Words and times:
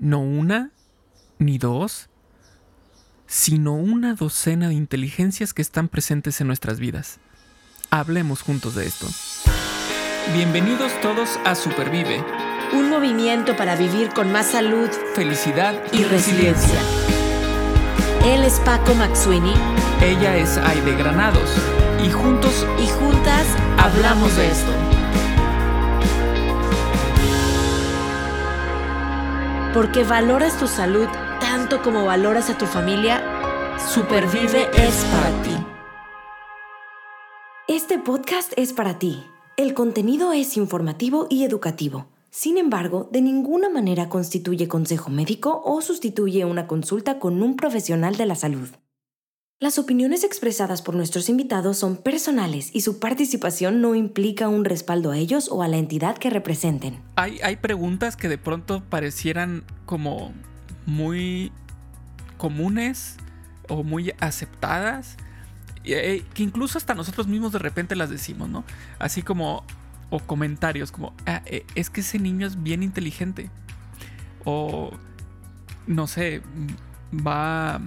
no 0.00 0.20
una, 0.20 0.70
ni 1.38 1.58
dos, 1.58 2.08
sino 3.26 3.74
una 3.74 4.14
docena 4.14 4.68
de 4.68 4.74
inteligencias 4.74 5.52
que 5.52 5.62
están 5.62 5.88
presentes 5.88 6.40
en 6.40 6.46
nuestras 6.46 6.80
vidas. 6.80 7.18
Hablemos 7.90 8.42
juntos 8.42 8.74
de 8.74 8.86
esto. 8.86 9.06
Bienvenidos 10.32 10.92
todos 11.00 11.38
a 11.44 11.54
Supervive. 11.54 12.22
Un 12.72 12.90
movimiento 12.90 13.56
para 13.56 13.76
vivir 13.76 14.10
con 14.10 14.30
más 14.30 14.46
salud, 14.46 14.90
felicidad 15.14 15.74
y, 15.92 16.04
resiliencia. 16.04 16.78
Él 18.24 18.44
es 18.44 18.60
Paco 18.60 18.94
Maxuini. 18.94 19.54
Ella 20.02 20.36
es 20.36 20.58
Aide 20.58 20.94
Granados. 20.96 21.50
Y 22.04 22.10
juntos 22.10 22.66
y 22.78 22.86
juntas 22.86 23.46
hablamos 23.78 24.36
de 24.36 24.50
esto. 24.50 24.87
Porque 29.78 30.02
valoras 30.02 30.58
tu 30.58 30.66
salud 30.66 31.06
tanto 31.38 31.82
como 31.82 32.04
valoras 32.04 32.50
a 32.50 32.58
tu 32.58 32.66
familia, 32.66 33.22
Supervive 33.78 34.66
es 34.76 35.04
para 35.04 35.42
ti. 35.44 35.56
Este 37.68 37.96
podcast 38.00 38.52
es 38.56 38.72
para 38.72 38.98
ti. 38.98 39.22
El 39.56 39.74
contenido 39.74 40.32
es 40.32 40.56
informativo 40.56 41.28
y 41.30 41.44
educativo. 41.44 42.06
Sin 42.28 42.58
embargo, 42.58 43.08
de 43.12 43.22
ninguna 43.22 43.68
manera 43.68 44.08
constituye 44.08 44.66
consejo 44.66 45.10
médico 45.10 45.62
o 45.64 45.80
sustituye 45.80 46.44
una 46.44 46.66
consulta 46.66 47.20
con 47.20 47.40
un 47.40 47.54
profesional 47.54 48.16
de 48.16 48.26
la 48.26 48.34
salud. 48.34 48.70
Las 49.60 49.76
opiniones 49.76 50.22
expresadas 50.22 50.82
por 50.82 50.94
nuestros 50.94 51.28
invitados 51.28 51.78
son 51.78 51.96
personales 51.96 52.70
y 52.72 52.82
su 52.82 53.00
participación 53.00 53.80
no 53.80 53.96
implica 53.96 54.46
un 54.46 54.64
respaldo 54.64 55.10
a 55.10 55.18
ellos 55.18 55.48
o 55.50 55.64
a 55.64 55.68
la 55.68 55.78
entidad 55.78 56.16
que 56.16 56.30
representen. 56.30 57.02
Hay, 57.16 57.40
hay 57.42 57.56
preguntas 57.56 58.14
que 58.14 58.28
de 58.28 58.38
pronto 58.38 58.84
parecieran 58.88 59.64
como 59.84 60.32
muy 60.86 61.50
comunes 62.36 63.16
o 63.68 63.82
muy 63.82 64.12
aceptadas, 64.20 65.16
eh, 65.82 66.22
que 66.34 66.44
incluso 66.44 66.78
hasta 66.78 66.94
nosotros 66.94 67.26
mismos 67.26 67.50
de 67.50 67.58
repente 67.58 67.96
las 67.96 68.10
decimos, 68.10 68.48
¿no? 68.48 68.62
Así 69.00 69.22
como, 69.22 69.64
o 70.10 70.20
comentarios 70.20 70.92
como, 70.92 71.14
ah, 71.26 71.42
eh, 71.46 71.66
es 71.74 71.90
que 71.90 72.02
ese 72.02 72.20
niño 72.20 72.46
es 72.46 72.62
bien 72.62 72.84
inteligente. 72.84 73.50
O, 74.44 74.92
no 75.88 76.06
sé, 76.06 76.42
va 77.12 77.80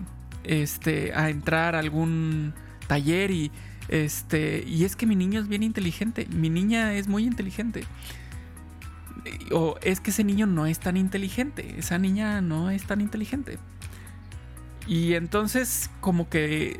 este, 0.44 1.14
a 1.14 1.30
entrar 1.30 1.75
a 1.75 1.80
algún 1.80 2.53
taller 2.88 3.31
y, 3.31 3.52
este, 3.88 4.64
y 4.67 4.86
es 4.86 4.95
que 4.95 5.06
mi 5.06 5.16
niño 5.16 5.39
es 5.39 5.47
bien 5.47 5.64
inteligente, 5.64 6.28
mi 6.30 6.50
niña 6.50 6.94
es 6.94 7.08
muy 7.08 7.25
inteligente. 7.25 7.84
O 9.52 9.78
es 9.84 10.00
que 10.00 10.09
ese 10.09 10.23
niño 10.23 10.47
no 10.47 10.66
es 10.66 10.80
tan 10.80 10.97
inteligente, 10.97 11.75
esa 11.78 11.97
niña 11.97 12.42
no 12.42 12.72
es 12.72 12.84
tan 12.86 13.02
inteligente. 13.02 13.59
Y 14.88 15.14
entonces 15.14 15.89
como 16.00 16.30
que 16.30 16.80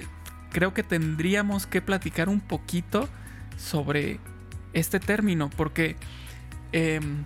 creo 0.52 0.74
que 0.74 0.84
tendríamos 0.84 1.68
que 1.68 1.82
platicar 1.82 2.30
un 2.30 2.40
poquito 2.40 3.08
sobre 3.58 4.20
este 4.74 5.00
término, 5.00 5.50
porque 5.50 5.96
em, 6.72 7.24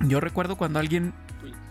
yo 0.00 0.20
recuerdo 0.20 0.56
cuando 0.56 0.78
alguien 0.78 1.12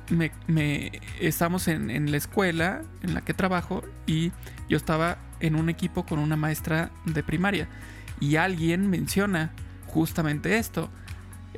me, 0.10 1.02
estamos 1.20 1.68
en, 1.68 1.90
en, 1.90 2.12
la 2.12 2.18
escuela 2.18 2.82
en 3.04 3.14
la 3.14 3.22
que 3.22 3.34
trabajo 3.34 3.84
y 4.06 4.32
yo 4.70 4.78
estaba 4.78 5.18
en 5.40 5.56
un 5.56 5.70
equipo 5.70 6.06
con 6.06 6.20
una 6.20 6.36
maestra 6.36 6.92
de 7.06 7.24
primaria 7.24 7.68
y 8.20 8.38
alguien 8.38 8.90
menciona 8.90 9.52
justamente 9.88 10.58
esto. 10.58 10.90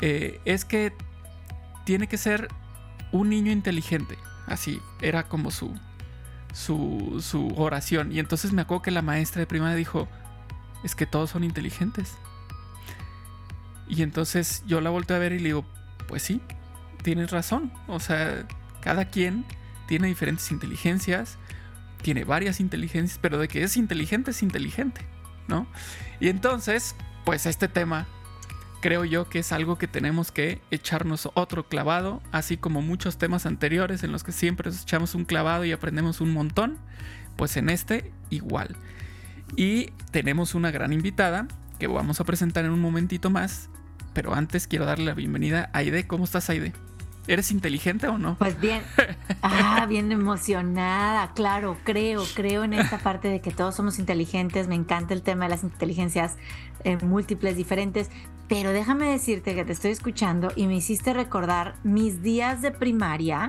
Eh, 0.02 0.39
es 0.45 0.66
que 0.66 0.94
tiene 1.86 2.08
que 2.08 2.17
ser 2.17 2.47
un 3.11 3.30
niño 3.30 3.52
inteligente. 3.52 4.17
Así, 4.45 4.81
era 5.02 5.23
como 5.23 5.52
su, 5.52 5.73
su, 6.53 7.22
su 7.22 7.47
oración. 7.56 8.11
Y 8.11 8.19
entonces 8.19 8.53
me 8.53 8.61
acuerdo 8.61 8.81
que 8.84 8.91
la 8.91 9.02
maestra 9.02 9.41
de 9.41 9.47
primaria 9.47 9.75
dijo, 9.75 10.08
es 10.84 10.95
que 10.95 11.06
todos 11.06 11.31
son 11.31 11.44
inteligentes. 11.44 12.16
Y 13.88 14.03
entonces 14.03 14.63
yo 14.68 14.81
la 14.81 14.90
volteé 14.90 15.16
a 15.16 15.19
ver 15.19 15.34
y 15.34 15.40
le 15.40 15.45
digo, 15.45 15.66
pues 16.07 16.24
sí, 16.24 16.41
tienes 17.02 17.32
razón. 17.32 17.72
O 17.88 18.00
sea, 18.00 18.46
cada 18.82 19.06
quien 19.06 19.46
tiene 19.88 20.08
diferentes 20.08 20.52
inteligencias, 20.52 21.38
tiene 22.02 22.24
varias 22.24 22.60
inteligencias, 22.60 23.20
pero 23.22 23.38
de 23.38 23.48
que 23.48 23.64
es 23.64 23.78
inteligente 23.78 24.32
es 24.32 24.44
inteligente, 24.44 25.02
¿no? 25.48 25.68
Y 26.20 26.30
entonces, 26.30 26.96
pues 27.26 27.46
este 27.46 27.68
tema 27.68 28.08
creo 28.82 29.04
yo 29.06 29.30
que 29.30 29.40
es 29.40 29.52
algo 29.52 29.78
que 29.78 29.88
tenemos 29.88 30.32
que 30.32 30.62
echarnos 30.72 31.30
otro 31.34 31.68
clavado, 31.68 32.22
así 32.32 32.58
como 32.58 32.82
muchos 32.82 33.18
temas 33.18 33.46
anteriores 33.46 34.04
en 34.04 34.12
los 34.12 34.24
que 34.24 34.31
siempre 34.31 34.70
nos 34.70 34.84
echamos 34.84 35.16
un 35.16 35.26
clavado 35.26 35.66
y 35.66 35.72
aprendemos 35.72 36.22
un 36.22 36.31
montón, 36.31 36.78
pues 37.36 37.58
en 37.58 37.70
este 37.70 38.12
igual. 38.30 38.76
Y 39.56 39.92
tenemos 40.12 40.56
una 40.56 40.72
gran 40.72 40.94
invitada 40.94 41.48
que 41.80 41.88
vamos 41.88 42.20
a 42.20 42.26
presentar 42.26 42.66
en 42.66 42.72
un 42.72 42.81
momentito 42.81 43.30
más, 43.30 43.70
pero 44.14 44.34
antes 44.34 44.68
quiero 44.68 44.86
darle 44.86 45.06
la 45.06 45.14
bienvenida 45.14 45.70
a 45.74 45.80
Aide. 45.80 46.08
¿Cómo 46.08 46.26
estás, 46.26 46.50
Aide? 46.50 46.74
¿Eres 47.29 47.51
inteligente 47.51 48.07
o 48.07 48.17
no? 48.17 48.38
Pues 48.40 48.59
bien, 48.59 48.81
ah, 49.44 49.85
bien 49.88 50.12
emocionada, 50.12 51.31
claro, 51.35 51.78
creo, 51.84 52.23
creo 52.34 52.63
en 52.63 52.73
esta 52.73 52.97
parte 52.97 53.28
de 53.28 53.40
que 53.40 53.51
todos 53.51 53.75
somos 53.75 54.00
inteligentes, 54.00 54.67
me 54.67 54.73
encanta 54.73 55.13
el 55.13 55.22
tema 55.22 55.45
de 55.45 55.50
las 55.50 55.62
inteligencias 55.62 56.38
eh, 56.84 56.97
múltiples, 57.03 57.56
diferentes, 57.56 58.09
pero 58.47 58.72
déjame 58.72 59.12
decirte 59.12 59.53
que 59.53 59.63
te 59.63 59.73
estoy 59.73 59.91
escuchando 59.91 60.51
y 60.56 60.66
me 60.66 60.75
hiciste 60.75 61.13
recordar 61.13 61.75
mis 61.84 62.23
días 62.23 62.63
de 62.63 62.72
primaria. 62.72 63.47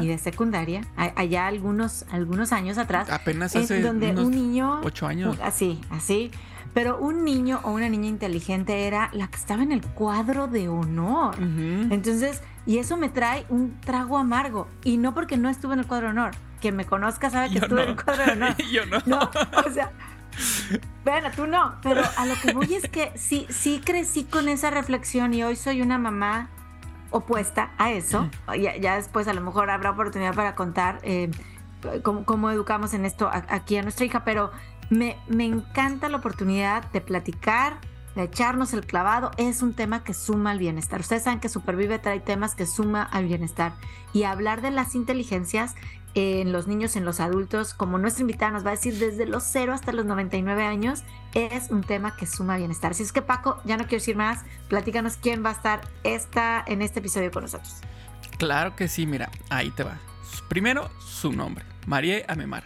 Y 0.00 0.08
de 0.08 0.18
secundaria, 0.18 0.82
allá 0.96 1.46
algunos, 1.46 2.04
algunos 2.10 2.52
años 2.52 2.78
atrás. 2.78 3.10
Apenas 3.10 3.54
hace 3.56 3.82
donde 3.82 4.10
un 4.10 4.30
niño. 4.30 4.80
Ocho 4.82 5.06
años. 5.06 5.38
Así, 5.42 5.80
así. 5.90 6.30
Pero 6.74 6.98
un 6.98 7.24
niño 7.24 7.60
o 7.64 7.70
una 7.70 7.88
niña 7.88 8.08
inteligente 8.08 8.86
era 8.86 9.10
la 9.12 9.28
que 9.28 9.36
estaba 9.36 9.62
en 9.62 9.72
el 9.72 9.82
cuadro 9.82 10.46
de 10.46 10.68
honor. 10.68 11.36
Entonces, 11.38 12.42
y 12.64 12.78
eso 12.78 12.96
me 12.96 13.08
trae 13.08 13.44
un 13.48 13.78
trago 13.80 14.16
amargo. 14.18 14.68
Y 14.84 14.96
no 14.96 15.14
porque 15.14 15.36
no 15.36 15.48
estuve 15.48 15.74
en 15.74 15.80
el 15.80 15.86
cuadro 15.86 16.06
de 16.06 16.12
honor. 16.12 16.30
Que 16.60 16.72
me 16.72 16.86
conozca 16.86 17.28
sabe 17.28 17.50
que 17.50 17.58
estuve 17.58 17.82
en 17.82 17.90
el 17.90 18.02
cuadro 18.02 18.24
de 18.24 18.32
honor. 18.32 18.56
Yo 18.72 18.86
no. 18.86 19.02
No, 19.04 19.18
o 19.18 19.70
sea, 19.70 19.92
bueno, 21.04 21.28
tú 21.34 21.46
no. 21.46 21.74
Pero 21.82 22.02
a 22.16 22.26
lo 22.26 22.34
que 22.36 22.52
voy 22.52 22.74
es 22.74 22.88
que 22.88 23.12
sí, 23.16 23.46
sí 23.50 23.80
crecí 23.84 24.24
con 24.24 24.48
esa 24.48 24.70
reflexión 24.70 25.34
y 25.34 25.42
hoy 25.42 25.56
soy 25.56 25.82
una 25.82 25.98
mamá 25.98 26.48
opuesta 27.12 27.72
a 27.78 27.92
eso. 27.92 28.28
Ya, 28.58 28.96
después 28.96 29.28
a 29.28 29.34
lo 29.34 29.40
mejor 29.40 29.70
habrá 29.70 29.90
oportunidad 29.90 30.34
para 30.34 30.54
contar 30.54 30.98
eh, 31.02 31.30
cómo, 32.02 32.50
educamos 32.50 32.94
en 32.94 33.04
esto 33.04 33.30
aquí 33.32 33.76
a 33.76 33.82
nuestra 33.82 34.04
hija, 34.04 34.24
pero 34.24 34.50
me, 34.90 35.16
me 35.28 35.44
encanta 35.44 36.08
la 36.08 36.18
oportunidad 36.18 36.90
de 36.90 37.00
platicar, 37.00 37.78
de 38.14 38.24
echarnos 38.24 38.72
el 38.74 38.84
clavado, 38.84 39.30
es 39.36 39.62
un 39.62 39.74
tema 39.74 40.04
que 40.04 40.14
suma 40.14 40.50
al 40.50 40.58
bienestar. 40.58 41.00
Ustedes 41.00 41.22
saben 41.22 41.40
que 41.40 41.48
Supervive 41.48 41.98
trae 41.98 42.20
temas 42.20 42.54
que 42.54 42.66
suma 42.66 43.02
al 43.02 43.26
bienestar. 43.26 43.72
Y 44.12 44.24
hablar 44.24 44.60
de 44.60 44.70
las 44.70 44.94
inteligencias 44.94 45.74
en 46.14 46.52
los 46.52 46.66
niños, 46.66 46.96
en 46.96 47.04
los 47.04 47.20
adultos, 47.20 47.74
como 47.74 47.98
nuestra 47.98 48.22
invitada 48.22 48.52
nos 48.52 48.64
va 48.64 48.70
a 48.70 48.72
decir, 48.72 48.98
desde 48.98 49.26
los 49.26 49.44
0 49.44 49.72
hasta 49.72 49.92
los 49.92 50.04
99 50.04 50.64
años, 50.64 51.02
es 51.34 51.70
un 51.70 51.82
tema 51.82 52.16
que 52.16 52.26
suma 52.26 52.56
bienestar. 52.56 52.92
Así 52.92 53.02
es 53.02 53.12
que 53.12 53.22
Paco, 53.22 53.60
ya 53.64 53.76
no 53.76 53.84
quiero 53.84 54.00
decir 54.00 54.16
más, 54.16 54.40
platícanos 54.68 55.16
quién 55.16 55.44
va 55.44 55.50
a 55.50 55.52
estar 55.52 55.80
esta, 56.04 56.62
en 56.66 56.82
este 56.82 57.00
episodio 57.00 57.30
con 57.30 57.44
nosotros. 57.44 57.76
Claro 58.38 58.76
que 58.76 58.88
sí, 58.88 59.06
mira, 59.06 59.30
ahí 59.50 59.70
te 59.70 59.84
va. 59.84 59.98
Primero, 60.48 60.90
su 61.00 61.32
nombre, 61.32 61.64
María 61.86 62.24
Amemar. 62.28 62.64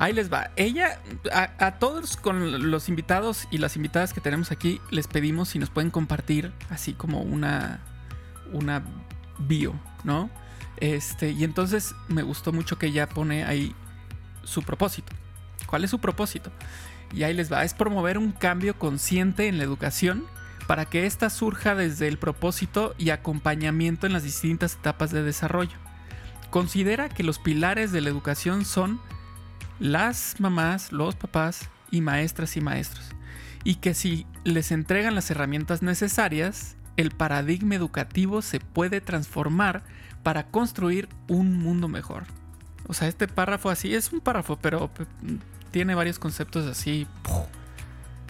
Ahí 0.00 0.14
les 0.14 0.32
va. 0.32 0.50
Ella, 0.56 0.98
a, 1.30 1.72
todos 1.72 2.16
con 2.16 2.70
los 2.70 2.88
invitados 2.88 3.46
y 3.50 3.58
las 3.58 3.76
invitadas 3.76 4.14
que 4.14 4.22
tenemos 4.22 4.50
aquí, 4.50 4.80
les 4.90 5.06
pedimos 5.06 5.50
si 5.50 5.58
nos 5.58 5.68
pueden 5.68 5.90
compartir 5.90 6.54
así 6.70 6.94
como 6.94 7.20
una, 7.20 7.80
una 8.50 8.82
bio, 9.38 9.74
¿no? 10.02 10.30
Este, 10.80 11.30
y 11.30 11.44
entonces 11.44 11.94
me 12.08 12.22
gustó 12.22 12.52
mucho 12.52 12.78
que 12.78 12.86
ella 12.86 13.08
pone 13.08 13.44
ahí 13.44 13.74
su 14.44 14.62
propósito. 14.62 15.12
¿Cuál 15.66 15.84
es 15.84 15.90
su 15.90 15.98
propósito? 15.98 16.50
Y 17.12 17.22
ahí 17.22 17.34
les 17.34 17.52
va. 17.52 17.64
Es 17.64 17.74
promover 17.74 18.18
un 18.18 18.32
cambio 18.32 18.78
consciente 18.78 19.48
en 19.48 19.58
la 19.58 19.64
educación 19.64 20.24
para 20.66 20.84
que 20.86 21.06
ésta 21.06 21.30
surja 21.30 21.74
desde 21.74 22.08
el 22.08 22.18
propósito 22.18 22.94
y 22.96 23.10
acompañamiento 23.10 24.06
en 24.06 24.12
las 24.12 24.22
distintas 24.22 24.74
etapas 24.74 25.10
de 25.10 25.22
desarrollo. 25.22 25.76
Considera 26.50 27.08
que 27.08 27.22
los 27.22 27.38
pilares 27.38 27.92
de 27.92 28.00
la 28.00 28.08
educación 28.08 28.64
son 28.64 29.00
las 29.78 30.36
mamás, 30.38 30.92
los 30.92 31.14
papás 31.16 31.68
y 31.90 32.00
maestras 32.00 32.56
y 32.56 32.60
maestros. 32.60 33.10
Y 33.64 33.76
que 33.76 33.94
si 33.94 34.26
les 34.44 34.72
entregan 34.72 35.14
las 35.14 35.30
herramientas 35.30 35.82
necesarias, 35.82 36.76
el 36.96 37.10
paradigma 37.10 37.74
educativo 37.74 38.42
se 38.42 38.60
puede 38.60 39.00
transformar 39.00 39.82
para 40.22 40.46
construir 40.46 41.08
un 41.28 41.58
mundo 41.58 41.88
mejor. 41.88 42.24
O 42.86 42.94
sea, 42.94 43.08
este 43.08 43.28
párrafo 43.28 43.70
así 43.70 43.94
es 43.94 44.12
un 44.12 44.20
párrafo, 44.20 44.56
pero 44.56 44.90
tiene 45.70 45.94
varios 45.94 46.18
conceptos 46.18 46.66
así 46.66 47.06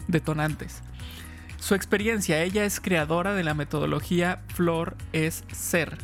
detonantes. 0.07 0.81
Su 1.59 1.75
experiencia, 1.75 2.41
ella 2.41 2.65
es 2.65 2.79
creadora 2.79 3.33
de 3.33 3.43
la 3.43 3.53
metodología 3.53 4.41
Flor 4.47 4.97
es 5.13 5.43
Ser, 5.51 5.97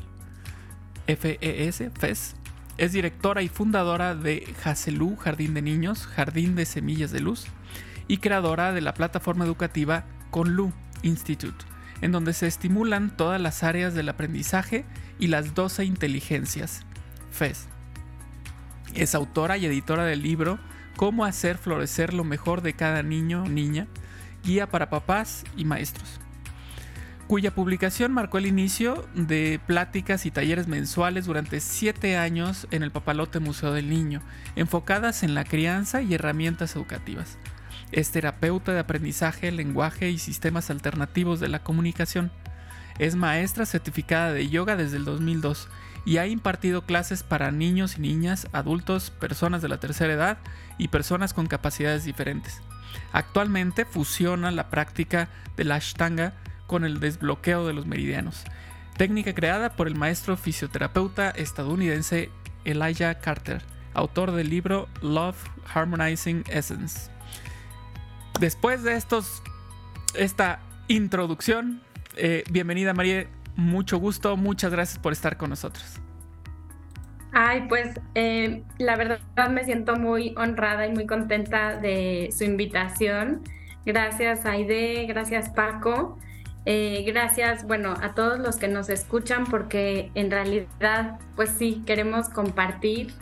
FES, 1.08 1.84
FES. 2.00 2.36
Es 2.78 2.92
directora 2.92 3.42
y 3.42 3.48
fundadora 3.48 4.14
de 4.14 4.54
Haselú 4.64 5.16
Jardín 5.16 5.56
de 5.56 5.64
Niños, 5.64 6.06
Jardín 6.06 6.56
de 6.56 6.66
Semillas 6.66 7.12
de 7.12 7.22
Luz, 7.22 7.48
y 8.08 8.18
creadora 8.18 8.72
de 8.72 8.82
la 8.82 8.94
plataforma 8.94 9.46
educativa 9.46 10.06
Conlu 10.30 10.74
Institute, 11.02 11.66
en 12.02 12.12
donde 12.12 12.34
se 12.34 12.46
estimulan 12.46 13.16
todas 13.18 13.42
las 13.42 13.64
áreas 13.64 13.96
del 13.96 14.10
aprendizaje 14.10 14.86
y 15.20 15.28
las 15.28 15.54
12 15.54 15.86
inteligencias, 15.86 16.86
FES. 17.32 17.68
Es 18.94 19.16
autora 19.16 19.58
y 19.58 19.66
editora 19.66 20.06
del 20.06 20.22
libro 20.22 20.60
Cómo 20.96 21.26
hacer 21.26 21.58
florecer 21.58 22.14
lo 22.14 22.24
mejor 22.24 22.62
de 22.62 22.74
cada 22.74 23.04
niño 23.04 23.44
o 23.44 23.48
niña, 23.48 23.88
guía 24.44 24.68
para 24.68 24.90
papás 24.90 25.44
y 25.56 25.66
maestros 25.66 26.20
cuya 27.28 27.54
publicación 27.54 28.14
marcó 28.14 28.38
el 28.38 28.46
inicio 28.46 29.06
de 29.14 29.60
pláticas 29.68 30.26
y 30.26 30.32
talleres 30.32 30.68
mensuales 30.68 31.26
durante 31.26 31.60
siete 31.60 32.16
años 32.18 32.68
en 32.72 32.84
el 32.84 32.92
Papalote 32.92 33.40
Museo 33.40 33.74
del 33.74 33.90
Niño, 33.90 34.22
enfocadas 34.56 35.24
en 35.24 35.36
la 35.36 35.44
crianza 35.44 36.02
y 36.02 36.14
herramientas 36.14 36.76
educativas. 36.76 37.38
Es 37.92 38.12
terapeuta 38.12 38.72
de 38.72 38.80
aprendizaje, 38.80 39.52
lenguaje 39.52 40.10
y 40.10 40.18
sistemas 40.18 40.70
alternativos 40.70 41.42
de 41.42 41.50
la 41.50 41.64
comunicación. 41.64 42.32
Es 43.00 43.16
maestra 43.16 43.66
certificada 43.66 44.32
de 44.32 44.50
yoga 44.50 44.76
desde 44.76 44.98
el 44.98 45.06
2002 45.06 45.68
y 46.06 46.18
ha 46.18 46.28
impartido 46.28 46.84
clases 46.84 47.24
para 47.24 47.52
niños 47.52 47.98
y 47.98 48.02
niñas, 48.02 48.48
adultos, 48.54 49.12
personas 49.12 49.62
de 49.62 49.68
la 49.68 49.80
tercera 49.80 50.14
edad 50.14 50.38
y 50.78 50.88
personas 50.88 51.34
con 51.34 51.48
capacidades 51.48 52.06
diferentes. 52.06 52.62
Actualmente 53.12 53.86
fusiona 53.86 54.52
la 54.52 54.70
práctica 54.70 55.30
de 55.58 55.66
la 55.66 55.76
Ashtanga 55.76 56.34
con 56.66 56.86
el 56.86 57.00
desbloqueo 57.00 57.68
de 57.68 57.74
los 57.74 57.86
meridianos, 57.86 58.44
técnica 58.98 59.34
creada 59.34 59.76
por 59.76 59.88
el 59.88 59.96
maestro 59.96 60.38
fisioterapeuta 60.38 61.30
estadounidense 61.32 62.30
Elijah 62.66 63.20
Carter, 63.20 63.64
autor 63.94 64.32
del 64.32 64.50
libro 64.50 64.88
Love 65.02 65.38
Harmonizing 65.74 66.44
Essence. 66.50 67.10
Después 68.40 68.84
de 68.84 68.96
estos, 68.96 69.42
esta 70.14 70.60
introducción, 70.88 71.82
eh, 72.18 72.44
bienvenida 72.50 72.94
María, 72.94 73.28
mucho 73.56 73.98
gusto, 73.98 74.38
muchas 74.38 74.72
gracias 74.72 75.00
por 75.00 75.14
estar 75.14 75.38
con 75.38 75.50
nosotros. 75.50 76.00
Ay, 77.34 77.66
pues 77.68 78.00
eh, 78.16 78.64
la 78.78 78.96
verdad 78.96 79.20
me 79.50 79.64
siento 79.66 79.96
muy 79.96 80.34
honrada 80.38 80.88
y 80.88 80.94
muy 80.94 81.06
contenta 81.06 81.76
de 81.78 82.30
su 82.36 82.44
invitación. 82.44 83.42
Gracias 83.86 84.46
Aide, 84.46 85.06
gracias 85.08 85.50
Paco. 85.50 86.18
Eh, 86.66 87.04
gracias, 87.08 87.66
bueno, 87.66 87.94
a 88.02 88.14
todos 88.14 88.40
los 88.40 88.58
que 88.58 88.68
nos 88.68 88.90
escuchan 88.90 89.46
porque 89.46 90.12
en 90.16 90.30
realidad, 90.30 91.18
pues 91.36 91.52
sí, 91.58 91.82
queremos 91.86 92.28
compartir 92.28 93.14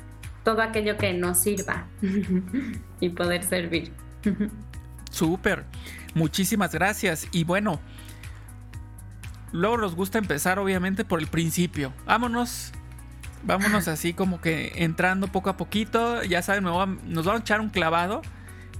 todo 0.43 0.61
aquello 0.61 0.97
que 0.97 1.13
nos 1.13 1.41
sirva 1.41 1.85
y 2.99 3.09
poder 3.09 3.43
servir. 3.43 3.91
Súper, 5.11 5.65
muchísimas 6.15 6.73
gracias. 6.73 7.27
Y 7.31 7.43
bueno, 7.43 7.79
luego 9.51 9.77
nos 9.77 9.95
gusta 9.95 10.17
empezar 10.17 10.59
obviamente 10.59 11.05
por 11.05 11.19
el 11.19 11.27
principio. 11.27 11.93
Vámonos, 12.05 12.71
vámonos 13.43 13.87
así 13.87 14.13
como 14.13 14.41
que 14.41 14.73
entrando 14.83 15.27
poco 15.27 15.49
a 15.49 15.57
poquito. 15.57 16.23
Ya 16.23 16.41
saben, 16.41 16.63
nos 16.63 16.75
vamos 17.25 17.27
a 17.27 17.37
echar 17.37 17.61
un 17.61 17.69
clavado. 17.69 18.21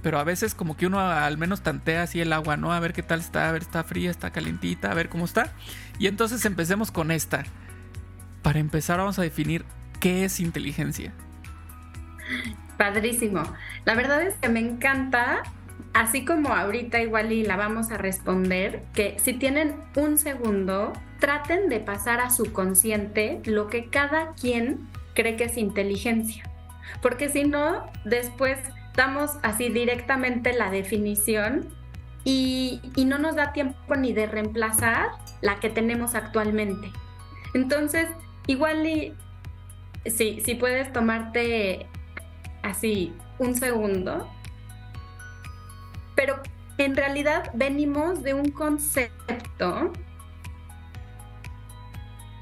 Pero 0.02 0.20
a 0.20 0.24
veces 0.24 0.54
como 0.54 0.76
que 0.76 0.86
uno 0.86 1.00
al 1.00 1.36
menos 1.36 1.62
tantea 1.62 2.02
así 2.02 2.20
el 2.20 2.32
agua, 2.32 2.56
¿no? 2.56 2.72
A 2.72 2.78
ver 2.78 2.92
qué 2.92 3.02
tal 3.02 3.18
está, 3.18 3.48
a 3.48 3.52
ver, 3.52 3.62
está 3.62 3.82
fría, 3.82 4.10
está 4.10 4.30
calentita, 4.30 4.92
a 4.92 4.94
ver 4.94 5.08
cómo 5.08 5.24
está. 5.24 5.52
Y 5.98 6.06
entonces 6.06 6.44
empecemos 6.44 6.92
con 6.92 7.10
esta. 7.10 7.42
Para 8.42 8.60
empezar 8.60 8.98
vamos 8.98 9.18
a 9.18 9.22
definir 9.22 9.64
qué 9.98 10.24
es 10.24 10.38
inteligencia. 10.38 11.12
Padrísimo. 12.76 13.42
La 13.84 13.96
verdad 13.96 14.22
es 14.22 14.34
que 14.34 14.48
me 14.48 14.60
encanta, 14.60 15.42
así 15.94 16.24
como 16.24 16.50
ahorita 16.50 17.00
igual 17.00 17.32
y 17.32 17.44
la 17.44 17.56
vamos 17.56 17.90
a 17.90 17.96
responder, 17.96 18.82
que 18.94 19.16
si 19.18 19.32
tienen 19.32 19.76
un 19.96 20.18
segundo, 20.18 20.92
traten 21.20 21.68
de 21.68 21.80
pasar 21.80 22.20
a 22.20 22.30
su 22.30 22.52
consciente 22.52 23.40
lo 23.44 23.68
que 23.68 23.88
cada 23.88 24.34
quien 24.34 24.88
cree 25.14 25.36
que 25.36 25.44
es 25.44 25.56
inteligencia. 25.56 26.44
Porque 27.00 27.28
si 27.28 27.44
no, 27.44 27.90
después 28.04 28.58
damos 28.94 29.38
así 29.42 29.68
directamente 29.68 30.52
la 30.52 30.70
definición 30.70 31.68
y, 32.24 32.80
no 33.06 33.18
nos 33.18 33.36
da 33.36 33.52
tiempo 33.52 33.94
ni 33.94 34.12
de 34.12 34.26
reemplazar 34.26 35.10
la 35.40 35.60
que 35.60 35.70
tenemos 35.70 36.14
actualmente. 36.14 36.90
Entonces, 37.54 38.08
igual 38.46 38.86
y 38.86 39.14
si 40.04 40.54
puedes 40.56 40.92
tomarte 40.92 41.86
así 42.62 43.14
un 43.38 43.54
segundo, 43.54 44.28
pero 46.16 46.40
en 46.78 46.96
realidad 46.96 47.50
venimos 47.54 48.24
de 48.24 48.34
un 48.34 48.50
concepto, 48.50 49.92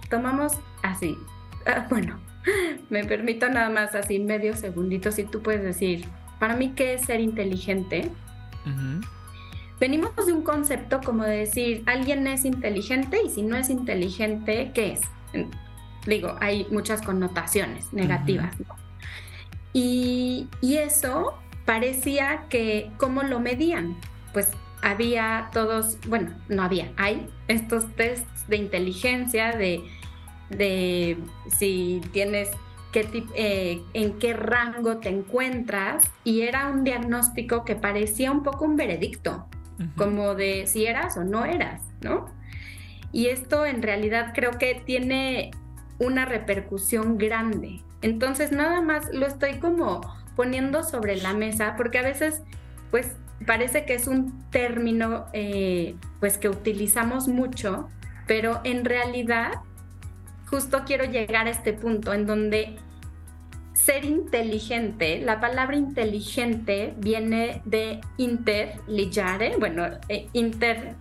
tomamos 0.08 0.52
así, 0.82 1.18
ah, 1.66 1.86
bueno, 1.90 2.18
me 2.88 3.04
permito 3.04 3.48
nada 3.50 3.68
más 3.68 3.94
así 3.94 4.18
medio 4.18 4.56
segundito 4.56 5.12
si 5.12 5.24
tú 5.24 5.42
puedes 5.42 5.62
decir 5.62 6.06
para 6.38 6.56
mí, 6.56 6.72
¿qué 6.74 6.94
es 6.94 7.02
ser 7.02 7.20
inteligente? 7.20 8.10
Venimos 9.80 10.14
de 10.26 10.32
un 10.32 10.42
concepto 10.42 11.00
como 11.00 11.24
de 11.24 11.38
decir, 11.38 11.82
alguien 11.86 12.26
es 12.26 12.44
inteligente 12.44 13.18
y 13.24 13.30
si 13.30 13.42
no 13.42 13.56
es 13.56 13.70
inteligente, 13.70 14.70
¿qué 14.74 14.92
es? 14.92 15.00
Digo, 16.06 16.36
hay 16.40 16.66
muchas 16.70 17.02
connotaciones 17.02 17.92
negativas. 17.92 18.54
y, 19.72 20.48
y 20.60 20.76
eso 20.76 21.38
parecía 21.64 22.44
que, 22.48 22.90
¿cómo 22.98 23.22
lo 23.22 23.40
medían? 23.40 23.96
Pues 24.32 24.50
había 24.82 25.48
todos, 25.52 25.98
bueno, 26.06 26.34
no 26.48 26.62
había, 26.62 26.92
hay 26.96 27.26
estos 27.48 27.90
tests 27.96 28.46
de 28.48 28.56
inteligencia, 28.56 29.52
de, 29.52 29.82
de 30.50 31.16
si 31.48 32.02
tienes 32.12 32.50
eh, 33.34 33.82
en 33.92 34.18
qué 34.18 34.34
rango 34.34 34.98
te 34.98 35.08
encuentras 35.08 36.04
y 36.22 36.42
era 36.42 36.68
un 36.68 36.84
diagnóstico 36.84 37.64
que 37.64 37.74
parecía 37.74 38.30
un 38.30 38.42
poco 38.42 38.64
un 38.64 38.76
veredicto, 38.76 39.46
como 39.96 40.34
de 40.34 40.68
si 40.68 40.86
eras 40.86 41.16
o 41.16 41.24
no 41.24 41.44
eras, 41.44 41.82
¿no? 42.02 42.26
Y 43.10 43.26
esto 43.26 43.66
en 43.66 43.82
realidad 43.82 44.32
creo 44.32 44.52
que 44.58 44.80
tiene 44.84 45.50
una 45.98 46.24
repercusión 46.24 47.18
grande. 47.18 47.82
Entonces 48.02 48.52
nada 48.52 48.80
más 48.80 49.12
lo 49.12 49.26
estoy 49.26 49.58
como 49.58 50.00
poniendo 50.36 50.82
sobre 50.82 51.16
la 51.16 51.32
mesa 51.32 51.74
porque 51.76 51.98
a 51.98 52.02
veces 52.02 52.42
pues 52.90 53.12
parece 53.46 53.84
que 53.84 53.94
es 53.94 54.06
un 54.06 54.48
término 54.50 55.26
eh, 55.32 55.96
pues 56.20 56.38
que 56.38 56.48
utilizamos 56.48 57.28
mucho, 57.28 57.88
pero 58.26 58.60
en 58.64 58.84
realidad 58.84 59.52
justo 60.46 60.82
quiero 60.86 61.04
llegar 61.04 61.46
a 61.46 61.50
este 61.50 61.72
punto 61.72 62.12
en 62.12 62.26
donde 62.26 62.76
ser 63.72 64.04
inteligente, 64.04 65.20
la 65.20 65.40
palabra 65.40 65.76
inteligente 65.76 66.94
viene 66.98 67.60
de 67.64 68.00
interligare, 68.16 69.56
bueno, 69.58 69.86
eh, 70.08 70.28
inter 70.32 70.94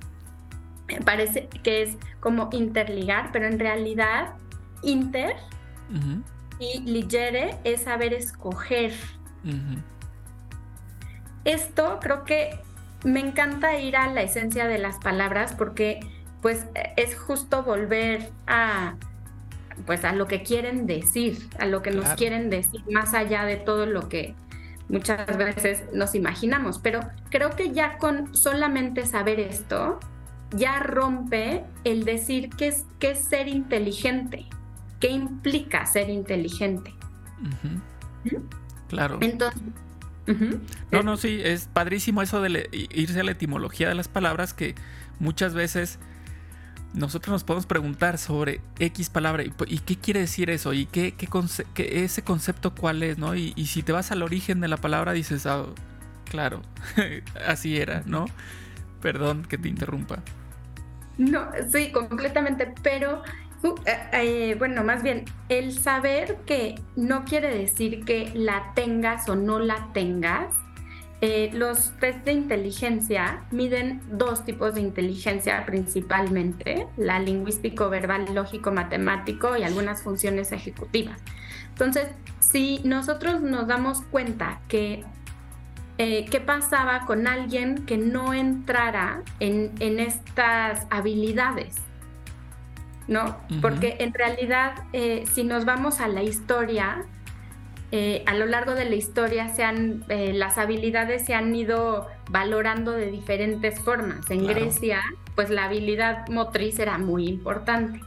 parece 1.05 1.47
que 1.63 1.83
es 1.83 1.97
como 2.19 2.49
interligar, 2.51 3.29
pero 3.31 3.47
en 3.47 3.59
realidad 3.59 4.35
inter 4.81 5.35
y 6.59 6.79
ligere 6.81 7.55
es 7.63 7.83
saber 7.83 8.13
escoger. 8.13 8.93
Esto 11.45 11.99
creo 12.01 12.23
que 12.23 12.59
me 13.03 13.19
encanta 13.19 13.77
ir 13.77 13.97
a 13.97 14.07
la 14.07 14.21
esencia 14.21 14.67
de 14.67 14.77
las 14.77 14.97
palabras 14.97 15.53
porque 15.53 15.99
pues 16.41 16.65
es 16.95 17.17
justo 17.17 17.63
volver 17.63 18.31
a 18.47 18.95
pues 19.85 20.05
a 20.05 20.13
lo 20.13 20.27
que 20.27 20.43
quieren 20.43 20.85
decir, 20.85 21.37
a 21.59 21.65
lo 21.65 21.81
que 21.81 21.91
nos 21.91 22.09
quieren 22.09 22.49
decir, 22.49 22.81
más 22.91 23.13
allá 23.13 23.43
de 23.43 23.57
todo 23.57 23.85
lo 23.85 24.07
que 24.07 24.35
muchas 24.87 25.25
veces 25.37 25.83
nos 25.93 26.15
imaginamos. 26.15 26.79
Pero 26.79 26.99
creo 27.29 27.51
que 27.51 27.71
ya 27.71 27.97
con 27.97 28.35
solamente 28.35 29.05
saber 29.05 29.39
esto, 29.39 29.99
ya 30.51 30.79
rompe 30.79 31.63
el 31.83 32.05
decir 32.05 32.49
qué 32.51 32.67
es, 32.67 32.85
qué 32.99 33.11
es 33.11 33.25
ser 33.25 33.47
inteligente, 33.47 34.45
qué 34.99 35.09
implica 35.09 35.85
ser 35.85 36.09
inteligente. 36.09 36.93
Claro. 38.93 39.17
Entonces, 39.21 39.61
No, 40.91 41.03
no, 41.03 41.17
sí, 41.17 41.41
es 41.43 41.67
padrísimo 41.71 42.21
eso 42.21 42.41
de 42.41 42.69
irse 42.91 43.19
a 43.19 43.23
la 43.23 43.31
etimología 43.31 43.89
de 43.89 43.95
las 43.95 44.07
palabras 44.07 44.53
que 44.53 44.75
muchas 45.19 45.53
veces 45.53 45.99
nosotros 46.93 47.31
nos 47.31 47.43
podemos 47.43 47.65
preguntar 47.65 48.17
sobre 48.17 48.61
X 48.79 49.09
palabra 49.09 49.43
y, 49.43 49.79
qué 49.79 49.97
quiere 49.97 50.21
decir 50.21 50.49
eso 50.49 50.73
y 50.73 50.85
qué, 50.85 51.13
qué, 51.13 52.03
ese 52.03 52.21
concepto 52.21 52.75
cuál 52.75 53.03
es, 53.03 53.17
¿no? 53.17 53.35
Y, 53.35 53.53
si 53.65 53.83
te 53.83 53.91
vas 53.91 54.11
al 54.11 54.21
origen 54.21 54.61
de 54.61 54.67
la 54.67 54.77
palabra 54.77 55.13
dices, 55.13 55.45
ah, 55.45 55.65
claro, 56.29 56.61
así 57.47 57.77
era, 57.77 58.03
¿no? 58.05 58.25
Perdón 59.01 59.43
que 59.43 59.57
te 59.57 59.67
interrumpa. 59.67 60.19
No, 61.17 61.47
sí, 61.71 61.91
completamente, 61.91 62.73
pero 62.81 63.21
eh, 63.63 63.97
eh, 64.11 64.55
bueno, 64.57 64.83
más 64.83 65.03
bien, 65.03 65.25
el 65.49 65.71
saber 65.71 66.37
que 66.45 66.75
no 66.95 67.23
quiere 67.23 67.55
decir 67.55 68.03
que 68.03 68.31
la 68.33 68.73
tengas 68.75 69.29
o 69.29 69.35
no 69.35 69.59
la 69.59 69.89
tengas. 69.93 70.53
Eh, 71.21 71.51
los 71.53 71.97
test 72.01 72.25
de 72.25 72.33
inteligencia 72.33 73.45
miden 73.49 74.01
dos 74.11 74.43
tipos 74.43 74.75
de 74.75 74.81
inteligencia 74.81 75.65
principalmente, 75.65 76.87
la 76.97 77.19
lingüístico, 77.19 77.89
verbal, 77.89 78.25
lógico, 78.33 78.73
matemático 78.73 79.55
y 79.55 79.63
algunas 79.63 80.03
funciones 80.03 80.51
ejecutivas. 80.51 81.21
Entonces, 81.69 82.09
si 82.41 82.81
nosotros 82.83 83.41
nos 83.41 83.67
damos 83.67 84.01
cuenta 84.01 84.59
que 84.67 85.05
qué 85.97 86.43
pasaba 86.45 87.05
con 87.05 87.27
alguien 87.27 87.85
que 87.85 87.97
no 87.97 88.33
entrara 88.33 89.21
en, 89.39 89.71
en 89.79 90.01
estas 90.01 90.85
habilidades, 90.89 91.75
¿no? 93.07 93.37
Porque 93.61 93.97
en 93.99 94.13
realidad, 94.13 94.73
eh, 94.93 95.25
si 95.31 95.43
nos 95.43 95.65
vamos 95.65 95.99
a 95.99 96.07
la 96.07 96.23
historia, 96.23 97.05
eh, 97.91 98.23
a 98.25 98.33
lo 98.33 98.45
largo 98.45 98.73
de 98.73 98.85
la 98.85 98.95
historia 98.95 99.49
se 99.49 99.63
han, 99.63 100.03
eh, 100.09 100.33
las 100.33 100.57
habilidades 100.57 101.25
se 101.25 101.35
han 101.35 101.53
ido 101.53 102.07
valorando 102.29 102.91
de 102.91 103.11
diferentes 103.11 103.79
formas. 103.79 104.29
En 104.31 104.47
Grecia, 104.47 105.01
pues 105.35 105.49
la 105.49 105.65
habilidad 105.65 106.27
motriz 106.29 106.79
era 106.79 106.97
muy 106.97 107.27
importante. 107.27 108.01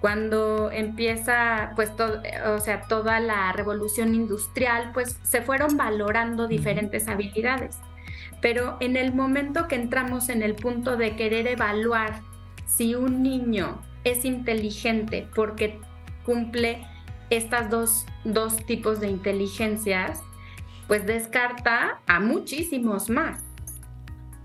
Cuando 0.00 0.70
empieza, 0.70 1.72
pues, 1.76 1.96
todo, 1.96 2.20
o 2.54 2.58
sea, 2.58 2.82
toda 2.82 3.20
la 3.20 3.50
revolución 3.52 4.14
industrial, 4.14 4.90
pues 4.92 5.18
se 5.22 5.40
fueron 5.40 5.78
valorando 5.78 6.46
diferentes 6.46 7.08
habilidades. 7.08 7.78
Pero 8.42 8.76
en 8.80 8.98
el 8.98 9.14
momento 9.14 9.68
que 9.68 9.76
entramos 9.76 10.28
en 10.28 10.42
el 10.42 10.54
punto 10.54 10.98
de 10.98 11.16
querer 11.16 11.46
evaluar 11.46 12.20
si 12.66 12.94
un 12.94 13.22
niño 13.22 13.80
es 14.04 14.24
inteligente 14.24 15.28
porque 15.34 15.80
cumple 16.24 16.86
estas 17.30 17.70
dos, 17.70 18.06
tipos 18.66 19.00
de 19.00 19.08
inteligencias, 19.08 20.22
pues 20.86 21.06
descarta 21.06 22.00
a 22.06 22.20
muchísimos 22.20 23.10
más, 23.10 23.42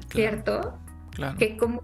¿cierto? 0.10 0.78
Claro. 1.12 1.38
Que 1.38 1.58
como, 1.58 1.82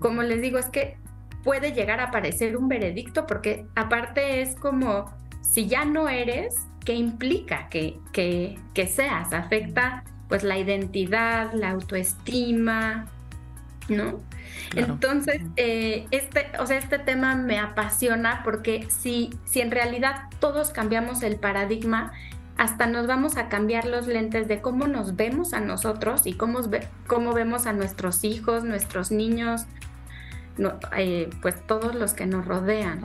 como 0.00 0.22
les 0.22 0.40
digo, 0.40 0.58
es 0.58 0.66
que 0.66 0.96
puede 1.44 1.72
llegar 1.72 2.00
a 2.00 2.10
parecer 2.10 2.56
un 2.56 2.68
veredicto 2.68 3.26
porque 3.26 3.66
aparte 3.74 4.42
es 4.42 4.56
como, 4.56 5.12
si 5.42 5.66
ya 5.66 5.84
no 5.84 6.08
eres, 6.08 6.54
¿qué 6.84 6.94
implica 6.94 7.68
que, 7.68 7.98
que, 8.12 8.58
que 8.74 8.86
seas? 8.86 9.32
Afecta 9.32 10.04
pues 10.28 10.42
la 10.42 10.58
identidad, 10.58 11.52
la 11.52 11.70
autoestima, 11.70 13.06
¿no? 13.88 14.20
Entonces, 14.74 15.42
eh, 15.56 16.06
este, 16.10 16.50
o 16.58 16.66
sea, 16.66 16.78
este 16.78 16.98
tema 16.98 17.34
me 17.34 17.58
apasiona 17.58 18.42
porque 18.44 18.86
si, 18.90 19.30
si 19.44 19.60
en 19.60 19.70
realidad 19.70 20.24
todos 20.40 20.70
cambiamos 20.70 21.22
el 21.22 21.36
paradigma, 21.36 22.12
hasta 22.58 22.86
nos 22.86 23.06
vamos 23.06 23.36
a 23.36 23.48
cambiar 23.48 23.86
los 23.86 24.06
lentes 24.06 24.48
de 24.48 24.60
cómo 24.60 24.88
nos 24.88 25.16
vemos 25.16 25.54
a 25.54 25.60
nosotros 25.60 26.26
y 26.26 26.34
cómo, 26.34 26.60
cómo 27.06 27.32
vemos 27.32 27.66
a 27.66 27.72
nuestros 27.72 28.24
hijos, 28.24 28.64
nuestros 28.64 29.10
niños, 29.10 29.66
eh, 30.96 31.30
pues 31.40 31.64
todos 31.66 31.94
los 31.94 32.14
que 32.14 32.26
nos 32.26 32.44
rodean. 32.44 33.00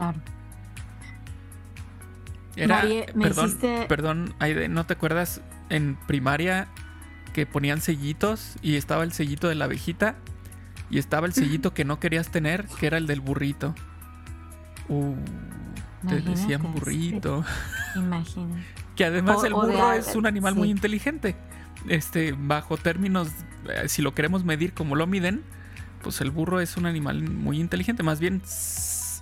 perdón, 2.56 3.60
perdón, 3.88 4.34
Aide, 4.40 4.68
¿no 4.70 4.86
te 4.86 4.94
acuerdas 4.94 5.42
en 5.70 5.98
primaria 6.08 6.68
que 7.34 7.46
ponían 7.46 7.80
sellitos 7.80 8.56
y 8.62 8.76
estaba 8.76 9.04
el 9.04 9.12
sellito 9.14 9.48
de 9.48 9.56
la 9.56 9.66
abejita? 9.66 10.16
Y 10.90 11.00
estaba 11.00 11.28
el 11.28 11.34
sellito 11.34 11.74
que 11.74 11.86
no 11.86 12.00
querías 12.00 12.32
tener, 12.32 12.68
que 12.80 12.88
era 12.88 12.98
el 12.98 13.08
del 13.08 13.22
burrito. 13.22 13.74
Uh, 14.90 15.16
te 16.08 16.22
decían 16.22 16.62
burrito. 16.74 17.44
Imagina. 17.96 18.64
que 18.96 19.06
además 19.06 19.44
el 19.44 19.54
burro 19.54 19.94
es 19.94 20.16
un 20.16 20.26
animal 20.26 20.56
muy 20.56 20.70
inteligente. 20.70 21.36
Este, 21.88 22.34
bajo 22.38 22.78
términos, 22.78 23.30
eh, 23.70 23.88
si 23.88 24.02
lo 24.02 24.14
queremos 24.14 24.44
medir 24.44 24.74
como 24.74 24.96
lo 24.96 25.08
miden, 25.08 25.44
pues 26.02 26.22
el 26.22 26.32
burro 26.32 26.60
es 26.60 26.78
un 26.78 26.86
animal 26.86 27.24
muy 27.24 27.60
inteligente. 27.60 28.04
Más 28.04 28.20
bien 28.20 28.42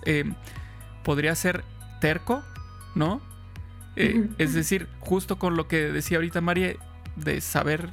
eh, 0.04 0.24
podría 1.02 1.34
ser 1.34 1.64
terco, 2.00 2.42
¿no? 2.94 3.20
Eh, 3.96 4.28
es 4.38 4.54
decir, 4.54 4.88
justo 5.00 5.38
con 5.38 5.56
lo 5.56 5.68
que 5.68 5.92
decía 5.92 6.18
ahorita 6.18 6.40
María, 6.40 6.74
de 7.16 7.40
saber 7.40 7.90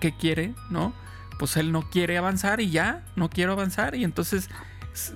qué 0.00 0.14
quiere, 0.14 0.54
¿no? 0.70 0.92
Pues 1.38 1.56
él 1.56 1.72
no 1.72 1.82
quiere 1.88 2.18
avanzar 2.18 2.60
y 2.60 2.70
ya, 2.70 3.04
no 3.16 3.30
quiero 3.30 3.52
avanzar 3.52 3.94
y 3.94 4.04
entonces 4.04 4.50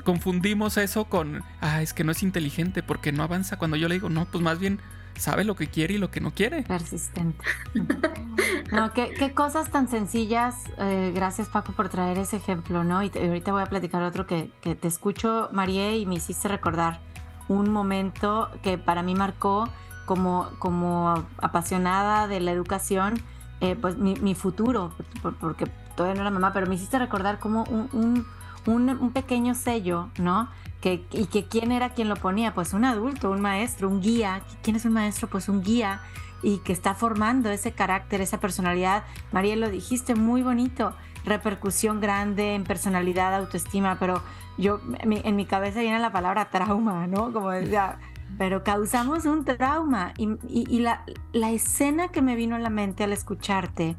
confundimos 0.04 0.76
eso 0.76 1.06
con, 1.06 1.42
ah, 1.60 1.82
es 1.82 1.92
que 1.92 2.04
no 2.04 2.12
es 2.12 2.22
inteligente 2.22 2.82
porque 2.82 3.12
no 3.12 3.22
avanza 3.22 3.56
cuando 3.56 3.76
yo 3.76 3.88
le 3.88 3.94
digo, 3.94 4.08
no, 4.08 4.24
pues 4.26 4.42
más 4.42 4.58
bien 4.58 4.80
sabe 5.16 5.44
lo 5.44 5.56
que 5.56 5.66
quiere 5.66 5.94
y 5.94 5.98
lo 5.98 6.10
que 6.10 6.20
no 6.20 6.32
quiere. 6.32 6.62
Persistente. 6.62 7.44
no, 8.72 8.92
qué, 8.92 9.32
cosas 9.34 9.70
tan 9.70 9.88
sencillas. 9.88 10.56
Eh, 10.78 11.12
gracias 11.14 11.48
Paco 11.48 11.72
por 11.72 11.88
traer 11.88 12.18
ese 12.18 12.36
ejemplo, 12.36 12.84
¿no? 12.84 13.02
Y 13.02 13.10
ahorita 13.14 13.52
voy 13.52 13.62
a 13.62 13.66
platicar 13.66 14.02
otro 14.02 14.26
que, 14.26 14.50
te 14.62 14.88
escucho, 14.88 15.48
María, 15.52 15.94
y 15.94 16.06
me 16.06 16.16
hiciste 16.16 16.48
recordar 16.48 17.00
un 17.48 17.70
momento 17.70 18.50
que 18.62 18.78
para 18.78 19.02
mí 19.02 19.14
marcó 19.14 19.68
como, 20.06 20.50
como 20.58 21.26
apasionada 21.38 22.26
de 22.26 22.40
la 22.40 22.52
educación, 22.52 23.20
eh, 23.60 23.76
pues 23.80 23.96
mi 23.96 24.34
futuro, 24.34 24.94
porque 25.40 25.66
todavía 25.94 26.14
no 26.14 26.20
era 26.22 26.30
mamá, 26.30 26.52
pero 26.52 26.66
me 26.66 26.74
hiciste 26.74 26.98
recordar 26.98 27.38
como 27.38 27.64
un, 27.64 28.26
un, 28.66 29.10
pequeño 29.12 29.54
sello, 29.54 30.08
¿no? 30.18 30.48
Que, 30.80 31.04
y 31.12 31.26
que 31.26 31.46
quién 31.46 31.72
era 31.72 31.90
quien 31.90 32.08
lo 32.08 32.16
ponía, 32.16 32.54
pues 32.54 32.72
un 32.72 32.84
adulto, 32.84 33.30
un 33.30 33.40
maestro, 33.40 33.88
un 33.88 34.00
guía. 34.00 34.42
¿Quién 34.62 34.76
es 34.76 34.84
un 34.84 34.92
maestro? 34.92 35.28
Pues 35.28 35.48
un 35.48 35.62
guía 35.62 36.00
y 36.42 36.58
que 36.58 36.72
está 36.72 36.94
formando 36.94 37.50
ese 37.50 37.72
carácter, 37.72 38.20
esa 38.20 38.40
personalidad. 38.40 39.04
María, 39.30 39.56
lo 39.56 39.70
dijiste 39.70 40.14
muy 40.14 40.42
bonito, 40.42 40.92
repercusión 41.24 42.00
grande 42.00 42.54
en 42.54 42.64
personalidad, 42.64 43.34
autoestima, 43.34 43.96
pero 43.98 44.22
yo 44.58 44.80
en 45.00 45.36
mi 45.36 45.46
cabeza 45.46 45.80
viene 45.80 45.98
la 45.98 46.12
palabra 46.12 46.50
trauma, 46.50 47.06
¿no? 47.06 47.32
Como 47.32 47.50
decía, 47.50 47.98
pero 48.38 48.64
causamos 48.64 49.24
un 49.24 49.44
trauma 49.44 50.12
y, 50.18 50.36
y, 50.48 50.80
la, 50.80 51.04
la, 51.32 51.50
escena 51.50 52.08
que 52.08 52.22
me 52.22 52.34
vino 52.34 52.56
a 52.56 52.58
la 52.58 52.70
mente 52.70 53.04
al 53.04 53.12
escucharte 53.12 53.96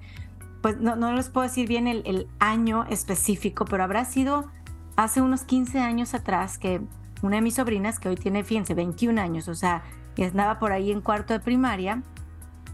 pues 0.63 0.79
no, 0.79 0.96
no 0.96 1.12
les 1.12 1.27
puedo 1.27 1.46
decir 1.46 1.67
bien 1.67 1.88
el, 1.88 2.27
año 2.39 2.86
específico, 2.89 3.65
pero 3.65 3.84
habrá 3.84 4.05
sido 4.05 4.50
hace 4.96 5.22
unos 5.22 5.43
15 5.43 5.79
años 5.79 6.13
atrás 6.13 6.58
que 6.58 6.79
una 7.22 7.36
de 7.36 7.41
mis 7.41 7.55
sobrinas, 7.55 8.00
que 8.00 8.08
hoy 8.08 8.15
tiene, 8.15 8.46
fíjense, 8.46 8.74
21 8.74 9.22
años, 9.22 9.50
o 9.50 9.55
sea, 9.55 9.84
y 10.15 10.24
andaba 10.24 10.60
por 10.60 10.72
ahí 10.72 10.89
en 10.89 11.01
cuarto 11.01 11.34
de 11.34 11.41
primaria, 11.41 12.01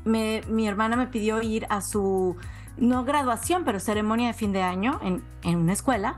mi 0.06 0.68
hermana 0.68 0.98
me 0.98 1.08
pidió 1.08 1.42
ir 1.42 1.66
a 1.70 1.82
su, 1.82 2.36
no 2.78 3.06
graduación, 3.06 3.64
pero 3.66 3.80
ceremonia 3.80 4.28
de 4.28 4.34
fin 4.34 4.52
de 4.52 4.62
año 4.62 5.00
en, 5.02 5.24
en 5.42 5.58
una 5.58 5.74
escuela 5.74 6.18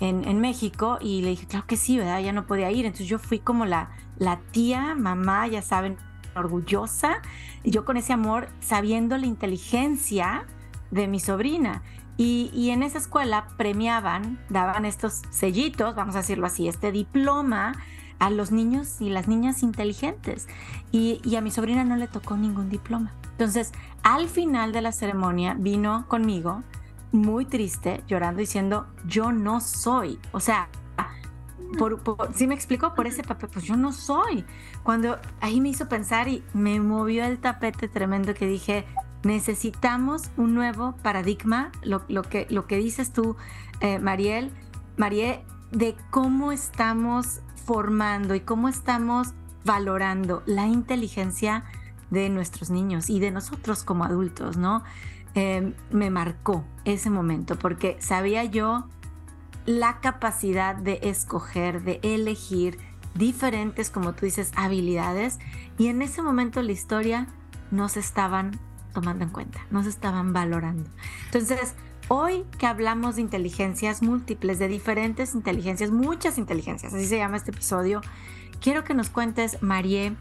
en, 0.00 0.26
en, 0.26 0.40
México 0.40 0.96
y 1.02 1.20
le 1.20 1.30
dije, 1.30 1.46
claro 1.46 1.66
que 1.66 1.76
sí, 1.76 1.98
¿verdad? 1.98 2.20
Ya 2.20 2.32
no 2.32 2.46
podía 2.46 2.70
ir. 2.70 2.86
Entonces 2.86 3.08
yo 3.08 3.18
fui 3.18 3.40
como 3.40 3.66
la, 3.66 3.90
la 4.16 4.40
tía, 4.52 4.94
mamá, 4.94 5.46
ya 5.48 5.60
saben, 5.60 5.98
orgullosa, 6.34 7.20
y 7.62 7.70
yo 7.72 7.84
con 7.84 7.98
ese 7.98 8.14
amor, 8.14 8.48
sabiendo 8.60 9.18
la 9.18 9.26
inteligencia 9.26 10.46
de 10.90 11.08
mi 11.08 11.20
sobrina. 11.20 11.82
Y, 12.16 12.68
en 12.70 12.82
esa 12.82 12.98
escuela 12.98 13.46
premiaban, 13.56 14.38
daban 14.50 14.84
estos 14.84 15.22
sellitos, 15.30 15.94
vamos 15.94 16.14
a 16.16 16.18
decirlo 16.18 16.46
así, 16.46 16.68
este 16.68 16.92
diploma 16.92 17.72
a 18.18 18.28
los 18.28 18.52
niños 18.52 19.00
y 19.00 19.08
las 19.08 19.26
niñas 19.26 19.62
inteligentes. 19.62 20.46
Y, 20.92 21.22
y, 21.24 21.36
a 21.36 21.40
mi 21.40 21.50
sobrina 21.50 21.82
no 21.82 21.96
le 21.96 22.08
tocó 22.08 22.36
ningún 22.36 22.68
diploma. 22.68 23.12
Entonces, 23.30 23.72
al 24.02 24.28
final 24.28 24.72
de 24.72 24.82
la 24.82 24.92
ceremonia 24.92 25.54
vino 25.54 26.06
conmigo, 26.08 26.62
muy 27.10 27.46
triste, 27.46 28.04
llorando, 28.06 28.40
diciendo, 28.40 28.86
yo 29.06 29.32
no 29.32 29.60
soy. 29.62 30.18
O 30.32 30.40
sea, 30.40 30.68
por, 31.78 32.00
si 32.34 32.46
me 32.46 32.54
explicó 32.54 32.94
por 32.94 33.06
ese 33.06 33.22
papel, 33.22 33.48
pues 33.52 33.64
yo 33.64 33.76
no 33.76 33.92
soy. 33.92 34.44
Cuando 34.82 35.18
ahí 35.40 35.60
me 35.60 35.68
hizo 35.68 35.88
pensar 35.88 36.28
y 36.28 36.42
me 36.52 36.80
movió 36.80 37.24
el 37.24 37.38
tapete 37.38 37.88
tremendo 37.88 38.34
que 38.34 38.46
dije, 38.46 38.84
Necesitamos 39.22 40.30
un 40.36 40.54
nuevo 40.54 40.94
paradigma, 41.02 41.70
lo, 41.82 42.06
que, 42.22 42.46
lo 42.50 42.66
que 42.66 42.76
dices 42.76 43.12
tú, 43.12 43.36
eh, 43.80 43.98
Mariel, 43.98 44.52
de 45.72 45.96
cómo 46.10 46.52
estamos 46.52 47.40
formando 47.64 48.34
y 48.34 48.40
cómo 48.40 48.68
estamos 48.68 49.34
valorando 49.64 50.42
la 50.46 50.66
inteligencia 50.66 51.64
de 52.10 52.28
nuestros 52.28 52.70
niños 52.70 53.08
y 53.08 53.20
de 53.20 53.30
nosotros 53.30 53.84
como 53.84 54.04
adultos, 54.04 54.56
¿no? 54.56 54.82
Em, 55.34 55.74
me 55.90 56.10
marcó 56.10 56.64
ese 56.84 57.08
momento 57.08 57.56
porque 57.56 57.96
sabía 58.00 58.44
yo 58.44 58.88
la 59.64 60.00
capacidad 60.00 60.74
de 60.74 60.98
escoger, 61.02 61.82
de 61.82 62.00
elegir 62.02 62.78
diferentes, 63.14 63.90
como 63.90 64.12
tú 64.12 64.26
dices, 64.26 64.50
habilidades 64.56 65.38
y 65.78 65.86
en 65.86 66.02
ese 66.02 66.22
momento 66.22 66.62
la 66.62 66.72
historia 66.72 67.28
nos 67.70 67.96
estaban 67.96 68.58
tomando 68.92 69.24
en 69.24 69.30
cuenta, 69.30 69.60
no 69.70 69.82
se 69.82 69.88
estaban 69.88 70.32
valorando. 70.32 70.88
Entonces, 71.26 71.74
Hoy 72.12 72.44
que 72.58 72.66
hablamos 72.66 73.14
de 73.14 73.22
inteligencias 73.22 74.02
múltiples, 74.02 74.58
de 74.58 74.66
diferentes 74.66 75.32
inteligencias, 75.36 75.92
muchas 75.92 76.38
inteligencias, 76.38 76.92
así 76.92 77.06
se 77.06 77.18
llama 77.18 77.36
este 77.36 77.52
episodio, 77.52 78.00
quiero 78.60 78.82
que 78.82 78.94
nos 78.94 79.10
cuentes, 79.10 79.62
Marie, 79.62 80.14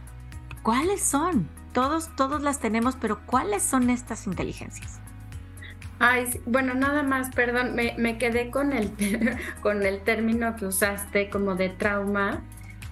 ¿cuáles 0.62 1.02
son? 1.02 1.50
Todos, 1.74 2.16
todos 2.16 2.44
las 2.44 2.60
tenemos, 2.60 2.96
pero 2.96 3.26
¿cuáles 3.26 3.64
son 3.64 3.90
estas 3.90 4.28
inteligencias? 4.28 5.00
Ay, 5.98 6.40
bueno, 6.46 6.76
nada 6.76 7.02
más, 7.02 7.34
perdón, 7.34 7.74
me, 7.74 8.18
quedé 8.20 8.52
con 8.52 8.72
el, 8.72 8.92
con 9.64 9.84
el 9.84 10.02
término 10.02 10.56
que 10.58 10.68
usaste 10.68 11.32
como 11.32 11.56
de 11.56 11.70
trauma 11.70 12.42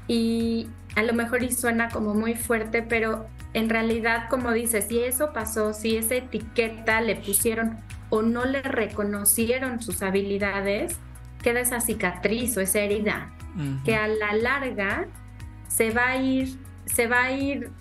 y 0.08 0.70
a 0.96 1.04
lo 1.04 1.14
mejor 1.14 1.44
y 1.44 1.52
suena 1.52 1.90
como 1.90 2.16
muy 2.16 2.34
fuerte, 2.34 2.82
pero 2.82 3.28
en 3.58 3.70
realidad, 3.70 4.30
como 4.30 4.52
dices, 4.52 4.86
si 4.88 5.00
eso 5.00 5.34
pasó, 5.34 5.74
si 5.74 5.98
esa 5.98 6.16
etiqueta 6.16 7.02
le 7.02 7.16
pusieron 7.16 7.80
o 8.10 8.22
no 8.22 8.46
le 8.46 8.62
reconocieron 8.62 9.82
sus 9.82 10.04
habilidades, 10.04 10.98
queda 11.42 11.62
esa 11.62 11.82
cicatriz 11.82 12.56
o 12.58 12.62
esa 12.62 12.80
herida, 12.80 13.32
que 13.84 13.96
a 13.96 14.08
la 14.08 14.34
larga 14.34 15.08
se 15.68 15.90
va 15.90 16.10
a 16.10 16.18
ir, 16.18 16.60
se 16.86 17.08
va 17.08 17.24
a 17.24 17.32
ir, 17.32 17.72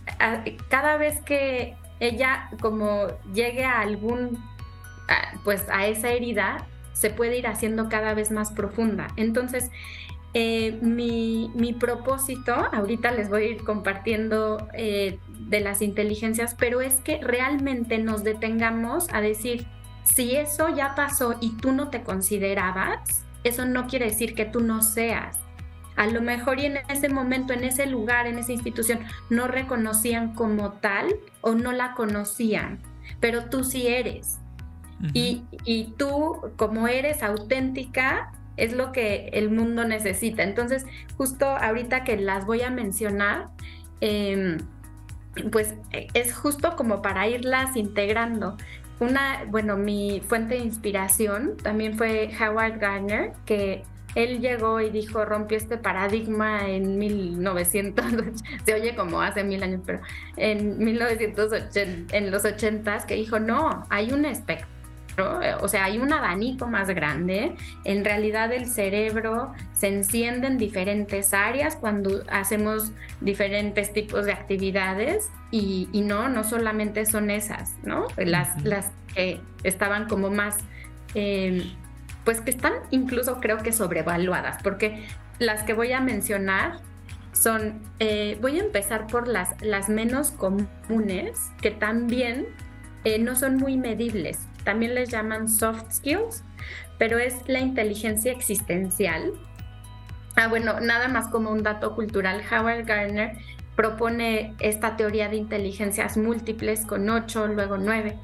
cada 0.71 0.97
vez 0.97 1.21
que 1.21 1.76
ella 2.00 2.49
como 2.62 3.09
llegue 3.35 3.66
a 3.66 3.80
algún 3.80 4.42
pues 5.45 5.64
a 5.71 5.87
esa 5.87 6.09
herida 6.09 6.66
se 6.95 7.11
puede 7.11 7.37
ir 7.37 7.47
haciendo 7.47 7.90
cada 7.90 8.14
vez 8.14 8.30
más 8.30 8.50
profunda. 8.50 9.09
Entonces, 9.16 9.71
eh, 10.38 10.78
mi, 10.82 11.72
propósito, 11.80 12.54
ahorita 12.54 13.10
les 13.10 13.30
voy 13.30 13.42
a 13.42 13.46
ir 13.46 13.64
compartiendo 13.64 14.68
eh, 14.74 15.18
de 15.40 15.60
las 15.60 15.80
inteligencias, 15.80 16.54
pero 16.54 16.82
es 16.82 17.00
que 17.00 17.18
realmente 17.22 17.96
nos 17.96 18.22
detengamos 18.22 19.06
a 19.14 19.22
decir, 19.22 19.66
si 20.04 20.36
eso 20.36 20.68
ya 20.68 20.94
pasó 20.94 21.36
y 21.40 21.56
tú 21.56 21.72
no 21.72 21.88
te 21.88 22.02
considerabas, 22.02 23.24
eso 23.44 23.64
no 23.64 23.86
quiere 23.86 24.10
decir 24.10 24.34
que 24.34 24.44
tú 24.44 24.60
no 24.60 24.82
seas. 24.82 25.38
A 25.96 26.06
lo 26.06 26.20
mejor 26.20 26.60
y 26.60 26.66
en 26.66 26.80
ese 26.90 27.08
momento, 27.08 27.54
en 27.54 27.64
ese 27.64 27.86
lugar, 27.86 28.26
en 28.26 28.38
esa 28.38 28.52
institución, 28.52 28.98
no 29.30 29.48
reconocían 29.48 30.34
como 30.34 30.72
tal 30.72 31.16
o 31.40 31.54
no 31.54 31.72
la 31.72 31.94
conocían, 31.94 32.82
pero 33.20 33.46
tú 33.46 33.64
sí 33.64 33.86
eres 33.86 34.38
y, 35.12 35.94
tú, 35.96 36.52
como 36.56 36.88
eres 36.88 37.22
auténtica, 37.22 38.32
es 38.56 38.72
lo 38.72 38.92
que 38.92 39.30
el 39.32 39.50
mundo 39.50 39.84
necesita. 39.84 40.42
Entonces, 40.42 40.86
justo 41.16 41.46
ahorita 41.46 42.04
que 42.04 42.16
las 42.16 42.46
voy 42.46 42.62
a 42.62 42.70
mencionar, 42.70 43.48
em, 44.00 44.58
pues 45.52 45.75
es 46.14 46.34
justo 46.34 46.76
como 46.76 47.02
para 47.02 47.28
irlas 47.28 47.76
integrando. 47.76 48.56
Una, 48.98 49.44
bueno, 49.48 49.76
mi 49.76 50.22
fuente 50.26 50.54
de 50.54 50.60
inspiración 50.60 51.56
también 51.62 51.98
fue 51.98 52.30
Howard 52.40 52.78
Gardner, 52.78 53.32
que 53.44 53.84
él 54.14 54.40
llegó 54.40 54.80
y 54.80 54.88
dijo, 54.88 55.26
rompió 55.26 55.58
este 55.58 55.76
paradigma 55.76 56.66
en 56.70 56.98
1900, 56.98 58.04
se 58.64 58.75
oye 58.75 58.96
como 58.96 59.20
hace 59.20 59.44
mil 59.44 59.62
años, 59.62 59.82
pero 59.84 60.00
en 60.38 60.78
1980, 60.78 62.16
en 62.16 62.30
los 62.30 62.44
80s, 62.44 63.04
que 63.04 63.14
dijo, 63.14 63.38
no, 63.38 63.84
hay 63.90 64.12
un 64.12 64.25
espectro 64.25 64.75
o 65.61 65.68
sea, 65.68 65.85
hay 65.85 65.99
un 65.99 66.12
abanico 66.12 66.66
más 66.66 66.88
grande. 66.88 67.54
En 67.85 68.04
realidad 68.04 68.52
el 68.52 68.66
cerebro 68.66 69.52
se 69.73 69.88
enciende 69.88 70.46
en 70.46 70.58
diferentes 70.58 71.32
áreas 71.32 71.76
cuando 71.76 72.23
hacemos 72.30 72.92
diferentes 73.20 73.92
tipos 73.92 74.26
de 74.26 74.32
actividades 74.32 75.30
y, 75.50 75.88
no, 75.92 76.28
no 76.28 76.44
solamente 76.44 77.06
son 77.06 77.30
esas, 77.30 77.75
¿no? 77.82 78.08
Las, 78.16 78.62
las 78.62 78.90
que 79.14 79.40
estaban 79.62 80.06
como 80.06 80.30
más, 80.30 80.58
em, 81.14 81.62
pues 82.25 82.40
que 82.40 82.50
están 82.50 82.75
incluso 82.90 83.40
creo 83.40 83.58
que 83.58 83.73
sobrevaluadas, 83.73 84.62
porque 84.62 85.06
las 85.38 85.62
que 85.62 85.73
voy 85.73 85.92
a 85.92 86.00
mencionar 86.00 86.80
son, 87.32 87.80
eh, 88.00 88.38
voy 88.40 88.58
a 88.58 88.64
empezar 88.64 89.06
por 89.06 89.28
las, 89.28 89.50
las 89.62 89.88
menos 89.88 90.30
comunes, 90.30 91.38
que 91.62 91.70
también 91.70 92.46
eh, 93.04 93.18
no 93.18 93.35
son 93.37 93.56
muy 93.56 93.76
medibles 93.76 94.38
también 94.66 94.94
les 94.94 95.08
llaman 95.08 95.48
soft 95.48 95.90
skills, 95.90 96.44
pero 96.98 97.18
es 97.18 97.36
la 97.46 97.60
inteligencia 97.60 98.32
existencial. 98.32 99.32
Ah, 100.34 100.48
bueno, 100.48 100.80
nada 100.80 101.08
más 101.08 101.28
como 101.28 101.50
un 101.50 101.62
dato 101.62 101.94
cultural, 101.94 102.42
Howard 102.50 102.84
Gardner 102.84 103.38
propone 103.76 104.54
esta 104.58 104.96
teoría 104.96 105.28
de 105.28 105.36
inteligencias 105.36 106.16
múltiples 106.16 106.84
con 106.84 107.08
ocho, 107.08 107.46
luego 107.46 107.78
nueve. 107.78 108.18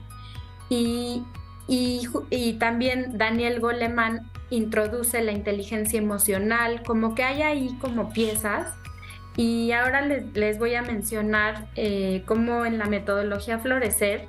Y, 0.68 1.22
y, 1.68 2.54
también 2.54 3.18
Daniel 3.18 3.60
Goleman 3.60 4.30
introduce 4.50 5.22
la 5.22 5.32
inteligencia 5.32 5.98
emocional, 5.98 6.82
como 6.82 7.14
que 7.14 7.22
hay 7.22 7.42
ahí 7.42 7.76
como 7.80 8.12
piezas. 8.12 8.74
Y 9.36 9.72
ahora 9.72 10.00
les, 10.02 10.58
voy 10.58 10.74
a 10.74 10.82
mencionar 10.82 11.68
eh, 11.76 12.24
cómo 12.26 12.66
en 12.66 12.78
la 12.78 12.86
metodología 12.86 13.58
Florecer 13.58 14.28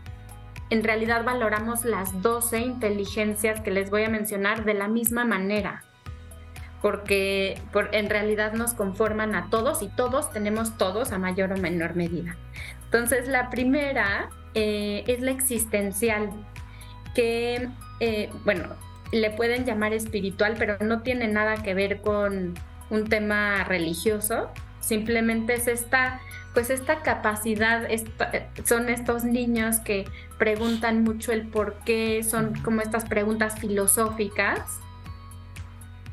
en 0.74 0.84
realidad 0.84 1.24
valoramos 1.24 1.86
las 1.86 2.24
12 2.24 2.58
inteligencias 2.58 3.62
que 3.62 3.70
les 3.70 3.92
voy 3.92 4.06
a 4.06 4.10
mencionar 4.10 4.66
de 4.66 4.74
la 4.74 4.88
misma 4.88 5.24
manera, 5.24 5.84
porque 6.82 7.62
en 7.92 8.10
realidad 8.10 8.54
nos 8.54 8.74
conforman 8.74 9.36
a 9.36 9.52
todos 9.52 9.84
y 9.84 9.88
todos 9.90 10.32
tenemos 10.32 10.76
todos 10.80 11.12
a 11.12 11.20
mayor 11.20 11.54
o 11.54 11.58
menor 11.58 11.96
medida. 11.96 12.36
Entonces, 12.86 13.28
la 13.28 13.52
primera 13.52 14.32
eh, 14.56 15.04
es 15.06 15.22
la 15.22 15.30
existencial, 15.30 16.32
que, 17.14 17.70
eh, 18.00 18.32
bueno, 18.44 18.70
le 19.12 19.30
pueden 19.30 19.66
llamar 19.66 19.94
espiritual, 19.94 20.56
pero 20.58 20.78
no 20.80 21.04
tiene 21.04 21.28
nada 21.28 21.62
que 21.62 21.76
ver 21.76 22.02
con 22.02 22.56
un 22.90 23.10
tema 23.10 23.64
religioso, 23.64 24.50
simplemente 24.80 25.54
es 25.54 25.68
esta 25.68 26.20
pues 26.54 26.70
esta 26.70 27.02
capacidad, 27.02 27.88
son 28.64 28.90
estos 28.90 29.24
niños 29.24 29.80
que 29.80 30.06
preguntan 30.44 31.04
mucho 31.06 31.32
el 31.32 31.48
por 31.48 31.76
qué, 31.86 32.22
son 32.22 32.54
como 32.64 32.82
estas 32.82 33.06
preguntas 33.06 33.58
filosóficas. 33.58 34.60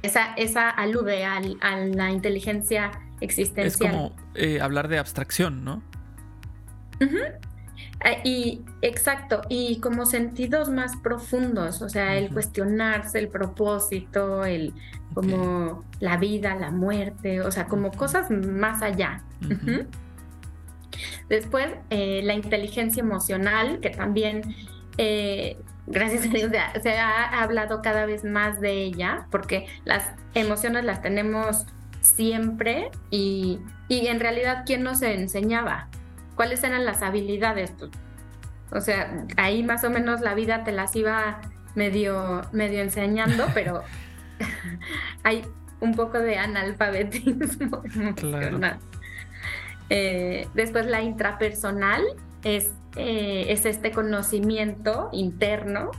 Esa, 0.03 0.35
esa 0.35 0.71
alude 0.71 1.25
a 1.25 1.41
la 1.41 2.13
inteligencia 2.13 2.93
existencial. 3.21 3.91
Es 3.91 3.97
como 3.97 4.17
eh, 4.37 4.61
hablar 4.61 4.87
de 4.87 5.01
abstracción, 5.01 5.65
¿no? 5.65 5.83
Eh, 7.01 8.21
y 8.23 8.63
exacto, 8.83 9.43
y 9.49 9.81
como 9.81 10.07
sentidos 10.07 10.69
más 10.69 10.97
profundos, 10.99 11.83
o 11.83 11.89
sea, 11.89 12.17
el 12.17 12.31
cuestionarse 12.31 13.19
el 13.19 13.31
propósito, 13.31 14.45
el 14.45 14.75
como 15.13 15.83
la 15.99 16.19
vida, 16.19 16.55
la 16.55 16.71
muerte, 16.71 17.41
o 17.41 17.51
sea, 17.51 17.67
como 17.67 17.91
cosas 17.91 18.31
más 18.31 18.81
allá. 18.81 19.25
Después, 21.31 21.69
eh, 21.91 22.23
la 22.25 22.35
inteligencia 22.35 23.01
emocional, 23.01 23.79
que 23.79 23.91
también, 23.91 24.43
eh, 24.99 25.57
gracias 25.87 26.27
a 26.27 26.29
Dios, 26.29 26.51
se 26.83 26.99
ha 26.99 27.41
hablado 27.41 27.83
cada 27.83 28.05
vez 28.05 28.25
más 28.25 28.61
de 28.61 28.73
ella, 28.73 29.29
porque 29.31 29.69
las 29.85 30.11
emociones 30.35 30.85
las 30.85 31.03
tenemos 31.03 31.67
siempre 32.01 32.91
y, 33.11 33.61
en 33.89 34.19
realidad, 34.19 34.65
¿quién 34.67 34.83
nos 34.83 35.03
enseñaba? 35.03 35.87
¿Cuáles 36.35 36.65
eran 36.65 36.85
las 36.85 37.01
habilidades? 37.01 37.71
Pues, 37.79 37.93
o 38.73 38.81
sea, 38.81 39.25
ahí 39.37 39.63
más 39.63 39.85
o 39.85 39.91
menos 39.91 40.23
la 40.23 40.35
vida 40.35 40.65
te 40.65 40.73
las 40.73 40.97
iba 40.97 41.43
medio, 41.77 42.43
medio 42.51 42.83
enseñando, 42.83 43.47
pero 43.55 43.85
hay 45.23 45.45
un 45.79 45.95
poco 45.95 46.19
de 46.19 46.39
analfabetismo 46.39 47.83
emocional. 47.85 48.81
Eh, 49.91 50.49
después 50.55 50.87
la 50.87 51.03
intrapersonal 51.03 52.03
es, 52.45 52.71
eh, 52.97 53.47
es 53.49 53.67
este 53.67 53.91
conocimiento 53.91 55.11
interno. 55.13 55.91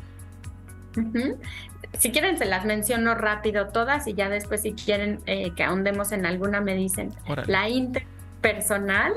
Si 1.98 2.12
quieren 2.12 2.38
se 2.38 2.46
las 2.46 2.66
menciono 2.66 3.16
rápido 3.16 3.68
todas 3.68 4.08
y 4.08 4.14
ya 4.14 4.30
después 4.30 4.62
si 4.62 4.74
quieren 4.74 5.20
eh, 5.26 5.52
que 5.56 5.64
ahondemos 5.64 6.14
en 6.14 6.26
alguna 6.26 6.62
me 6.62 6.74
dicen. 6.74 7.14
La 7.48 7.70
interpersonal, 7.70 9.14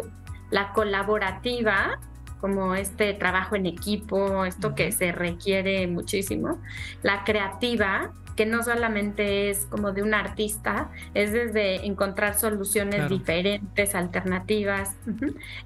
la 0.50 0.72
colaborativa, 0.72 2.00
como 2.40 2.74
este 2.74 3.14
trabajo 3.14 3.56
en 3.56 3.66
equipo, 3.66 4.44
esto 4.44 4.74
que 4.74 4.92
se 4.92 5.12
requiere 5.12 5.86
muchísimo. 5.86 6.58
La 7.02 7.24
creativa, 7.24 8.12
que 8.36 8.46
no 8.46 8.62
solamente 8.62 9.50
es 9.50 9.66
como 9.66 9.92
de 9.92 10.02
un 10.02 10.14
artista, 10.14 10.90
es 11.14 11.32
desde 11.32 11.86
encontrar 11.86 12.38
soluciones 12.38 13.08
diferentes, 13.08 13.94
alternativas. 13.94 14.96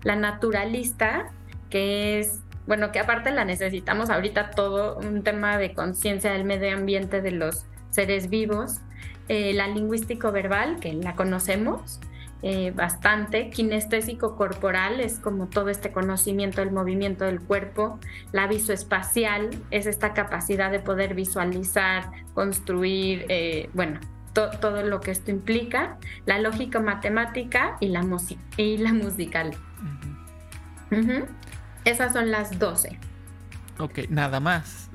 La 0.03 0.17
naturalista, 0.17 1.31
que 1.71 2.21
es, 2.21 2.41
bueno, 2.67 2.93
que 2.93 2.99
aparte 2.99 3.31
la 3.31 3.45
necesitamos 3.45 4.11
ahorita 4.11 4.51
todo 4.51 4.99
un 4.99 5.23
tema 5.23 5.57
de 5.57 5.73
conciencia 5.73 6.33
del 6.33 6.45
medio 6.45 6.77
ambiente 6.77 7.23
de 7.23 7.31
los 7.31 7.65
seres 7.91 8.29
vivos. 8.29 8.81
Eh, 9.29 9.53
la 9.55 9.69
lingüístico 9.69 10.33
verbal, 10.33 10.79
que 10.81 10.93
la 10.93 11.15
conocemos, 11.15 12.01
eh, 12.43 12.73
bastante. 12.75 13.51
Kinestésico 13.51 14.37
corporal 14.37 15.01
es 15.01 15.19
como 15.19 15.47
todo 15.47 15.71
este 15.71 15.91
conocimiento 15.91 16.61
del 16.61 16.71
movimiento 16.71 17.25
del 17.25 17.41
cuerpo. 17.41 17.99
La 18.33 18.47
visoespacial 18.47 19.51
es 19.71 19.87
esta 19.87 20.15
capacidad 20.15 20.71
de 20.71 20.79
poder 20.79 21.15
visualizar, 21.15 22.11
construir, 22.35 23.27
eh, 23.29 23.71
bueno, 23.75 23.99
todo 24.33 24.83
lo 24.85 25.01
que 25.01 25.11
esto 25.11 25.33
implica. 25.33 25.97
La 26.27 26.39
lógica 26.39 26.79
matemática 26.79 27.77
y 27.81 27.89
la, 27.89 28.07
y 28.57 28.79
la 28.79 28.93
musical. 28.93 29.57
Esas 31.85 32.13
son 32.13 32.31
las 32.31 32.59
12. 32.59 32.99
Ok, 33.79 33.99
nada 34.09 34.39
más. 34.41 34.91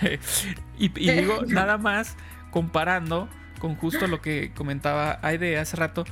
y, 0.78 0.88
digo 0.88 1.42
nada 1.46 1.78
más 1.78 2.16
comparando 2.50 3.28
con 3.58 3.76
justo 3.76 4.06
lo 4.08 4.20
que 4.20 4.52
comentaba 4.54 5.18
Aide 5.22 5.58
hace 5.58 5.76
rato 5.76 6.04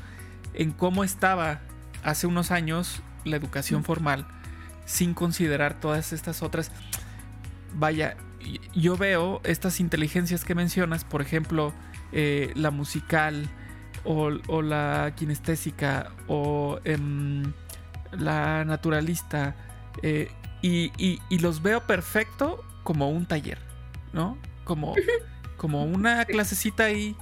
en 0.54 0.72
cómo 0.72 1.04
estaba 1.04 1.60
hace 2.02 2.26
unos 2.26 2.50
años 2.50 3.02
la 3.24 3.36
educación 3.36 3.84
formal 3.84 4.26
sin 4.84 5.14
considerar 5.14 5.78
todas 5.78 6.12
estas 6.12 6.42
otras. 6.42 6.72
Vaya, 7.74 8.16
yo 8.74 8.96
veo 8.96 9.40
estas 9.44 9.80
inteligencias 9.80 10.44
que 10.44 10.54
mencionas, 10.54 11.04
por 11.04 11.22
ejemplo, 11.22 11.72
eh, 12.12 12.52
la 12.56 12.70
musical 12.70 13.48
o, 14.04 14.30
la 14.62 15.12
kinestésica 15.16 16.10
o 16.26 16.80
em, 16.84 17.52
la 18.12 18.64
naturalista, 18.64 19.54
eh, 20.02 20.30
y, 20.62 21.20
los 21.38 21.62
veo 21.62 21.86
perfecto 21.86 22.64
como 22.82 23.10
un 23.10 23.26
taller, 23.26 23.58
¿no? 24.12 24.36
Como, 24.64 24.94
como 25.56 25.84
una 25.84 26.24
clasecita 26.24 26.84
ahí 26.84 27.16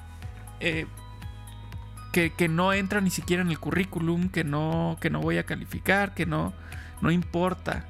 eh, 2.15 2.33
que, 2.37 2.49
no 2.49 2.73
entra 2.73 3.01
ni 3.01 3.11
siquiera 3.11 3.43
en 3.43 3.51
el 3.51 3.59
currículum, 3.59 4.29
que 4.29 4.45
no, 4.45 4.97
que 5.01 5.11
no 5.11 5.21
voy 5.21 5.39
a 5.39 5.45
calificar, 5.45 6.15
que 6.15 6.27
no, 6.27 6.53
no 7.01 7.11
importa, 7.11 7.87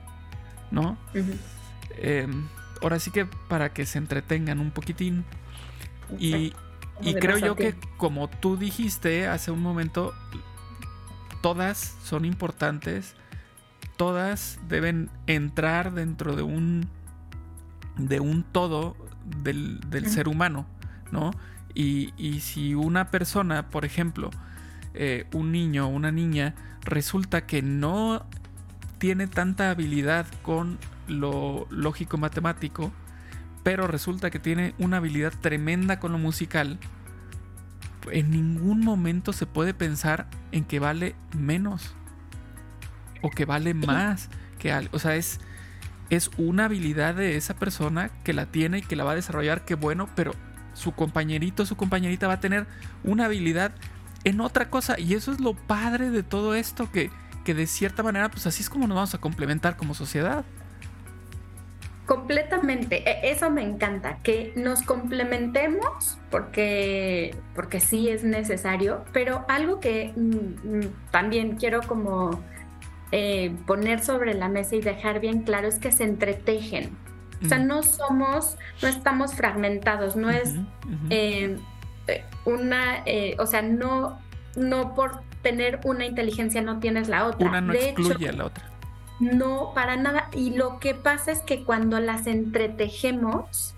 ¿no? 0.71 0.99
Em, 1.97 2.47
ahora 2.83 2.99
sí 2.99 3.11
que 3.11 3.27
para 3.27 3.73
que 3.73 3.87
se 3.87 3.99
entretengan 3.99 4.61
un 4.61 4.71
poquitín. 4.71 5.25
Y, 6.19 6.53
y 7.01 7.15
creo 7.15 7.39
yo 7.39 7.55
que 7.55 7.75
como 7.97 8.29
tú 8.29 8.57
dijiste 8.57 9.29
hace 9.29 9.51
un 9.51 9.63
momento, 9.63 10.15
todas 11.41 11.97
son 12.05 12.25
importantes, 12.25 13.15
todas 13.97 14.59
deben 14.69 15.11
entrar 15.27 15.93
dentro 15.93 16.35
de 16.37 16.43
un 16.43 16.89
de 17.97 18.21
un 18.21 18.45
todo 18.45 18.97
del, 19.43 19.81
ser 20.09 20.29
humano, 20.29 20.67
¿no? 21.11 21.33
Y, 21.81 22.41
si 22.41 22.75
una 22.75 23.13
persona, 23.13 23.69
por 23.69 23.85
ejemplo, 23.85 24.31
eh, 24.95 25.27
un 25.33 25.53
niño 25.53 25.87
o 25.87 25.89
una 25.91 26.11
niña, 26.11 26.57
resulta 26.83 27.47
que 27.47 27.63
no 27.63 28.27
tiene 28.99 29.29
tanta 29.29 29.71
habilidad 29.71 30.27
con 30.43 30.77
lo 31.07 31.69
lógico 31.71 32.19
matemático, 32.19 32.91
pero 33.63 33.87
resulta 33.87 34.31
que 34.31 34.41
tiene 34.41 34.75
una 34.79 34.97
habilidad 34.97 35.33
tremenda 35.41 36.01
con 36.01 36.11
lo 36.11 36.19
musical, 36.19 36.81
en 38.11 38.33
ningún 38.33 38.81
momento 38.81 39.33
se 39.33 39.47
puede 39.47 39.73
pensar 39.73 40.27
en 40.51 40.65
que 40.65 40.81
vale 40.81 41.15
menos 41.37 41.95
o 43.23 43.31
que 43.31 43.45
vale 43.45 43.73
más 43.75 44.31
que 44.59 44.73
algo. 44.73 44.97
O 44.97 44.99
sea, 44.99 45.15
es, 45.15 45.39
es 46.11 46.29
una 46.39 46.65
habilidad 46.65 47.15
de 47.15 47.37
esa 47.37 47.55
persona 47.55 48.11
que 48.25 48.33
la 48.33 48.47
tiene 48.47 48.79
y 48.79 48.83
que 48.83 48.97
la 48.97 49.05
va 49.05 49.13
a 49.13 49.15
desarrollar, 49.17 49.65
que 49.65 49.77
bueno, 49.77 50.09
pero 50.17 50.33
su 50.79 50.93
compañerito, 50.93 51.67
su 51.67 51.77
compañerita 51.77 52.29
va 52.29 52.35
a 52.35 52.41
tener 52.41 52.67
una 53.05 53.27
habilidad 53.27 53.73
en 54.25 54.41
otra 54.41 54.71
cosa. 54.71 54.99
Y 54.99 55.15
eso 55.15 55.33
es 55.33 55.41
lo 55.41 55.55
padre 55.55 56.11
de 56.11 56.23
todo 56.23 56.55
esto, 56.55 56.91
que, 56.91 57.11
que 57.45 57.55
de 57.55 57.67
cierta 57.67 58.03
manera, 58.03 58.31
pues 58.31 58.47
así 58.47 58.63
es 58.63 58.71
como 58.71 58.87
nos 58.87 58.95
vamos 58.95 59.15
a 59.15 59.19
complementar 59.19 59.77
como 59.77 59.95
sociedad. 59.95 60.45
Completamente, 62.07 63.03
e, 63.07 63.31
eso 63.31 63.51
me 63.51 63.63
encanta, 63.63 64.17
que 64.23 64.55
nos 64.57 64.81
complementemos 64.81 66.19
porque, 66.31 67.37
porque 67.55 67.81
sí 67.81 68.09
es 68.09 68.25
necesario, 68.25 69.05
pero 69.13 69.45
algo 69.47 69.79
que 69.79 70.15
mm, 70.17 70.79
mm, 70.79 70.91
también 71.11 71.57
quiero 71.57 71.83
como 71.83 72.43
eh, 73.13 73.55
poner 73.67 74.03
sobre 74.03 74.33
la 74.33 74.49
mesa 74.49 74.77
y 74.77 74.81
dejar 74.81 75.21
bien 75.21 75.43
claro 75.43 75.69
es 75.69 75.79
que 75.79 75.93
se 75.93 76.05
entretejen. 76.05 76.97
O 77.43 77.49
sea, 77.49 77.59
no 77.59 77.83
somos, 77.83 78.57
no 78.83 78.89
estamos 78.89 79.35
fragmentados, 79.35 80.17
no 80.17 80.31
es 80.31 80.55
eh, 81.11 81.57
una, 82.45 83.03
eh, 83.07 83.37
o 83.39 83.47
sea, 83.47 83.63
no, 83.63 84.19
no 84.57 84.95
por 84.95 85.21
tener 85.43 85.81
una 85.85 86.05
inteligencia 86.05 86.63
no 86.63 86.81
tienes 86.81 87.09
la 87.09 87.27
otra. 87.27 87.49
Una 87.49 87.61
no 87.61 87.73
excluye 87.73 88.29
a 88.29 88.33
la 88.33 88.47
otra. 88.47 88.65
No, 89.21 89.73
para 89.75 89.97
nada. 89.97 90.29
Y 90.33 90.57
lo 90.57 90.79
que 90.79 90.95
pasa 90.95 91.33
es 91.33 91.41
que 91.41 91.65
cuando 91.65 92.01
las 92.01 92.27
entretejemos, 92.27 93.75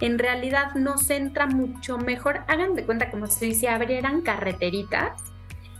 en 0.00 0.18
realidad 0.18 0.74
nos 0.74 1.10
entra 1.10 1.46
mucho 1.46 1.98
mejor. 1.98 2.40
Hagan 2.48 2.74
de 2.74 2.84
cuenta 2.84 3.10
como 3.10 3.26
si 3.26 3.54
se 3.54 3.68
abrieran 3.68 4.22
carreteritas 4.22 5.12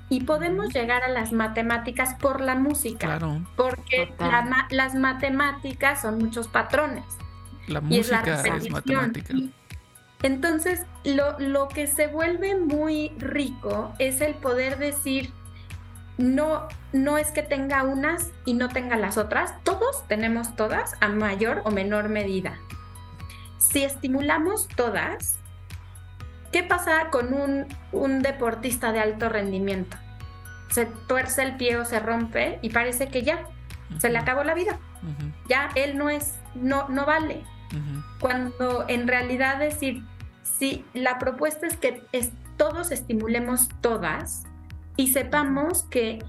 y 0.09 0.25
podemos 0.25 0.73
llegar 0.73 1.03
a 1.03 1.09
las 1.09 1.33
matemáticas 1.33 2.15
por 2.15 2.41
la 2.41 2.55
música. 2.55 3.07
Claro. 3.07 3.43
Porque 3.57 4.15
las 4.71 4.95
matemáticas 4.95 6.03
son 6.03 6.19
muchos 6.19 6.49
patrones. 6.49 7.05
La 7.67 7.81
música 7.81 8.43
es, 8.45 8.71
matemática. 8.71 9.35
entonces, 10.23 10.87
lo, 11.05 11.39
lo 11.41 11.67
que 11.67 11.89
se 11.89 12.07
vuelve 12.07 12.57
muy 12.57 13.09
rico 13.19 13.93
es 13.99 14.21
el 14.21 14.35
poder 14.35 14.79
decir, 14.79 15.33
no, 16.17 16.69
no 16.93 17.19
es 17.19 17.33
que 17.33 17.43
tenga 17.43 17.83
unas 17.83 18.31
y 18.45 18.55
no 18.55 18.69
tenga 18.69 18.97
las 18.97 19.19
otras, 19.19 19.55
todos 19.65 20.07
tenemos 20.07 20.55
todas 20.55 20.95
a 21.01 21.09
mayor 21.09 21.63
o 21.65 21.71
menor 21.71 22.09
medida. 22.09 22.57
Si 23.59 23.83
estimulamos 23.83 24.69
todas, 24.69 25.41
¿Qué 26.53 26.63
pasa 26.63 27.11
con 27.11 27.35
un, 27.35 28.23
deportista 28.23 28.93
de 28.93 29.01
alto 29.01 29.29
rendimiento? 29.29 29.97
Se 30.71 30.87
tuerce 30.87 31.43
el 31.43 31.57
pie 31.57 31.77
o 31.77 31.85
se 31.85 32.01
rompe 32.01 32.59
y 32.63 32.71
parece 32.71 33.09
que 33.09 33.23
ya, 33.23 33.45
se 33.99 34.09
le 34.09 34.19
acabó 34.19 34.45
la 34.45 34.55
vida. 34.55 34.79
Ya 35.49 35.69
él 35.75 35.97
no 35.97 36.11
es, 36.11 36.35
no, 36.55 36.89
no 36.89 37.07
vale. 37.07 37.45
Cuando 38.21 38.87
en 38.89 39.07
realidad 39.07 39.59
decir, 39.59 40.03
si 40.43 40.85
la 40.95 41.19
propuesta 41.19 41.67
es 41.67 41.77
que 41.77 42.03
todos 42.57 42.91
estimulemos 42.91 43.69
todas 43.81 44.45
y 44.97 45.09
sepamos 45.09 45.83
que 45.85 46.21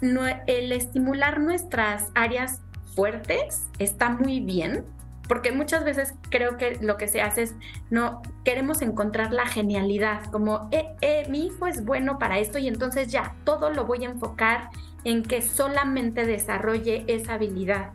el 0.00 0.72
estimular 0.72 1.40
nuestras 1.40 2.08
áreas 2.14 2.62
fuertes 2.94 3.68
está 3.78 4.10
muy 4.10 4.40
bien, 4.40 4.84
porque 5.30 5.52
muchas 5.52 5.84
veces 5.84 6.14
creo 6.28 6.56
que 6.56 6.80
lo 6.82 6.96
que 6.96 7.06
se 7.06 7.22
hace 7.22 7.42
es, 7.42 7.54
no, 7.88 8.20
queremos 8.44 8.82
encontrar 8.82 9.32
la 9.32 9.46
genialidad, 9.46 10.24
como, 10.24 10.68
eh, 10.72 10.88
eh, 11.02 11.24
mi 11.30 11.46
hijo 11.46 11.68
es 11.68 11.84
bueno 11.84 12.18
para 12.18 12.40
esto 12.40 12.58
y 12.58 12.66
entonces 12.66 13.12
ya, 13.12 13.36
todo 13.44 13.70
lo 13.70 13.84
voy 13.84 14.04
a 14.04 14.10
enfocar 14.10 14.70
en 15.04 15.22
que 15.22 15.40
solamente 15.40 16.26
desarrolle 16.26 17.04
esa 17.06 17.34
habilidad. 17.34 17.92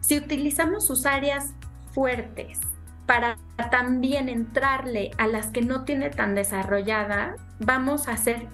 Si 0.00 0.18
utilizamos 0.18 0.84
sus 0.84 1.06
áreas 1.06 1.54
fuertes 1.92 2.58
para 3.06 3.36
también 3.70 4.28
entrarle 4.28 5.12
a 5.18 5.28
las 5.28 5.46
que 5.52 5.62
no 5.62 5.84
tiene 5.84 6.10
tan 6.10 6.34
desarrollada, 6.34 7.36
vamos 7.60 8.08
a 8.08 8.16
ser 8.16 8.48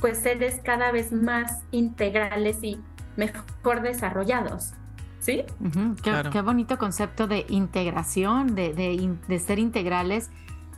pues 0.00 0.20
seres 0.20 0.58
cada 0.64 0.90
vez 0.90 1.12
más 1.12 1.64
integrales 1.70 2.62
y 2.62 2.80
mejor 3.16 3.82
desarrollados. 3.82 4.72
¿Sí? 5.24 5.42
qué, 6.02 6.40
bonito 6.42 6.76
concepto 6.76 7.26
de 7.26 7.46
integración, 7.48 8.54
de, 8.54 9.40
ser 9.42 9.58
integrales 9.58 10.28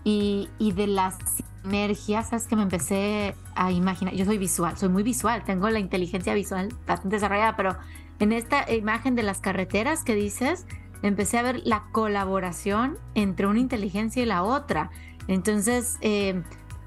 y, 0.04 0.48
de 0.60 0.86
las 0.86 1.18
sinergias, 1.62 2.28
¿sabes? 2.28 2.46
Que 2.46 2.54
me 2.54 2.62
empecé 2.62 3.34
a 3.56 3.72
imaginar. 3.72 4.14
Yo 4.14 4.24
soy 4.24 4.38
visual, 4.38 4.78
soy 4.78 4.88
muy 4.88 5.02
visual, 5.02 5.42
tengo 5.44 5.68
la 5.68 5.80
inteligencia 5.80 6.32
visual 6.32 6.68
bastante 6.86 7.16
desarrollada, 7.16 7.56
pero 7.56 7.76
en 8.20 8.32
esta 8.32 8.72
imagen 8.72 9.16
de 9.16 9.24
las 9.24 9.40
carreteras 9.40 10.04
que 10.04 10.14
dices, 10.14 10.64
empecé 11.02 11.38
a 11.38 11.42
ver 11.42 11.62
la 11.64 11.82
colaboración 11.90 12.98
entre 13.16 13.48
una 13.48 13.58
inteligencia 13.58 14.22
y 14.22 14.26
la 14.26 14.44
otra. 14.44 14.90
Entonces, 15.26 15.96
eh, 16.02 16.40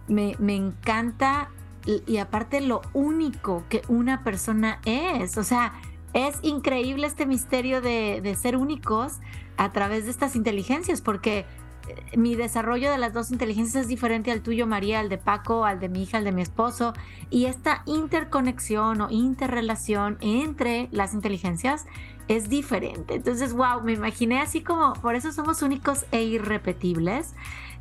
me, 0.08 0.38
me 0.40 0.56
encanta 0.56 1.50
y 1.86 2.18
aparte 2.18 2.62
lo 2.62 2.82
único 2.94 3.64
que 3.68 3.82
una 3.88 4.24
persona 4.24 4.80
es, 4.86 5.38
o 5.38 5.44
sea, 5.44 5.74
es 6.14 6.38
increíble 6.42 7.08
este 7.08 7.26
misterio 7.26 7.82
de, 7.82 8.36
ser 8.40 8.58
únicos 8.58 9.14
a 9.58 9.72
través 9.72 10.06
de 10.06 10.12
estas 10.12 10.36
inteligencias, 10.36 11.02
porque 11.02 11.46
mi 12.16 12.36
desarrollo 12.36 12.92
de 12.92 12.98
las 12.98 13.14
dos 13.14 13.32
inteligencias 13.32 13.84
es 13.84 13.88
diferente 13.88 14.32
al 14.32 14.42
tuyo, 14.42 14.68
María, 14.68 15.00
al 15.00 15.10
de 15.10 15.18
Paco, 15.18 15.66
al 15.66 15.80
de 15.80 15.90
mi 15.90 16.04
hija, 16.04 16.18
al 16.18 16.24
de 16.24 16.32
mi 16.32 16.42
esposo. 16.42 16.94
Y 17.30 17.46
esta 17.46 17.84
interconexión 17.86 19.02
o 19.02 19.10
interrelación 19.10 20.18
entre 20.22 20.88
las 20.92 21.14
inteligencias 21.14 21.86
es 22.28 22.48
diferente. 22.48 23.16
Entonces, 23.16 23.54
wow, 23.54 23.82
me 23.84 23.94
imaginé 23.94 24.40
así 24.40 24.62
como, 24.62 24.94
por 24.94 25.16
eso 25.16 25.32
somos 25.32 25.62
únicos 25.62 26.06
e 26.12 26.24
irrepetibles. 26.24 27.34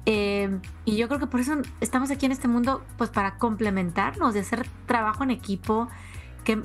Eh, 0.06 0.58
y 0.86 0.96
yo 0.96 1.06
creo 1.08 1.20
que 1.20 1.26
por 1.26 1.40
eso 1.40 1.60
estamos 1.82 2.10
aquí 2.10 2.24
en 2.24 2.32
este 2.32 2.48
mundo, 2.48 2.82
pues 2.96 3.10
para 3.10 3.36
complementarnos, 3.36 4.32
de 4.32 4.40
hacer 4.40 4.66
trabajo 4.86 5.22
en 5.22 5.30
equipo. 5.30 5.88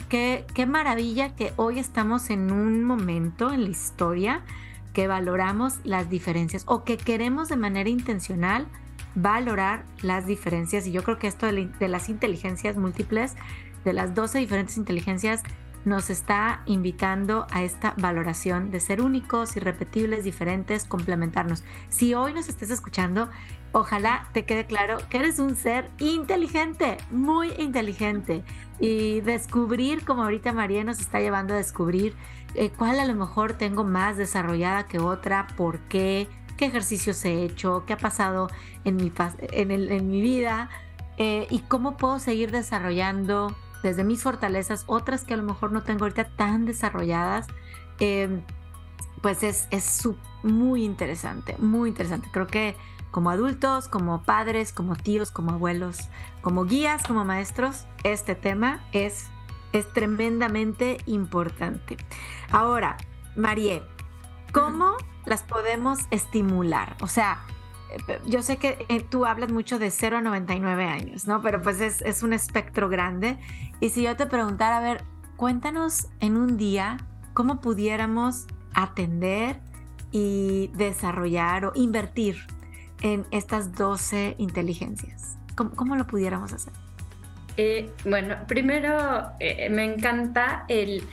Qué, 0.08 0.65
maravilla 0.65 1.36
que 1.36 1.52
hoy 1.58 1.78
estamos 1.78 2.30
en 2.30 2.54
un 2.54 2.86
momento 2.86 3.52
en 3.52 3.65
la 3.65 3.69
historia 3.69 4.41
que 4.93 5.08
valoramos 5.08 5.80
las 5.84 6.10
diferencias 6.10 6.63
o 6.67 6.86
que 6.86 6.96
queremos 6.96 7.50
de 7.50 7.58
manera 7.58 7.89
intencional 7.89 8.65
valorar 9.13 9.84
las 10.02 10.26
diferencias. 10.26 10.88
Y 10.88 10.93
yo 10.93 11.04
creo 11.04 11.19
que 11.19 11.28
esto 11.28 11.48
de, 11.48 11.69
las 11.89 12.08
inteligencias 12.08 12.78
múltiples, 12.78 13.36
de 13.84 13.91
las 13.91 14.15
12 14.15 14.39
diferentes 14.39 14.78
inteligencias, 14.78 15.43
nos 15.84 16.10
está 16.10 16.62
invitando 16.65 17.46
a 17.52 17.63
esta 17.63 17.93
valoración 17.98 18.72
de 18.72 18.80
ser 18.80 19.02
únicos, 19.02 19.58
irrepetibles, 19.58 20.24
diferentes, 20.24 20.86
complementarnos. 20.86 21.62
Si 21.89 22.13
hoy 22.13 22.32
nos 22.32 22.48
estés 22.48 22.69
escuchando, 22.69 23.30
ojalá 23.73 24.29
te 24.31 24.45
quede 24.45 24.65
claro 24.65 24.97
que 25.09 25.17
eres 25.17 25.39
un 25.39 25.55
ser 25.55 25.89
inteligente, 25.99 26.97
muy 27.12 27.51
inteligente. 27.57 28.43
Y 28.79 29.21
descubrir, 29.21 30.05
como 30.05 30.23
ahorita 30.23 30.53
María 30.53 30.83
nos 30.83 30.99
está 30.99 31.19
llevando 31.19 31.53
a 31.53 31.57
descubrir, 31.57 32.15
eh, 32.55 32.69
cuál 32.69 32.99
a 32.99 33.05
lo 33.05 33.15
mejor 33.15 33.53
tengo 33.53 33.83
más 33.83 34.15
desarrollada 34.15 34.86
que 34.86 34.99
otra, 34.99 35.47
por 35.57 35.79
qué, 35.79 36.27
qué 36.55 36.65
ejercicios 36.65 37.23
he 37.25 37.43
hecho, 37.43 37.83
qué 37.86 37.93
ha 37.93 37.97
pasado 37.97 38.47
en 38.86 38.95
mi, 38.95 39.12
en, 39.39 40.07
mi 40.07 40.21
vida 40.21 40.69
eh, 41.17 41.47
y 41.49 41.59
cómo 41.59 41.97
puedo 41.97 42.19
seguir 42.19 42.51
desarrollando 42.51 43.55
desde 43.81 44.03
mis 44.03 44.21
fortalezas 44.21 44.83
otras 44.88 45.23
que 45.25 45.33
a 45.33 45.38
lo 45.38 45.43
mejor 45.43 45.71
no 45.71 45.81
tengo 45.83 46.05
ahorita 46.05 46.25
tan 46.36 46.65
desarrolladas. 46.65 47.47
Em, 47.99 48.41
pues 49.21 49.41
es, 49.41 49.67
es 49.71 50.07
muy 50.43 50.83
interesante, 50.83 51.55
muy 51.57 51.89
interesante. 51.89 52.27
Creo 52.31 52.47
que 52.47 52.75
como 53.13 53.30
adultos, 53.30 53.88
como 53.88 54.23
padres, 54.23 54.73
como 54.73 54.95
tíos, 54.95 55.30
como 55.30 55.52
abuelos, 55.52 56.10
como 56.41 56.65
guías, 56.65 57.04
como 57.04 57.23
maestros, 57.23 57.86
este 58.04 58.34
tema 58.34 58.84
es 58.91 59.30
es 59.73 59.91
tremendamente 59.91 60.99
importante. 61.06 61.97
Ahora, 62.52 62.95
Marie, 63.36 63.84
¿cómo 64.54 64.95
las 65.26 65.41
podemos 65.43 65.99
estimular? 66.12 66.95
O 67.02 67.08
sea, 67.08 67.39
yo 68.26 68.41
sé 68.41 68.58
que 68.58 68.86
eh, 68.88 69.02
tú 69.02 69.26
hablas 69.26 69.52
mucho 69.52 69.80
de 69.80 69.91
0 69.91 70.17
a 70.17 70.21
99 70.21 70.86
años, 70.86 71.28
¿no? 71.28 71.41
Pero 71.41 71.62
pues 71.62 71.82
es, 71.82 72.23
un 72.23 72.34
espectro 72.34 72.88
grande. 72.88 73.38
Y 73.80 73.89
si 73.89 74.04
yo 74.04 74.15
te 74.15 74.26
preguntara, 74.26 74.78
a 74.78 74.82
ver, 74.82 75.04
cuéntanos 75.36 76.08
en 76.19 76.38
un 76.38 76.58
día 76.58 76.97
cómo 77.34 77.60
pudiéramos 77.60 78.45
atender 78.73 79.60
y 80.12 80.67
desarrollar 80.76 81.65
o 81.65 81.71
invertir 81.76 82.45
en 83.03 83.25
estas 83.29 83.75
12 83.75 84.35
inteligencias. 84.39 85.37
cómo 85.55 85.95
lo 85.95 86.07
pudiéramos 86.07 86.51
hacer? 86.51 86.73
Eh, 87.57 87.91
bueno, 88.05 88.35
primero 88.47 89.31
eh, 89.39 89.69
me 89.69 89.83
encanta 89.83 90.65
el, 90.67 91.03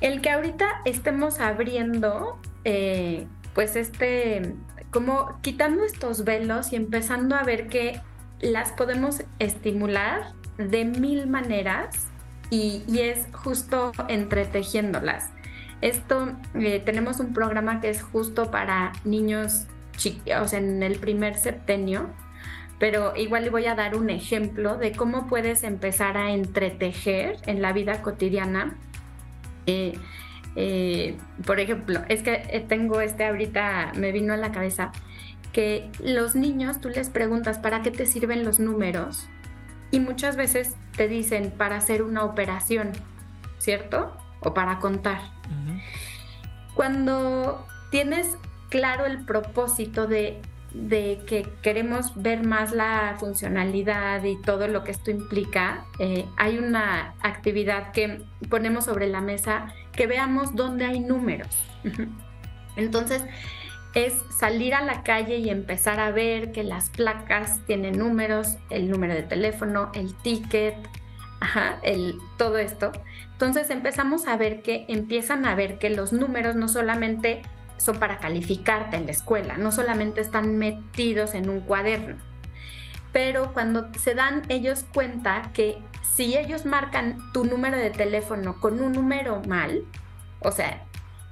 el 0.00 0.20
que 0.20 0.30
ahorita 0.30 0.66
estemos 0.84 1.40
abriendo, 1.40 2.38
eh, 2.64 3.26
pues 3.54 3.76
este, 3.76 4.54
como 4.90 5.38
quitando 5.40 5.84
estos 5.84 6.24
velos 6.24 6.72
y 6.72 6.76
empezando 6.76 7.34
a 7.34 7.44
ver 7.44 7.68
que 7.68 8.00
las 8.40 8.72
podemos 8.72 9.24
estimular 9.38 10.32
de 10.58 10.84
mil 10.84 11.26
maneras 11.26 12.08
y, 12.50 12.82
es 12.98 13.26
justo 13.32 13.92
entretejiéndolas. 14.08 15.30
Esto, 15.80 16.32
tenemos 16.84 17.20
un 17.20 17.32
programa 17.32 17.80
que 17.80 17.88
es 17.90 18.02
justo 18.02 18.50
para 18.50 18.92
niños, 19.04 19.66
o 20.40 20.48
sea, 20.48 20.58
en 20.58 20.82
el 20.82 20.98
primer 20.98 21.36
septenio, 21.36 22.10
pero 22.78 23.16
igual 23.16 23.44
le 23.44 23.50
voy 23.50 23.66
a 23.66 23.74
dar 23.74 23.96
un 23.96 24.08
ejemplo 24.10 24.76
de 24.76 24.92
cómo 24.92 25.26
puedes 25.26 25.64
empezar 25.64 26.16
a 26.16 26.30
entretejer 26.30 27.36
en 27.46 27.60
la 27.60 27.72
vida 27.72 28.02
cotidiana. 28.02 28.76
Eh, 29.66 29.98
eh, 30.54 31.16
por 31.44 31.60
ejemplo, 31.60 32.00
es 32.08 32.22
que 32.22 32.42
eh, 32.50 32.64
tengo 32.66 33.00
este 33.00 33.26
ahorita, 33.26 33.92
me 33.96 34.12
vino 34.12 34.32
a 34.32 34.36
la 34.36 34.52
cabeza, 34.52 34.92
que 35.52 35.90
los 36.02 36.34
niños 36.34 36.80
tú 36.80 36.88
les 36.88 37.10
preguntas 37.10 37.58
para 37.58 37.82
qué 37.82 37.90
te 37.90 38.06
sirven 38.06 38.44
los 38.44 38.60
números 38.60 39.28
y 39.90 40.00
muchas 40.00 40.36
veces 40.36 40.76
te 40.96 41.08
dicen 41.08 41.50
para 41.50 41.76
hacer 41.76 42.02
una 42.02 42.24
operación, 42.24 42.92
¿cierto? 43.58 44.16
O 44.40 44.54
para 44.54 44.78
contar. 44.78 45.20
Cuando 46.74 47.66
tienes 47.90 48.36
claro 48.68 49.06
el 49.06 49.24
propósito 49.24 50.06
de 50.06 50.40
que 51.26 51.48
queremos 51.62 52.12
ver 52.14 52.44
más 52.44 52.72
la 52.72 53.16
funcionalidad 53.18 54.22
y 54.24 54.40
todo 54.42 54.68
lo 54.68 54.84
que 54.84 54.90
esto 54.90 55.10
implica, 55.10 55.84
eh, 55.98 56.26
hay 56.36 56.58
una 56.58 57.14
actividad 57.22 57.92
que 57.92 58.22
ponemos 58.48 58.84
sobre 58.84 59.08
la 59.08 59.20
mesa 59.20 59.68
que 59.92 60.06
veamos 60.06 60.54
dónde 60.54 60.84
hay 60.84 61.00
números. 61.00 61.48
Entonces, 62.76 63.22
es 63.94 64.14
salir 64.38 64.74
a 64.74 64.82
la 64.82 65.02
calle 65.02 65.38
y 65.38 65.50
empezar 65.50 65.98
a 65.98 66.10
ver 66.10 66.52
que 66.52 66.62
las 66.62 66.90
placas 66.90 67.60
tienen 67.66 67.98
números, 67.98 68.56
el 68.70 68.90
número 68.90 69.14
de 69.14 69.22
teléfono, 69.22 69.90
el 69.94 70.14
ticket, 70.14 70.76
todo 72.36 72.58
esto. 72.58 72.92
Entonces 73.32 73.70
empezamos 73.70 74.26
a 74.26 74.36
ver 74.36 74.62
que 74.62 74.84
empiezan 74.88 75.46
a 75.46 75.54
ver 75.54 75.78
que 75.78 75.90
los 75.90 76.12
números 76.12 76.56
no 76.56 76.68
solamente 76.68 77.42
son 77.78 77.98
para 77.98 78.18
calificarte 78.18 78.96
en 78.96 79.06
la 79.06 79.12
escuela, 79.12 79.56
no 79.56 79.72
solamente 79.72 80.20
están 80.20 80.58
metidos 80.58 81.34
en 81.34 81.48
un 81.48 81.60
cuaderno. 81.60 82.16
Pero 83.12 83.54
cuando 83.54 83.88
se 83.98 84.14
dan 84.14 84.42
ellos 84.48 84.84
cuenta 84.92 85.50
que 85.54 85.78
si 86.14 86.36
ellos 86.36 86.66
marcan 86.66 87.18
tu 87.32 87.44
número 87.44 87.76
de 87.76 87.90
teléfono 87.90 88.60
con 88.60 88.80
un 88.80 88.92
número 88.92 89.40
mal, 89.46 89.84
o 90.40 90.52
sea, 90.52 90.82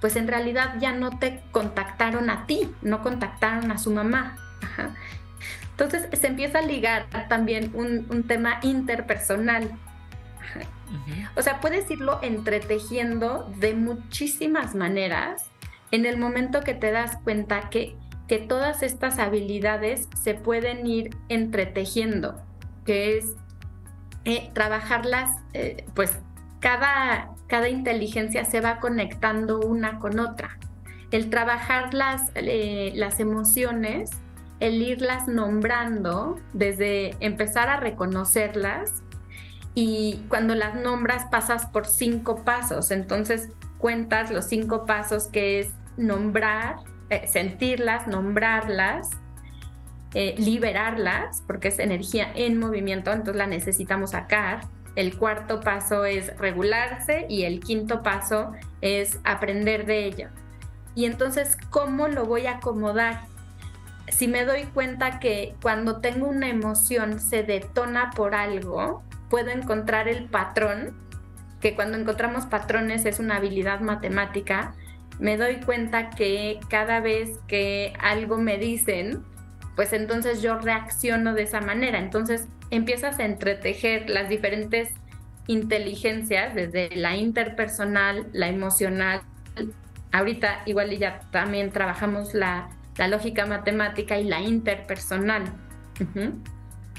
pues 0.00 0.16
en 0.16 0.28
realidad 0.28 0.76
ya 0.78 0.92
no 0.92 1.18
te 1.18 1.42
contactaron 1.52 2.30
a 2.30 2.46
ti, 2.46 2.70
no 2.82 3.02
contactaron 3.02 3.70
a 3.70 3.78
su 3.78 3.90
mamá. 3.90 4.36
Entonces 5.70 6.08
se 6.18 6.26
empieza 6.26 6.60
a 6.60 6.62
ligar 6.62 7.06
también 7.28 7.70
un, 7.74 8.22
tema 8.26 8.60
interpersonal. 8.62 9.70
O 11.34 11.42
sea, 11.42 11.60
puedes 11.60 11.90
irlo 11.90 12.18
entretejiendo 12.22 13.52
de 13.58 13.74
muchísimas 13.74 14.74
maneras 14.74 15.50
en 15.90 16.06
el 16.06 16.18
momento 16.18 16.60
que 16.60 16.74
te 16.74 16.90
das 16.90 17.18
cuenta 17.22 17.68
que, 17.70 17.96
que 18.28 18.38
todas 18.38 18.82
estas 18.82 19.18
habilidades 19.18 20.08
se 20.20 20.34
pueden 20.34 20.86
ir 20.86 21.16
entretejiendo, 21.28 22.36
que 22.84 23.18
es 23.18 23.34
eh, 24.24 24.50
trabajarlas, 24.52 25.30
eh, 25.52 25.84
pues 25.94 26.18
cada, 26.60 27.30
cada 27.46 27.68
inteligencia 27.68 28.44
se 28.44 28.60
va 28.60 28.80
conectando 28.80 29.60
una 29.60 29.98
con 29.98 30.18
otra. 30.18 30.58
El 31.12 31.30
trabajar 31.30 31.94
las, 31.94 32.32
eh, 32.34 32.92
las 32.96 33.20
emociones, 33.20 34.10
el 34.58 34.82
irlas 34.82 35.28
nombrando, 35.28 36.40
desde 36.52 37.14
empezar 37.20 37.68
a 37.68 37.76
reconocerlas, 37.76 39.04
y 39.74 40.24
cuando 40.28 40.54
las 40.54 40.74
nombras 40.74 41.26
pasas 41.30 41.66
por 41.66 41.86
cinco 41.86 42.44
pasos, 42.44 42.90
entonces 42.90 43.50
cuentas 43.78 44.30
los 44.30 44.46
cinco 44.46 44.86
pasos 44.86 45.28
que 45.28 45.60
es 45.60 45.70
nombrar, 45.96 46.76
eh, 47.10 47.26
sentirlas, 47.26 48.06
nombrarlas, 48.06 49.10
eh, 50.14 50.34
liberarlas, 50.38 51.42
porque 51.46 51.68
es 51.68 51.78
energía 51.78 52.30
en 52.34 52.58
movimiento, 52.58 53.12
entonces 53.12 53.36
la 53.36 53.46
necesitamos 53.46 54.12
sacar. 54.12 54.60
El 54.94 55.18
cuarto 55.18 55.60
paso 55.60 56.04
es 56.06 56.34
regularse 56.38 57.26
y 57.28 57.42
el 57.42 57.60
quinto 57.60 58.02
paso 58.02 58.52
es 58.80 59.18
aprender 59.24 59.84
de 59.84 60.06
ella. 60.06 60.30
Y 60.94 61.04
entonces, 61.04 61.58
¿cómo 61.68 62.08
lo 62.08 62.24
voy 62.24 62.46
a 62.46 62.52
acomodar? 62.52 63.24
Si 64.08 64.28
me 64.28 64.44
doy 64.44 64.64
cuenta 64.72 65.18
que 65.18 65.54
cuando 65.60 66.00
tengo 66.00 66.26
una 66.26 66.48
emoción 66.48 67.20
se 67.20 67.42
detona 67.42 68.10
por 68.16 68.34
algo, 68.34 69.02
puedo 69.28 69.50
encontrar 69.50 70.08
el 70.08 70.24
patrón, 70.24 70.96
que 71.60 71.74
cuando 71.74 71.96
encontramos 71.96 72.46
patrones 72.46 73.04
es 73.06 73.18
una 73.18 73.36
habilidad 73.36 73.80
matemática, 73.80 74.74
me 75.18 75.36
doy 75.36 75.56
cuenta 75.56 76.10
que 76.10 76.60
cada 76.68 77.00
vez 77.00 77.38
que 77.48 77.94
algo 77.98 78.38
me 78.38 78.58
dicen, 78.58 79.24
pues 79.74 79.92
entonces 79.92 80.42
yo 80.42 80.58
reacciono 80.58 81.34
de 81.34 81.42
esa 81.42 81.60
manera. 81.60 81.98
Entonces 81.98 82.48
empiezas 82.70 83.18
a 83.18 83.24
entretejer 83.24 84.10
las 84.10 84.28
diferentes 84.28 84.90
inteligencias, 85.46 86.54
desde 86.54 86.94
la 86.96 87.16
interpersonal, 87.16 88.26
la 88.32 88.48
emocional. 88.48 89.22
Ahorita 90.12 90.62
igual 90.66 90.90
ya 90.98 91.20
también 91.30 91.70
trabajamos 91.70 92.34
la, 92.34 92.68
la 92.96 93.08
lógica 93.08 93.46
matemática 93.46 94.18
y 94.18 94.24
la 94.24 94.40
interpersonal. 94.40 95.44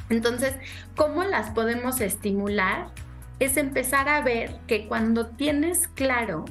Entonces, 0.10 0.56
¿cómo 0.96 1.24
las 1.24 1.52
podemos 1.52 2.00
estimular? 2.02 2.88
Es 3.40 3.58
empezar 3.58 4.10
a 4.10 4.22
ver 4.22 4.60
que 4.68 4.88
cuando 4.88 5.28
tienes 5.28 5.88
claro 5.88 6.46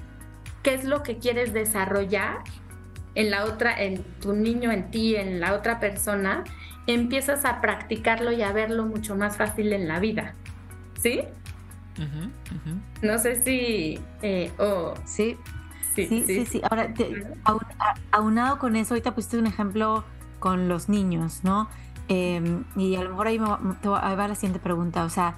qué 0.62 0.75
es 0.75 0.85
lo 0.85 1.03
que 1.03 1.18
quieres 1.18 1.53
desarrollar 1.53 2.38
en 3.14 3.31
la 3.31 3.44
otra, 3.44 3.83
en 3.83 4.03
tu 4.20 4.35
niño, 4.35 4.70
en 4.70 4.90
ti, 4.90 5.16
en 5.16 5.40
la 5.40 5.55
otra 5.55 5.81
persona, 5.81 6.44
empiezas 6.87 7.44
a 7.44 7.61
practicarlo 7.61 8.31
y 8.33 8.42
a 8.42 8.53
verlo 8.53 8.85
mucho 8.85 9.16
más 9.16 9.37
fácil 9.37 9.72
en 9.72 9.88
la 9.88 9.99
vida. 9.99 10.35
¿Sí? 11.01 11.22
No 13.03 13.18
sé 13.18 13.42
si... 13.42 13.99
Eh, 14.22 14.53
sí. 15.05 15.37
Sí, 15.94 16.25
sí, 16.27 16.44
sí, 16.44 16.61
Ahora, 16.62 16.92
aunado 18.11 18.59
con 18.59 18.77
eso, 18.77 18.92
ahorita 18.92 19.14
pusiste 19.14 19.38
un 19.38 19.46
ejemplo 19.46 20.05
con 20.38 20.68
los 20.68 20.90
niños, 20.90 21.40
¿no? 21.42 21.70
Em, 22.09 22.64
y 22.77 22.96
a 22.96 23.03
lo 23.03 23.11
mejor 23.11 23.29
ahí, 23.29 23.38
me, 23.38 23.46
va 23.46 24.29
la 24.29 24.35
siguiente 24.35 24.59
pregunta. 24.59 25.05
O 25.05 25.09
sea, 25.09 25.37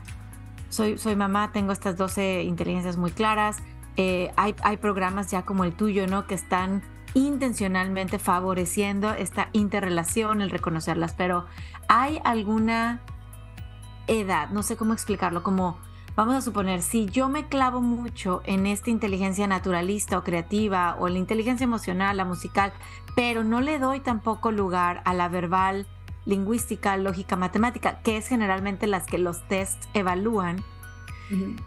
soy, 0.68 0.98
soy 0.98 1.16
mamá, 1.16 1.52
tengo 1.52 1.72
estas 1.72 1.96
12 1.96 2.42
inteligencias 2.42 2.96
muy 2.96 3.11
claras. 3.11 3.59
Eh, 3.96 4.33
hay, 4.37 4.54
hay 4.62 4.76
programas 4.76 5.31
ya 5.31 5.42
como 5.42 5.64
el 5.64 5.74
tuyo, 5.74 6.07
¿no? 6.07 6.26
Que 6.26 6.35
están 6.35 6.83
intencionalmente 7.14 8.18
favoreciendo 8.18 9.11
esta 9.12 9.48
interrelación, 9.52 10.40
el 10.40 10.50
reconocerlas, 10.50 11.14
pero 11.14 11.46
¿hay 11.88 12.20
alguna 12.24 13.00
edad, 14.07 14.50
no 14.50 14.62
sé 14.62 14.76
cómo 14.76 14.92
explicarlo, 14.92 15.42
como 15.42 15.78
vamos 16.16 16.35
a 16.35 16.40
suponer, 16.40 16.83
si 16.83 17.07
yo 17.07 17.28
me 17.28 17.46
clavo 17.46 17.81
mucho 17.81 18.42
en 18.44 18.66
esta 18.66 18.90
inteligencia 18.90 19.46
naturalista 19.46 20.18
o 20.18 20.24
creativa 20.24 20.96
o 20.98 21.09
la 21.09 21.18
inteligencia 21.18 21.64
emocional, 21.64 22.16
la 22.16 22.24
musical, 22.24 22.72
pero 23.14 23.44
no 23.44 23.61
le 23.61 23.78
doy 23.78 24.00
tampoco 24.00 24.50
lugar 24.50 25.02
a 25.04 25.14
la 25.14 25.28
verbal, 25.28 25.87
lingüística, 26.28 26.94
lógica, 26.98 27.36
matemática, 27.36 28.00
que 28.02 28.18
es 28.18 28.28
generalmente 28.28 28.86
las 28.86 29.06
que 29.06 29.16
los 29.16 29.48
tests 29.48 29.88
evalúan, 29.94 30.62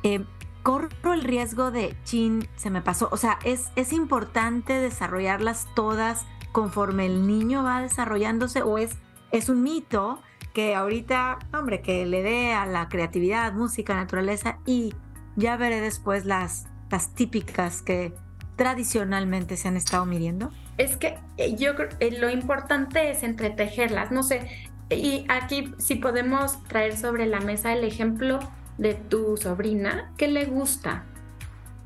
eh, 0.04 0.24
corro 0.62 1.14
el 1.14 1.24
riesgo 1.24 1.72
de, 1.72 1.98
chin, 2.04 2.48
se 2.58 2.70
me 2.70 2.84
pasó. 2.84 3.10
O 3.12 3.18
sea, 3.18 3.40
es, 3.44 3.72
es 3.76 3.92
importante 3.92 4.74
desarrollarlas 4.74 5.68
todas 5.76 6.26
conforme 6.52 7.08
el 7.08 7.26
niño 7.26 7.64
va 7.64 7.82
desarrollándose 7.82 8.62
o 8.62 8.78
es, 8.78 8.92
es 9.32 9.50
un 9.50 9.64
mito 9.64 10.22
que 10.54 10.76
ahorita, 10.76 11.40
hombre, 11.54 11.82
que 11.82 12.06
le 12.06 12.22
dé 12.22 12.54
a 12.54 12.68
la 12.68 12.88
creatividad, 12.88 13.54
música, 13.54 13.96
naturaleza 13.96 14.60
y 14.68 14.94
ya 15.36 15.58
veré 15.58 15.82
después 15.82 16.26
las, 16.26 16.68
las 16.92 17.16
típicas 17.16 17.82
que 17.82 18.14
tradicionalmente 18.62 19.58
se 19.58 19.70
han 19.70 19.76
estado 19.76 20.06
midiendo? 20.06 20.52
Es 20.78 20.96
que 20.96 21.18
eh, 21.38 21.56
yo 21.56 21.74
creo 21.74 21.90
que 21.90 22.08
eh, 22.10 22.20
lo 22.20 22.30
importante 22.30 23.10
es 23.10 23.24
entretejerlas, 23.24 24.12
no 24.12 24.22
sé, 24.22 24.48
y 24.88 25.26
aquí 25.30 25.74
si 25.80 25.96
podemos 25.96 26.62
traer 26.66 26.96
sobre 26.96 27.26
la 27.26 27.40
mesa 27.40 27.74
el 27.74 27.84
ejemplo 27.84 28.38
de 28.78 28.94
tu 28.94 29.36
sobrina, 29.36 30.12
¿qué 30.16 30.28
le 30.28 30.46
gusta? 30.46 31.06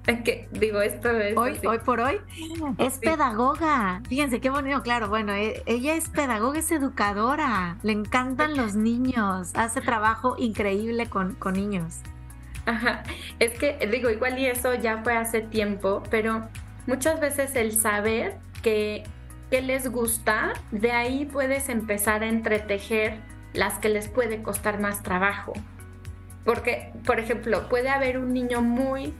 que 0.25 0.49
digo 0.51 0.81
esto 0.81 1.09
es 1.11 1.35
hoy 1.35 1.57
hoy 1.65 1.79
por 1.79 1.99
hoy 1.99 2.19
es 2.77 2.99
pedagoga 2.99 4.03
fíjense 4.07 4.39
qué 4.39 4.51
bonito 4.51 4.83
claro 4.83 5.09
bueno 5.09 5.33
e, 5.33 5.63
ella 5.65 5.95
es 5.95 6.09
pedagoga 6.09 6.59
es 6.59 6.71
educadora 6.71 7.77
le 7.81 7.93
encantan 7.93 8.55
los 8.55 8.75
niños 8.75 9.49
hace 9.55 9.81
trabajo 9.81 10.35
increíble 10.37 11.07
con, 11.07 11.33
con 11.33 11.53
niños 11.55 12.01
Ajá. 12.67 13.01
es 13.39 13.57
que 13.57 13.79
digo 13.91 14.11
igual 14.11 14.37
y 14.37 14.45
eso 14.45 14.75
ya 14.75 15.01
fue 15.03 15.17
hace 15.17 15.41
tiempo 15.41 16.03
pero 16.11 16.47
muchas 16.87 17.19
veces 17.19 17.55
el 17.55 17.71
saber 17.73 18.37
que, 18.61 19.03
les 19.51 19.89
gusta 19.89 20.51
de 20.71 20.91
ahí 20.91 21.23
puedes 21.23 21.69
empezar 21.69 22.23
a 22.23 22.27
entretejer 22.27 23.21
las 23.53 23.79
que 23.79 23.87
les 23.87 24.09
puede 24.09 24.43
costar 24.43 24.81
más 24.81 25.01
trabajo. 25.01 25.53
Porque 26.43 26.91
por 27.05 27.21
ejemplo 27.21 27.69
puede 27.69 27.87
haber 27.87 28.17
un 28.17 28.33
niño 28.33 28.61
muy 28.61 29.13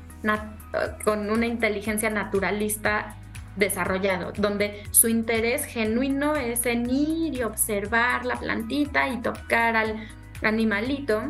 con 1.06 1.30
una 1.30 1.46
inteligencia 1.46 2.10
naturalista 2.10 3.16
desarrollado, 3.56 4.34
donde 4.36 4.84
su 4.92 5.08
interés 5.08 5.64
genuino 5.64 6.36
es 6.36 6.66
en 6.66 6.90
ir 6.90 7.36
y 7.36 7.44
observar 7.44 8.26
la 8.26 8.36
plantita 8.36 9.08
y 9.08 9.22
tocar 9.22 9.78
al 9.78 10.06
animalito, 10.42 11.22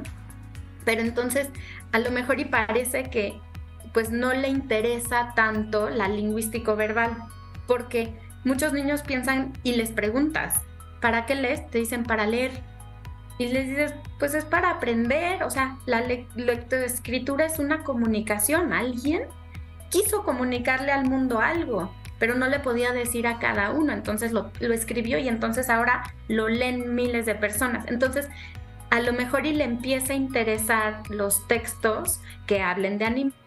pero 0.83 1.01
entonces 1.01 1.49
a 1.91 1.99
lo 1.99 2.09
mejor 2.09 2.39
y 2.39 2.45
parece 2.45 3.03
que 3.11 3.39
pues 3.95 4.11
no 4.11 4.33
le 4.33 4.49
interesa 4.49 5.31
tanto 5.37 5.89
la 5.89 6.09
lingüístico 6.09 6.75
verbal, 6.75 7.15
porque 7.65 8.13
muchos 8.43 8.73
niños 8.73 9.03
piensan 9.03 9.53
y 9.63 9.77
les 9.77 9.89
preguntas, 9.89 10.59
¿para 10.99 11.25
qué 11.25 11.33
lees? 11.33 11.65
Te 11.71 11.77
dicen 11.77 12.03
para 12.03 12.27
leer 12.27 12.51
y 13.37 13.47
les 13.47 13.69
dices, 13.69 13.93
pues 14.19 14.35
es 14.35 14.43
para 14.43 14.71
aprender, 14.71 15.43
o 15.43 15.49
sea, 15.49 15.77
la 15.85 16.01
lectoescritura 16.01 17.45
es 17.45 17.57
una 17.57 17.85
comunicación, 17.85 18.73
alguien 18.73 19.21
quiso 19.89 20.23
comunicarle 20.23 20.91
al 20.91 21.05
mundo 21.05 21.39
algo, 21.39 21.89
pero 22.19 22.35
no 22.35 22.49
le 22.49 22.59
podía 22.59 22.91
decir 22.91 23.27
a 23.27 23.39
cada 23.39 23.71
uno, 23.71 23.93
entonces 23.93 24.33
lo, 24.33 24.51
escribió 24.59 25.19
y 25.19 25.29
entonces 25.29 25.69
ahora 25.69 26.03
lo 26.27 26.49
leen 26.49 26.95
miles 26.95 27.25
de 27.25 27.35
personas. 27.35 27.85
Entonces, 27.87 28.27
a 28.89 28.99
lo 28.99 29.13
mejor 29.13 29.45
y 29.45 29.53
le 29.53 29.63
empieza 29.63 30.11
a 30.11 30.17
interesar 30.17 31.09
los 31.09 31.47
textos 31.47 32.19
que 32.45 32.61
hablen 32.61 32.97
de 32.97 33.05
animales, 33.05 33.44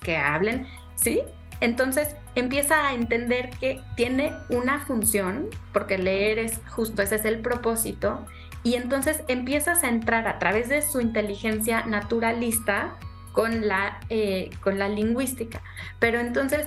que 0.00 0.16
hablen, 0.16 0.66
¿sí? 0.94 1.22
Entonces 1.60 2.16
empieza 2.34 2.88
a 2.88 2.94
entender 2.94 3.50
que 3.60 3.80
tiene 3.96 4.32
una 4.48 4.80
función, 4.80 5.48
porque 5.72 5.98
leer 5.98 6.38
es 6.38 6.60
justo, 6.68 7.02
ese 7.02 7.16
es 7.16 7.24
el 7.24 7.40
propósito, 7.40 8.26
y 8.64 8.74
entonces 8.74 9.22
empiezas 9.28 9.84
a 9.84 9.88
entrar 9.88 10.26
a 10.26 10.38
través 10.38 10.68
de 10.68 10.82
su 10.82 11.00
inteligencia 11.00 11.84
naturalista 11.84 12.96
con 13.32 13.66
la, 13.66 14.00
eh, 14.08 14.50
con 14.60 14.78
la 14.78 14.88
lingüística. 14.88 15.62
Pero 15.98 16.20
entonces 16.20 16.66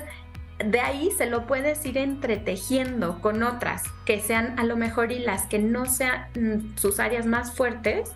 de 0.60 0.79
ahí 0.79 1.12
se 1.12 1.25
lo 1.25 1.47
puedes 1.47 1.86
ir 1.86 1.97
entretejiendo 1.97 3.19
con 3.19 3.43
otras 3.43 3.84
que 4.05 4.21
sean 4.21 4.58
a 4.58 4.63
lo 4.63 4.77
mejor 4.77 5.12
y 5.12 5.19
las 5.19 5.45
que 5.47 5.60
no 5.60 5.86
sean 5.86 6.27
mm, 6.39 6.77
sus 6.77 6.99
áreas 6.99 7.25
más 7.25 7.53
fuertes, 7.53 8.13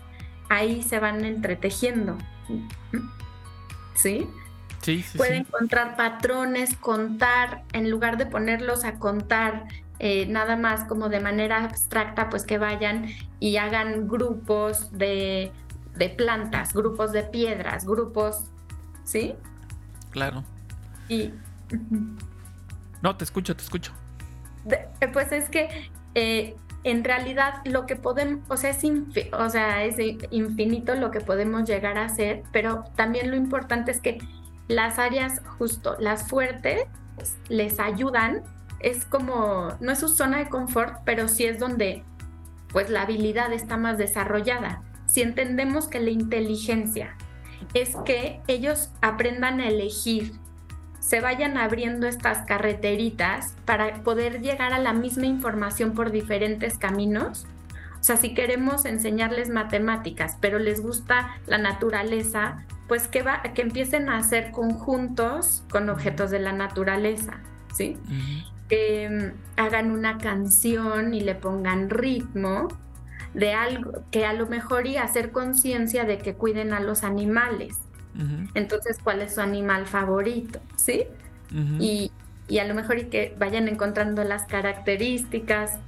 ahí 0.48 0.82
se 0.82 0.98
van 0.98 1.24
entretejiendo. 1.24 2.16
¿Sí? 4.00 4.28
Sí, 4.82 5.04
Puede 5.16 5.36
encontrar 5.36 5.94
patrones, 5.96 6.74
contar, 6.76 7.64
en 7.74 7.90
lugar 7.90 8.16
de 8.16 8.24
ponerlos 8.24 8.84
a 8.84 8.98
contar 8.98 9.66
eh, 9.98 10.24
nada 10.26 10.56
más 10.56 10.84
como 10.84 11.10
de 11.10 11.20
manera 11.20 11.62
abstracta, 11.62 12.30
pues 12.30 12.44
que 12.44 12.56
vayan 12.56 13.08
y 13.38 13.58
hagan 13.58 14.08
grupos 14.08 14.90
de, 14.90 15.52
plantas, 16.16 16.72
grupos 16.72 17.12
de 17.12 17.24
piedras, 17.24 17.84
grupos, 17.84 18.44
¿sí? 19.04 19.34
Claro. 20.10 20.44
Y... 21.10 21.34
No, 23.02 23.16
te 23.16 23.24
escucho, 23.24 23.54
te 23.54 23.62
escucho. 23.62 23.92
Eh, 24.70 25.08
pues 25.12 25.30
es 25.32 25.50
que 25.50 25.90
eh, 26.14 26.56
en 26.84 27.04
realidad 27.04 27.54
lo 27.64 27.86
que 27.86 27.96
podemos, 27.96 28.40
o 28.48 28.56
sea, 28.56 28.70
es 28.70 28.82
o 28.84 29.50
sea, 29.50 29.84
es 29.84 29.96
infinito 30.30 30.94
lo 30.94 31.10
que 31.10 31.20
podemos 31.20 31.68
llegar 31.68 31.98
a 31.98 32.04
hacer, 32.04 32.42
pero 32.52 32.84
también 32.96 33.30
lo 33.30 33.36
importante 33.36 33.90
es 33.90 34.00
que 34.00 34.18
las 34.68 34.98
áreas 34.98 35.42
justo, 35.58 35.96
las 35.98 36.28
fuertes, 36.28 36.84
les 37.48 37.78
ayudan 37.80 38.42
es 38.80 39.04
como, 39.04 39.76
no 39.80 39.92
es 39.92 39.98
su 39.98 40.08
zona 40.08 40.38
de 40.38 40.48
confort, 40.48 41.02
pero 41.04 41.28
sí 41.28 41.44
es 41.44 41.58
donde 41.58 42.02
pues 42.72 42.88
la 42.88 43.02
habilidad 43.02 43.52
está 43.52 43.76
más 43.76 43.98
desarrollada. 43.98 44.82
Si 45.06 45.22
entendemos 45.22 45.88
que 45.88 46.00
la 46.00 46.10
inteligencia 46.10 47.16
es 47.74 47.94
que 48.04 48.40
ellos 48.46 48.90
aprendan 49.02 49.60
a 49.60 49.68
elegir, 49.68 50.32
se 51.00 51.20
vayan 51.20 51.56
abriendo 51.56 52.06
estas 52.06 52.46
carreteritas 52.46 53.54
para 53.64 54.02
poder 54.02 54.40
llegar 54.40 54.72
a 54.72 54.78
la 54.78 54.92
misma 54.92 55.26
información 55.26 55.94
por 55.94 56.10
diferentes 56.10 56.78
caminos. 56.78 57.46
O 58.00 58.02
sea, 58.02 58.16
si 58.16 58.32
queremos 58.34 58.84
enseñarles 58.84 59.50
matemáticas, 59.50 60.36
pero 60.40 60.58
les 60.58 60.80
gusta 60.80 61.36
la 61.46 61.58
naturaleza, 61.58 62.64
pues 62.88 63.08
que, 63.08 63.22
va, 63.22 63.42
que 63.42 63.62
empiecen 63.62 64.08
a 64.08 64.18
hacer 64.18 64.52
conjuntos 64.52 65.64
con 65.70 65.88
objetos 65.90 66.30
de 66.30 66.38
la 66.38 66.52
naturaleza, 66.52 67.40
¿sí? 67.74 67.98
que 68.70 69.08
mm, 69.10 69.60
hagan 69.60 69.90
una 69.90 70.16
canción 70.16 71.12
y 71.12 71.20
le 71.20 71.34
pongan 71.34 71.90
ritmo 71.90 72.68
de 73.34 73.52
algo 73.52 74.04
que 74.10 74.24
a 74.24 74.32
lo 74.32 74.46
mejor 74.46 74.86
y 74.86 74.96
hacer 74.96 75.30
conciencia 75.32 76.04
de 76.04 76.18
que 76.18 76.34
cuiden 76.34 76.72
a 76.72 76.80
los 76.80 77.04
animales. 77.04 77.76
Entonces, 78.54 78.98
¿cuál 79.02 79.22
es 79.22 79.34
su 79.34 79.40
animal 79.40 79.86
favorito? 79.86 80.60
¿Sí? 80.76 81.04
y, 81.78 82.10
a 82.58 82.64
lo 82.64 82.74
mejor 82.74 82.98
y 82.98 83.04
que 83.04 83.34
vayan 83.38 83.68
encontrando 83.68 84.24
las 84.24 84.44
características. 84.44 85.78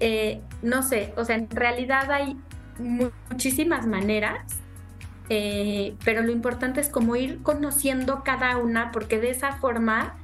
Eh, 0.00 0.40
no 0.62 0.82
sé, 0.82 1.14
o 1.16 1.24
sea, 1.24 1.36
en 1.36 1.48
realidad 1.48 2.10
hay 2.10 2.36
muchísimas 2.78 3.86
maneras, 3.86 4.40
eh, 5.28 5.94
pero 6.04 6.22
lo 6.22 6.32
importante 6.32 6.80
es 6.80 6.88
como 6.88 7.14
ir 7.14 7.40
conociendo 7.42 8.24
cada 8.24 8.56
una, 8.56 8.90
porque 8.90 9.20
de 9.20 9.30
esa 9.30 9.52
forma 9.52 10.16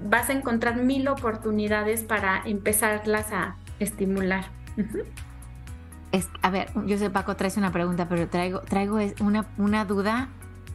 vas 0.00 0.30
a 0.30 0.32
encontrar 0.32 0.76
mil 0.76 1.08
oportunidades 1.08 2.04
para 2.04 2.42
empezarlas 2.44 3.32
a 3.32 3.56
estimular. 3.80 4.44
es, 6.12 6.28
a 6.42 6.50
ver, 6.50 6.68
yo 6.86 6.96
sé, 6.98 7.10
Paco, 7.10 7.34
traes 7.36 7.56
una 7.56 7.72
pregunta, 7.72 8.08
pero 8.08 8.28
traigo, 8.28 8.60
traigo 8.60 8.98
una, 9.20 9.46
una 9.56 9.84
duda 9.84 10.28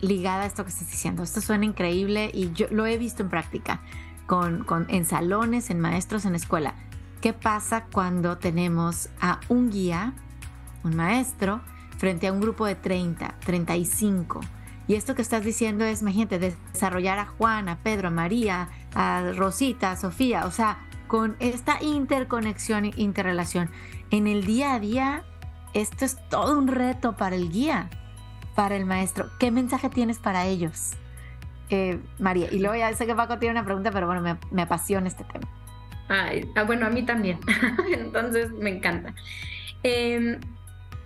ligada 0.03 0.43
a 0.43 0.45
esto 0.45 0.63
que 0.63 0.69
estás 0.69 0.91
diciendo. 0.91 1.23
Esto 1.23 1.41
suena 1.41 1.65
increíble 1.65 2.29
y 2.33 2.51
yo 2.51 2.67
lo 2.69 2.85
he 2.85 2.97
visto 2.97 3.23
en 3.23 3.29
práctica 3.29 3.81
con, 4.27 4.63
con, 4.63 4.85
en 4.89 5.05
salones, 5.05 5.69
en 5.69 5.79
maestros, 5.79 6.25
en 6.25 6.35
escuela. 6.35 6.75
¿Qué 7.21 7.33
pasa 7.33 7.85
cuando 7.91 8.37
tenemos 8.37 9.09
a 9.21 9.39
un 9.47 9.71
guía, 9.71 10.13
un 10.83 10.95
maestro, 10.95 11.61
frente 11.97 12.27
a 12.27 12.33
un 12.33 12.41
grupo 12.41 12.65
de 12.65 12.75
30, 12.75 13.35
35? 13.45 14.41
Y 14.87 14.95
esto 14.95 15.15
que 15.15 15.21
estás 15.21 15.45
diciendo 15.45 15.85
es, 15.85 16.01
imagínate, 16.01 16.37
desarrollar 16.37 17.17
a 17.17 17.25
Juan, 17.25 17.69
a 17.69 17.77
Pedro, 17.77 18.09
a 18.09 18.11
María, 18.11 18.69
a 18.93 19.31
Rosita, 19.33 19.91
a 19.91 19.95
Sofía, 19.95 20.45
o 20.45 20.51
sea, 20.51 20.85
con 21.07 21.37
esta 21.39 21.81
interconexión, 21.81 22.91
interrelación. 22.97 23.69
En 24.11 24.27
el 24.27 24.45
día 24.45 24.73
a 24.73 24.79
día, 24.81 25.23
esto 25.73 26.03
es 26.03 26.17
todo 26.29 26.57
un 26.57 26.67
reto 26.67 27.15
para 27.15 27.37
el 27.37 27.49
guía, 27.49 27.89
para 28.55 28.75
el 28.75 28.85
maestro. 28.85 29.29
¿Qué 29.39 29.51
mensaje 29.51 29.89
tienes 29.89 30.19
para 30.19 30.45
ellos? 30.45 30.91
Eh, 31.69 31.99
María, 32.19 32.47
y 32.51 32.59
luego 32.59 32.75
ya 32.75 32.93
sé 32.93 33.05
que 33.05 33.15
Paco 33.15 33.39
tiene 33.39 33.53
una 33.53 33.65
pregunta, 33.65 33.91
pero 33.91 34.07
bueno, 34.07 34.37
me, 34.51 34.61
apasiona 34.61 35.07
este 35.07 35.23
tema. 35.23 35.47
Ah, 36.09 36.31
bueno, 36.65 36.85
a 36.85 36.89
mí 36.89 37.03
también. 37.03 37.39
Entonces 37.93 38.51
me 38.51 38.69
encanta. 38.69 39.15
Em, 39.81 40.39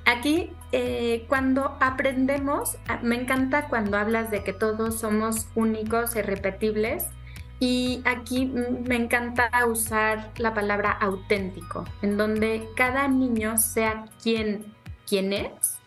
aquí, 0.05 0.51
eh, 0.71 1.25
cuando 1.29 1.77
aprendemos, 1.79 2.77
ah, 2.87 2.99
me 3.01 3.15
encanta 3.15 3.67
cuando 3.67 3.97
hablas 3.97 4.29
de 4.29 4.43
que 4.43 4.53
todos 4.53 4.99
somos 4.99 5.47
únicos 5.55 6.15
y 6.15 6.21
repetibles. 6.21 7.05
Y 7.59 8.03
aquí 8.05 8.45
me 8.45 8.95
encanta 8.95 9.49
usar 9.65 10.31
la 10.37 10.53
palabra 10.53 10.91
auténtico, 10.91 11.85
en 12.03 12.15
donde 12.15 12.67
cada 12.75 13.07
niño 13.07 13.57
sea 13.57 14.05
quien, 14.21 14.75
quien 15.07 15.33
es 15.33 15.79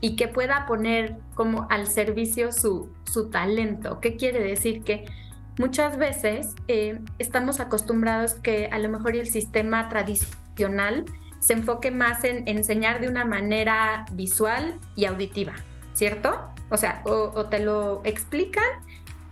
y 0.00 0.16
que 0.16 0.28
pueda 0.28 0.66
poner 0.66 1.16
como 1.34 1.66
al 1.70 1.86
servicio 1.86 2.52
su, 2.52 2.92
su 3.04 3.30
talento. 3.30 4.00
¿Qué 4.00 4.16
quiere 4.16 4.42
decir? 4.42 4.84
Que 4.84 5.06
muchas 5.58 5.96
veces 5.98 6.54
eh, 6.68 7.00
estamos 7.18 7.60
acostumbrados 7.60 8.34
que 8.34 8.68
a 8.70 8.78
lo 8.78 8.88
mejor 8.88 9.16
el 9.16 9.28
sistema 9.28 9.88
tradicional 9.88 11.04
se 11.40 11.52
enfoque 11.52 11.90
más 11.90 12.24
en 12.24 12.46
enseñar 12.48 13.00
de 13.00 13.08
una 13.08 13.24
manera 13.24 14.06
visual 14.12 14.78
y 14.96 15.04
auditiva, 15.04 15.52
¿cierto? 15.94 16.50
O 16.70 16.76
sea, 16.76 17.02
o, 17.04 17.46
te 17.46 17.60
lo 17.60 18.02
explican 18.04 18.64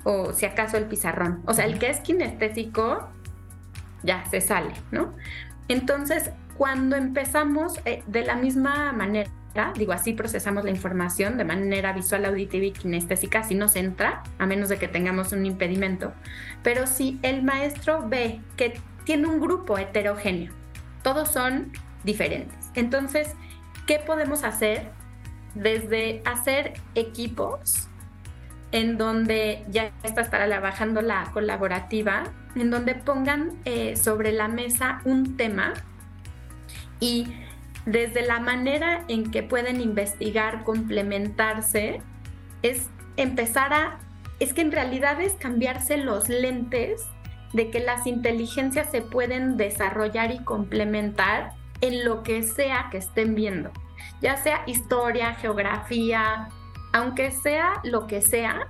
o 0.04 0.32
si 0.32 0.46
acaso 0.46 0.76
el 0.76 0.84
pizarrón. 0.84 1.42
O 1.46 1.52
sea, 1.52 1.64
el 1.64 1.78
que 1.78 1.90
es 1.90 2.00
kinestésico 2.00 3.08
ya 4.02 4.24
se 4.30 4.40
sale, 4.40 4.72
¿no? 4.92 5.12
Entonces, 5.68 6.30
cuando 6.56 6.96
empezamos 6.96 7.80
eh, 7.84 8.02
de 8.06 8.24
la 8.24 8.36
misma 8.36 8.92
manera, 8.92 9.30
digo 9.76 9.92
así 9.92 10.12
procesamos 10.12 10.64
la 10.64 10.70
información 10.70 11.36
de 11.36 11.44
manera 11.44 11.92
visual, 11.92 12.24
auditiva 12.24 12.66
y 12.66 12.72
kinestésica, 12.72 13.42
si 13.42 13.54
nos 13.54 13.76
entra, 13.76 14.22
a 14.38 14.46
menos 14.46 14.68
de 14.68 14.78
que 14.78 14.88
tengamos 14.88 15.32
un 15.32 15.46
impedimento. 15.46 16.12
Pero 16.62 16.86
si 16.86 17.18
el 17.22 17.42
maestro 17.42 18.08
ve 18.08 18.40
que 18.56 18.80
tiene 19.04 19.26
un 19.26 19.40
grupo 19.40 19.78
heterogéneo, 19.78 20.52
todos 21.02 21.30
son 21.30 21.72
diferentes. 22.04 22.70
Entonces, 22.74 23.28
¿qué 23.86 23.98
podemos 23.98 24.44
hacer? 24.44 24.90
Desde 25.54 26.22
hacer 26.24 26.74
equipos 26.94 27.88
en 28.72 28.98
donde 28.98 29.64
ya 29.68 29.92
está 30.02 30.24
trabajando 30.28 31.00
la 31.00 31.30
colaborativa, 31.32 32.24
en 32.54 32.70
donde 32.70 32.94
pongan 32.94 33.52
eh, 33.64 33.96
sobre 33.96 34.32
la 34.32 34.48
mesa 34.48 35.00
un 35.04 35.36
tema 35.36 35.72
y 37.00 37.28
desde 37.86 38.22
la 38.22 38.40
manera 38.40 39.04
en 39.08 39.30
que 39.30 39.42
pueden 39.42 39.80
investigar, 39.80 40.64
complementarse, 40.64 42.02
es 42.62 42.90
empezar 43.16 43.72
a, 43.72 43.98
es 44.40 44.52
que 44.52 44.60
en 44.60 44.72
realidad 44.72 45.20
es 45.20 45.34
cambiarse 45.34 45.96
los 45.96 46.28
lentes 46.28 47.02
de 47.52 47.70
que 47.70 47.80
las 47.80 48.06
inteligencias 48.06 48.90
se 48.90 49.02
pueden 49.02 49.56
desarrollar 49.56 50.32
y 50.32 50.42
complementar 50.42 51.52
en 51.80 52.04
lo 52.04 52.22
que 52.22 52.42
sea 52.42 52.88
que 52.90 52.98
estén 52.98 53.34
viendo, 53.34 53.70
ya 54.20 54.36
sea 54.36 54.62
historia, 54.66 55.34
geografía, 55.34 56.48
aunque 56.92 57.30
sea 57.30 57.80
lo 57.84 58.06
que 58.06 58.20
sea, 58.20 58.68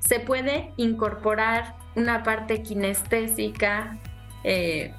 se 0.00 0.20
puede 0.20 0.72
incorporar 0.76 1.76
una 1.94 2.22
parte 2.22 2.62
kinestésica. 2.62 3.98
Eh, 4.44 4.92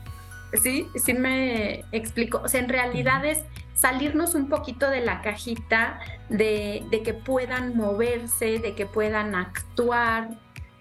sí, 0.53 0.87
sí 0.95 1.13
me 1.13 1.85
explico. 1.91 2.41
O 2.43 2.47
sea, 2.47 2.61
en 2.61 2.69
realidad 2.69 3.25
es 3.25 3.39
salirnos 3.73 4.35
un 4.35 4.49
poquito 4.49 4.89
de 4.89 5.01
la 5.01 5.21
cajita 5.21 5.99
de, 6.29 6.83
de 6.89 7.03
que 7.03 7.13
puedan 7.13 7.75
moverse, 7.75 8.59
de 8.59 8.73
que 8.73 8.85
puedan 8.85 9.35
actuar, 9.35 10.29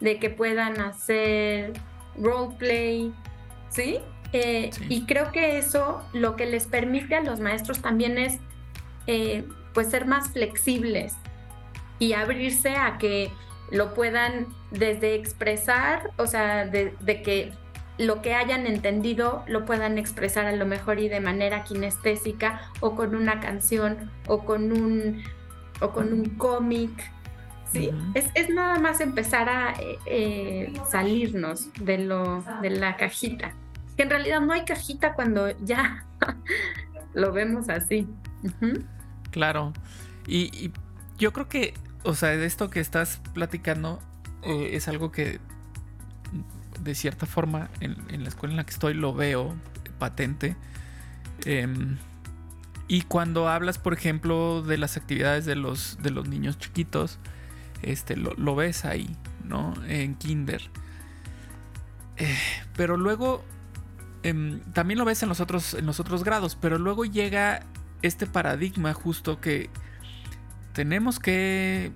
de 0.01 0.19
que 0.19 0.31
puedan 0.31 0.81
hacer 0.81 1.73
roleplay, 2.19 3.13
¿sí? 3.69 3.99
Eh, 4.33 4.71
y 4.89 5.07
creo 5.07 5.31
que 5.33 5.59
eso 5.59 6.03
lo 6.13 6.37
que 6.37 6.47
les 6.47 6.67
permite 6.67 7.15
a 7.15 7.21
los 7.21 7.41
maestros 7.41 7.81
también 7.81 8.19
es 8.19 8.39
eh, 9.07 9.47
pues 9.73 9.91
ser 9.91 10.07
más 10.07 10.31
flexibles 10.31 11.15
y 11.99 12.13
abrirse 12.13 12.77
a 12.77 12.99
que 12.99 13.31
lo 13.71 13.95
puedan 13.95 14.47
desde 14.71 15.15
expresar, 15.15 16.11
o 16.19 16.27
sea, 16.27 16.67
de, 16.67 16.95
que 17.23 17.53
lo 17.99 18.23
que 18.23 18.35
hayan 18.35 18.67
entendido 18.67 19.45
lo 19.47 19.65
puedan 19.65 19.99
expresar 19.99 20.47
a 20.47 20.53
lo 20.53 20.67
mejor 20.67 20.99
y 20.99 21.09
de 21.09 21.21
manera 21.21 21.65
kinestésica 21.65 22.61
o 22.81 22.95
con 22.95 23.15
una 23.15 23.41
canción 23.41 24.11
o 24.27 24.45
con 24.45 24.73
un, 24.73 25.23
o 25.81 25.91
con 25.93 26.13
un 26.13 26.25
cómic. 26.37 27.13
Sí, 27.73 27.91
es, 28.15 28.49
nada 28.49 28.79
más 28.79 29.01
empezar 29.01 29.49
a 29.49 29.75
eh, 30.07 30.73
salirnos 30.89 31.73
de, 31.75 31.99
lo, 31.99 32.43
de 32.63 32.71
la 32.71 32.97
cajita 32.97 33.55
que 33.97 34.03
en 34.03 34.11
realidad 34.11 34.41
no 34.41 34.53
hay 34.53 34.65
cajita 34.65 35.15
cuando 35.15 35.57
ya 35.59 36.05
lo 37.15 37.33
vemos 37.33 37.69
así. 37.69 38.07
Claro. 39.31 39.73
Y, 40.27 40.73
yo 41.19 41.33
creo 41.33 41.49
que, 41.49 41.73
o 42.05 42.15
sea, 42.15 42.31
de 42.31 42.45
esto 42.45 42.69
que 42.69 42.81
estás 42.81 43.23
platicando 43.33 44.01
eh, 44.43 44.71
es 44.73 44.87
algo 44.87 45.11
que 45.11 45.41
de 46.81 46.95
cierta 46.95 47.27
forma 47.27 47.71
en, 47.81 48.23
la 48.23 48.29
escuela 48.29 48.53
en 48.53 48.57
la 48.57 48.65
que 48.65 48.73
estoy 48.73 48.95
lo 48.95 49.15
veo 49.15 49.55
patente. 49.99 50.57
Em, 51.45 51.97
y 52.89 53.03
cuando 53.03 53.49
hablas, 53.49 53.79
por 53.79 53.93
ejemplo, 53.93 54.63
de 54.63 54.79
las 54.79 54.97
actividades 54.97 55.45
de 55.45 55.57
los, 55.57 55.99
de 56.03 56.11
los 56.11 56.29
niños 56.29 56.59
chiquitos, 56.59 57.19
este, 57.83 58.17
lo, 58.17 58.55
ves 58.55 58.85
ahí, 58.85 59.17
¿no? 59.45 59.75
En 59.87 60.15
kinder. 60.15 60.63
Eh, 62.17 62.39
pero 62.75 62.97
luego 62.97 63.45
Em, 64.27 64.59
también 64.73 64.99
lo 64.99 65.05
ves 65.05 65.23
en 65.23 65.29
los, 65.29 65.39
otros, 65.39 65.75
en 65.75 65.87
los 65.87 66.01
otros 66.01 66.25
grados, 66.25 66.57
pero 66.61 66.79
luego 66.79 67.05
llega 67.05 67.63
este 68.03 68.27
paradigma 68.27 68.93
justo 68.93 69.41
que 69.41 69.71
tenemos 70.73 71.21
que 71.21 71.93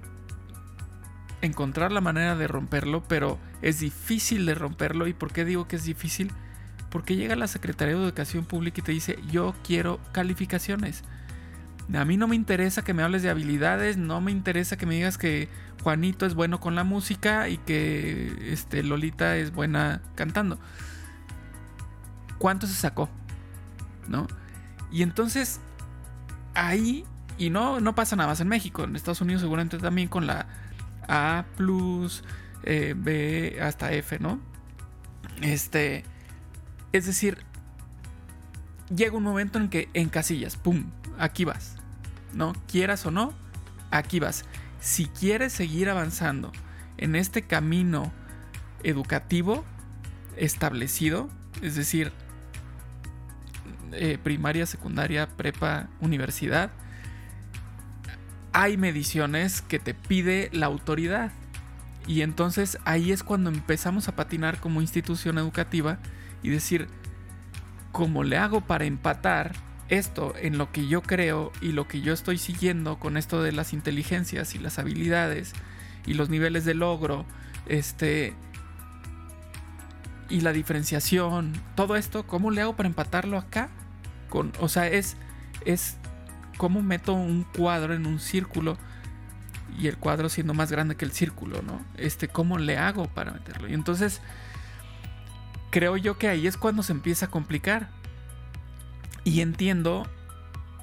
encontrar 1.42 1.92
la 1.92 2.00
manera 2.00 2.36
de 2.36 2.48
romperlo, 2.48 3.02
pero 3.08 3.38
es 3.62 3.80
difícil 3.80 4.46
de 4.46 4.54
romperlo. 4.54 5.06
¿Y 5.06 5.14
por 5.14 5.32
qué 5.32 5.44
digo 5.44 5.68
que 5.68 5.76
es 5.76 5.84
difícil? 5.84 6.32
Porque 6.90 7.16
llega 7.16 7.36
la 7.36 7.46
Secretaría 7.46 7.94
de 7.94 8.02
Educación 8.02 8.44
Pública 8.44 8.80
y 8.80 8.84
te 8.84 8.92
dice, 8.92 9.18
yo 9.30 9.54
quiero 9.64 10.00
calificaciones. 10.12 11.04
A 11.94 12.04
mí 12.04 12.16
no 12.16 12.28
me 12.28 12.36
interesa 12.36 12.82
que 12.82 12.94
me 12.94 13.02
hables 13.02 13.22
de 13.22 13.30
habilidades, 13.30 13.96
no 13.96 14.20
me 14.20 14.30
interesa 14.30 14.76
que 14.76 14.86
me 14.86 14.94
digas 14.94 15.18
que 15.18 15.48
Juanito 15.82 16.26
es 16.26 16.34
bueno 16.34 16.60
con 16.60 16.74
la 16.74 16.84
música 16.84 17.48
y 17.48 17.56
que 17.58 18.52
este, 18.52 18.82
Lolita 18.82 19.36
es 19.36 19.52
buena 19.52 20.02
cantando 20.14 20.58
cuánto 22.40 22.66
se 22.66 22.74
sacó, 22.74 23.08
¿no? 24.08 24.26
Y 24.90 25.02
entonces 25.02 25.60
ahí, 26.54 27.04
y 27.38 27.50
no, 27.50 27.80
no 27.80 27.94
pasa 27.94 28.16
nada 28.16 28.30
más 28.30 28.40
en 28.40 28.48
México, 28.48 28.82
en 28.82 28.96
Estados 28.96 29.20
Unidos 29.20 29.42
seguramente 29.42 29.78
también 29.78 30.08
con 30.08 30.26
la 30.26 30.46
A, 31.10 31.44
eh, 32.62 32.94
B 32.96 33.58
hasta 33.60 33.92
F, 33.92 34.18
¿no? 34.18 34.40
Este, 35.42 36.04
es 36.92 37.06
decir, 37.06 37.38
llega 38.94 39.16
un 39.16 39.22
momento 39.22 39.58
en 39.58 39.68
que 39.68 39.88
en 39.94 40.08
casillas, 40.08 40.56
¡pum! 40.56 40.90
Aquí 41.18 41.44
vas, 41.44 41.76
¿no? 42.32 42.52
Quieras 42.68 43.04
o 43.06 43.10
no, 43.10 43.32
aquí 43.90 44.20
vas. 44.20 44.44
Si 44.80 45.06
quieres 45.06 45.52
seguir 45.52 45.90
avanzando 45.90 46.52
en 46.96 47.16
este 47.16 47.42
camino 47.42 48.12
educativo 48.82 49.64
establecido, 50.36 51.28
es 51.60 51.74
decir, 51.74 52.12
eh, 53.92 54.18
primaria, 54.22 54.66
secundaria, 54.66 55.28
prepa, 55.36 55.88
universidad, 56.00 56.70
hay 58.52 58.76
mediciones 58.76 59.62
que 59.62 59.78
te 59.78 59.94
pide 59.94 60.50
la 60.52 60.66
autoridad. 60.66 61.32
Y 62.06 62.22
entonces 62.22 62.78
ahí 62.84 63.12
es 63.12 63.22
cuando 63.22 63.50
empezamos 63.50 64.08
a 64.08 64.16
patinar 64.16 64.58
como 64.58 64.80
institución 64.80 65.38
educativa 65.38 65.98
y 66.42 66.48
decir, 66.48 66.88
¿cómo 67.92 68.24
le 68.24 68.36
hago 68.36 68.62
para 68.62 68.84
empatar 68.84 69.52
esto 69.88 70.34
en 70.40 70.56
lo 70.56 70.72
que 70.72 70.86
yo 70.86 71.02
creo 71.02 71.52
y 71.60 71.72
lo 71.72 71.86
que 71.86 72.00
yo 72.00 72.12
estoy 72.12 72.38
siguiendo 72.38 72.98
con 72.98 73.16
esto 73.16 73.42
de 73.42 73.52
las 73.52 73.72
inteligencias 73.72 74.54
y 74.54 74.58
las 74.58 74.78
habilidades 74.78 75.52
y 76.06 76.14
los 76.14 76.30
niveles 76.30 76.64
de 76.64 76.74
logro, 76.74 77.26
este 77.66 78.34
y 80.28 80.42
la 80.42 80.52
diferenciación, 80.52 81.52
todo 81.74 81.96
esto, 81.96 82.24
¿cómo 82.24 82.52
le 82.52 82.62
hago 82.62 82.76
para 82.76 82.88
empatarlo 82.88 83.36
acá? 83.36 83.68
Con, 84.28 84.52
o 84.60 84.68
sea, 84.68 84.86
es 84.86 85.16
es 85.64 85.96
cómo 86.60 86.82
meto 86.82 87.14
un 87.14 87.44
cuadro 87.44 87.94
en 87.94 88.06
un 88.06 88.20
círculo 88.20 88.76
y 89.78 89.86
el 89.86 89.96
cuadro 89.96 90.28
siendo 90.28 90.52
más 90.52 90.70
grande 90.70 90.94
que 90.94 91.06
el 91.06 91.10
círculo, 91.10 91.62
¿no? 91.62 91.80
Este, 91.96 92.28
¿cómo 92.28 92.58
le 92.58 92.76
hago 92.76 93.08
para 93.08 93.32
meterlo? 93.32 93.66
Y 93.66 93.72
entonces 93.72 94.20
creo 95.70 95.96
yo 95.96 96.18
que 96.18 96.28
ahí 96.28 96.46
es 96.46 96.58
cuando 96.58 96.82
se 96.82 96.92
empieza 96.92 97.24
a 97.24 97.30
complicar. 97.30 97.88
Y 99.24 99.40
entiendo 99.40 100.06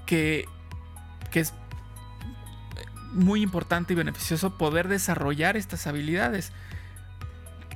que, 0.07 0.45
que 1.29 1.41
es 1.41 1.53
muy 3.11 3.43
importante 3.43 3.93
y 3.93 3.95
beneficioso 3.95 4.57
poder 4.57 4.87
desarrollar 4.87 5.57
estas 5.57 5.85
habilidades. 5.85 6.53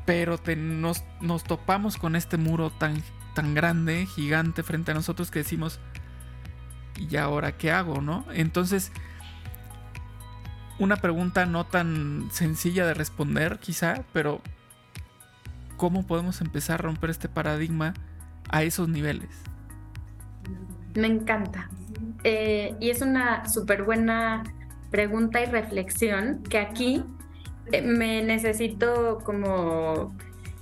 Pero 0.08 0.40
nos, 0.58 1.04
nos, 1.22 1.44
topamos 1.44 1.98
con 1.98 2.16
este 2.16 2.38
muro 2.38 2.72
tan, 2.72 3.04
tan 3.36 3.54
grande, 3.54 4.08
gigante 4.08 4.64
frente 4.64 4.90
a 4.90 4.96
nosotros 4.96 5.30
que 5.30 5.38
decimos, 5.38 5.80
¿y 6.98 7.16
ahora 7.18 7.54
qué 7.54 7.72
hago? 7.72 8.02
¿No? 8.02 8.26
Entonces, 8.34 8.92
una 10.80 10.96
pregunta 10.96 11.46
no 11.46 11.66
tan 11.66 12.30
sencilla 12.32 12.86
de 12.86 12.94
responder 12.94 13.60
quizá, 13.60 14.04
pero 14.14 14.42
¿cómo 15.78 16.06
podemos 16.06 16.42
empezar 16.42 16.80
a 16.80 16.84
romper 16.84 17.10
este 17.10 17.30
paradigma 17.30 17.94
a 18.50 18.64
esos 18.64 18.90
niveles? 18.90 19.30
Me 20.96 21.08
encanta. 21.08 21.70
Eh, 22.24 22.76
y 22.80 22.90
es 22.90 23.02
una 23.02 23.48
súper 23.48 23.84
buena 23.84 24.44
pregunta 24.90 25.42
y 25.42 25.46
reflexión 25.46 26.44
que 26.44 26.58
aquí 26.58 27.04
eh, 27.72 27.82
me 27.82 28.22
necesito 28.22 29.20
como 29.24 30.14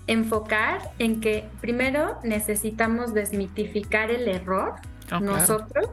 enfocar 0.08 0.92
en 1.00 1.22
que 1.22 1.48
primero 1.62 2.20
necesitamos 2.24 3.14
desmitificar 3.14 4.12
el 4.12 4.28
error 4.28 4.76
ah, 5.12 5.20
nosotros, 5.20 5.90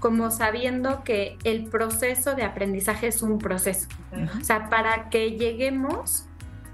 como 0.00 0.30
sabiendo 0.30 1.04
que 1.04 1.38
el 1.44 1.64
proceso 1.64 2.34
de 2.34 2.44
aprendizaje 2.44 3.08
es 3.08 3.22
un 3.22 3.38
proceso. 3.38 3.88
O 4.40 4.44
sea, 4.44 4.68
para 4.68 5.08
que 5.10 5.32
lleguemos, 5.32 6.26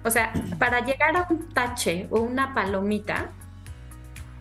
o 0.05 0.11
sea, 0.11 0.33
para 0.59 0.85
llegar 0.85 1.17
a 1.17 1.27
un 1.31 1.49
tache 1.49 2.07
o 2.11 2.21
una 2.21 2.55
palomita, 2.55 3.31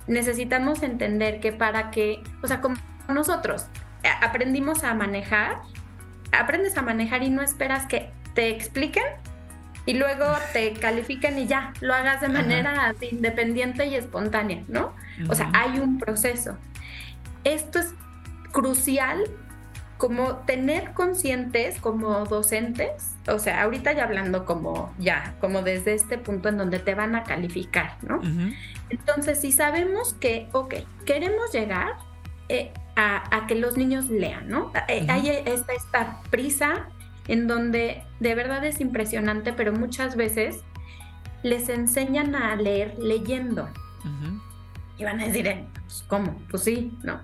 necesitamos 0.07 0.83
entender 0.83 1.39
que 1.39 1.51
para 1.51 1.91
que, 1.91 2.23
o 2.41 2.47
sea, 2.47 2.61
como 2.61 2.75
nosotros 3.07 3.65
eh, 4.03 4.09
aprendimos 4.21 4.83
a 4.83 4.93
manejar, 4.93 5.57
aprendes 6.31 6.77
a 6.77 6.81
manejar 6.81 7.23
y 7.23 7.29
no 7.29 7.41
esperas 7.41 7.85
que 7.85 8.11
te 8.33 8.49
expliquen 8.49 9.03
y 9.85 9.93
luego 9.95 10.25
te 10.53 10.73
califiquen 10.73 11.39
y 11.39 11.47
ya, 11.47 11.73
lo 11.81 11.93
hagas 11.93 12.21
de 12.21 12.29
manera 12.29 12.93
independiente 13.09 13.85
y 13.87 13.95
espontánea, 13.95 14.63
¿no? 14.67 14.93
O 15.27 15.35
sea, 15.35 15.49
hay 15.53 15.79
un 15.79 15.97
proceso. 15.97 16.57
Esto 17.43 17.79
es 17.79 17.93
crucial 18.51 19.23
como 19.97 20.37
tener 20.47 20.93
conscientes 20.93 21.79
como 21.79 22.25
docentes, 22.25 23.15
o 23.27 23.37
sea, 23.37 23.61
ahorita 23.61 23.93
ya 23.93 24.05
hablando 24.05 24.45
como 24.45 24.91
ya, 24.97 25.35
como 25.39 25.61
desde 25.61 25.93
este 25.93 26.17
punto 26.17 26.49
en 26.49 26.57
donde 26.57 26.79
te 26.79 26.95
van 26.95 27.15
a 27.15 27.23
calificar, 27.23 27.97
¿no? 28.01 28.19
Entonces, 28.89 29.39
si 29.39 29.51
sabemos 29.51 30.15
que, 30.15 30.49
ok, 30.53 30.73
queremos 31.05 31.51
llegar 31.53 31.97
eh, 32.49 32.73
a, 32.95 33.45
que 33.47 33.53
los 33.53 33.77
niños 33.77 34.09
lean, 34.09 34.49
¿no? 34.49 34.71
Eh, 34.87 35.05
hay 35.07 35.29
esta, 35.29 35.73
esta 35.73 36.21
prisa 36.31 36.87
en 37.27 37.45
donde 37.45 38.03
de 38.19 38.33
verdad 38.33 38.65
es 38.65 38.81
impresionante, 38.81 39.53
pero 39.53 39.71
muchas 39.71 40.15
veces 40.15 40.63
les 41.43 41.69
enseñan 41.69 42.33
a 42.33 42.55
leer 42.55 42.97
leyendo. 42.97 43.69
Y 45.01 45.03
van 45.03 45.19
a 45.19 45.25
decir, 45.25 45.47
eh, 45.47 45.65
pues, 45.73 46.05
¿cómo? 46.07 46.35
Pues 46.51 46.63
sí, 46.63 46.95
¿no? 47.01 47.21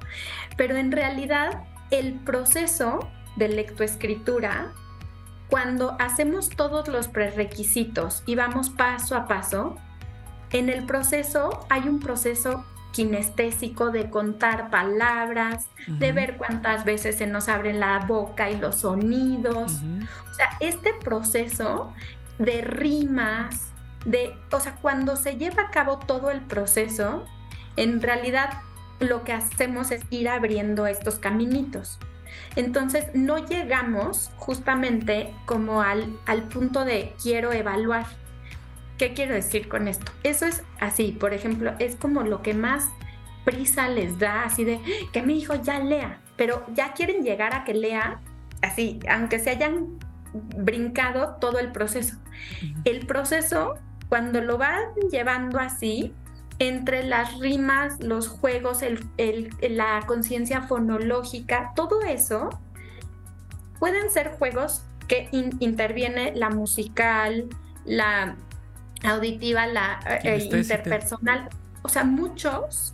Pero 0.57 0.77
en 0.77 0.91
realidad 0.91 1.63
el 1.91 2.15
proceso 2.15 3.07
de 3.35 3.49
lectoescritura, 3.49 4.73
cuando 5.47 5.95
hacemos 5.99 6.49
todos 6.49 6.87
los 6.87 7.07
prerequisitos 7.07 8.23
y 8.25 8.33
vamos 8.33 8.71
paso 8.71 9.15
a 9.15 9.27
paso, 9.27 9.75
en 10.49 10.69
el 10.69 10.87
proceso 10.87 11.67
hay 11.69 11.87
un 11.87 11.99
proceso 11.99 12.65
kinestésico 12.93 13.91
de 13.91 14.09
contar 14.09 14.71
palabras, 14.71 15.67
de 15.85 16.11
ver 16.13 16.37
cuántas 16.37 16.83
veces 16.83 17.17
se 17.17 17.27
nos 17.27 17.47
abre 17.47 17.73
la 17.73 17.99
boca 17.99 18.49
y 18.49 18.57
los 18.57 18.77
sonidos. 18.77 19.83
O 20.31 20.33
sea, 20.33 20.49
este 20.61 20.95
proceso 20.95 21.93
de 22.39 22.61
rimas, 22.61 23.71
de, 24.03 24.35
o 24.51 24.59
sea, 24.59 24.77
cuando 24.81 25.15
se 25.15 25.37
lleva 25.37 25.61
a 25.63 25.69
cabo 25.69 25.99
todo 25.99 26.31
el 26.31 26.41
proceso, 26.41 27.23
en 27.77 28.01
realidad 28.01 28.61
lo 28.99 29.23
que 29.23 29.33
hacemos 29.33 29.91
es 29.91 30.03
ir 30.09 30.27
abriendo 30.27 30.87
estos 30.87 31.19
caminitos. 31.19 31.99
Entonces 32.55 33.05
no 33.13 33.37
llegamos 33.37 34.31
justamente 34.37 35.33
como 35.45 35.81
al, 35.81 36.17
al 36.25 36.43
punto 36.43 36.85
de 36.85 37.13
quiero 37.21 37.53
evaluar. 37.53 38.05
¿Qué 38.97 39.13
quiero 39.13 39.35
decir 39.35 39.67
con 39.67 39.87
esto? 39.87 40.11
Eso 40.23 40.45
es 40.45 40.63
así, 40.79 41.11
por 41.11 41.33
ejemplo, 41.33 41.73
es 41.79 41.95
como 41.95 42.23
lo 42.23 42.41
que 42.41 42.53
más 42.53 42.89
prisa 43.45 43.87
les 43.87 44.17
da, 44.19 44.43
así 44.43 44.65
de 44.65 44.81
que 45.13 45.21
mi 45.21 45.37
hijo 45.37 45.55
ya 45.55 45.79
lea, 45.79 46.19
pero 46.35 46.65
ya 46.73 46.93
quieren 46.93 47.23
llegar 47.23 47.53
a 47.53 47.63
que 47.63 47.73
lea 47.73 48.19
así, 48.61 48.99
aunque 49.09 49.39
se 49.39 49.51
hayan 49.51 49.99
brincado 50.33 51.37
todo 51.39 51.59
el 51.59 51.71
proceso. 51.71 52.17
El 52.85 53.05
proceso, 53.05 53.75
cuando 54.09 54.41
lo 54.41 54.57
van 54.57 54.81
llevando 55.11 55.59
así, 55.59 56.13
entre 56.59 57.03
las 57.03 57.39
rimas, 57.39 57.99
los 57.99 58.27
juegos, 58.27 58.79
la 59.61 60.03
conciencia 60.07 60.61
fonológica, 60.61 61.71
todo 61.75 62.01
eso, 62.01 62.49
pueden 63.79 64.09
ser 64.09 64.31
juegos 64.37 64.83
que 65.07 65.29
interviene 65.31 66.35
la 66.35 66.49
musical, 66.49 67.47
la 67.85 68.35
auditiva, 69.03 69.67
la 69.67 69.99
eh, 70.23 70.49
interpersonal, 70.51 71.49
o 71.83 71.89
sea, 71.89 72.03
muchos 72.03 72.93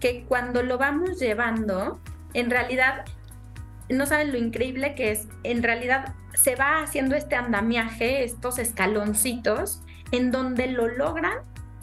que 0.00 0.24
cuando 0.24 0.62
lo 0.62 0.78
vamos 0.78 1.20
llevando, 1.20 2.00
en 2.34 2.50
realidad, 2.50 3.04
no 3.88 4.06
saben 4.06 4.32
lo 4.32 4.38
increíble 4.38 4.94
que 4.94 5.12
es, 5.12 5.28
en 5.42 5.62
realidad 5.62 6.14
se 6.34 6.56
va 6.56 6.80
haciendo 6.82 7.14
este 7.14 7.36
andamiaje, 7.36 8.24
estos 8.24 8.58
escaloncitos, 8.58 9.82
en 10.10 10.30
donde 10.30 10.66
lo 10.66 10.88
logran 10.88 11.38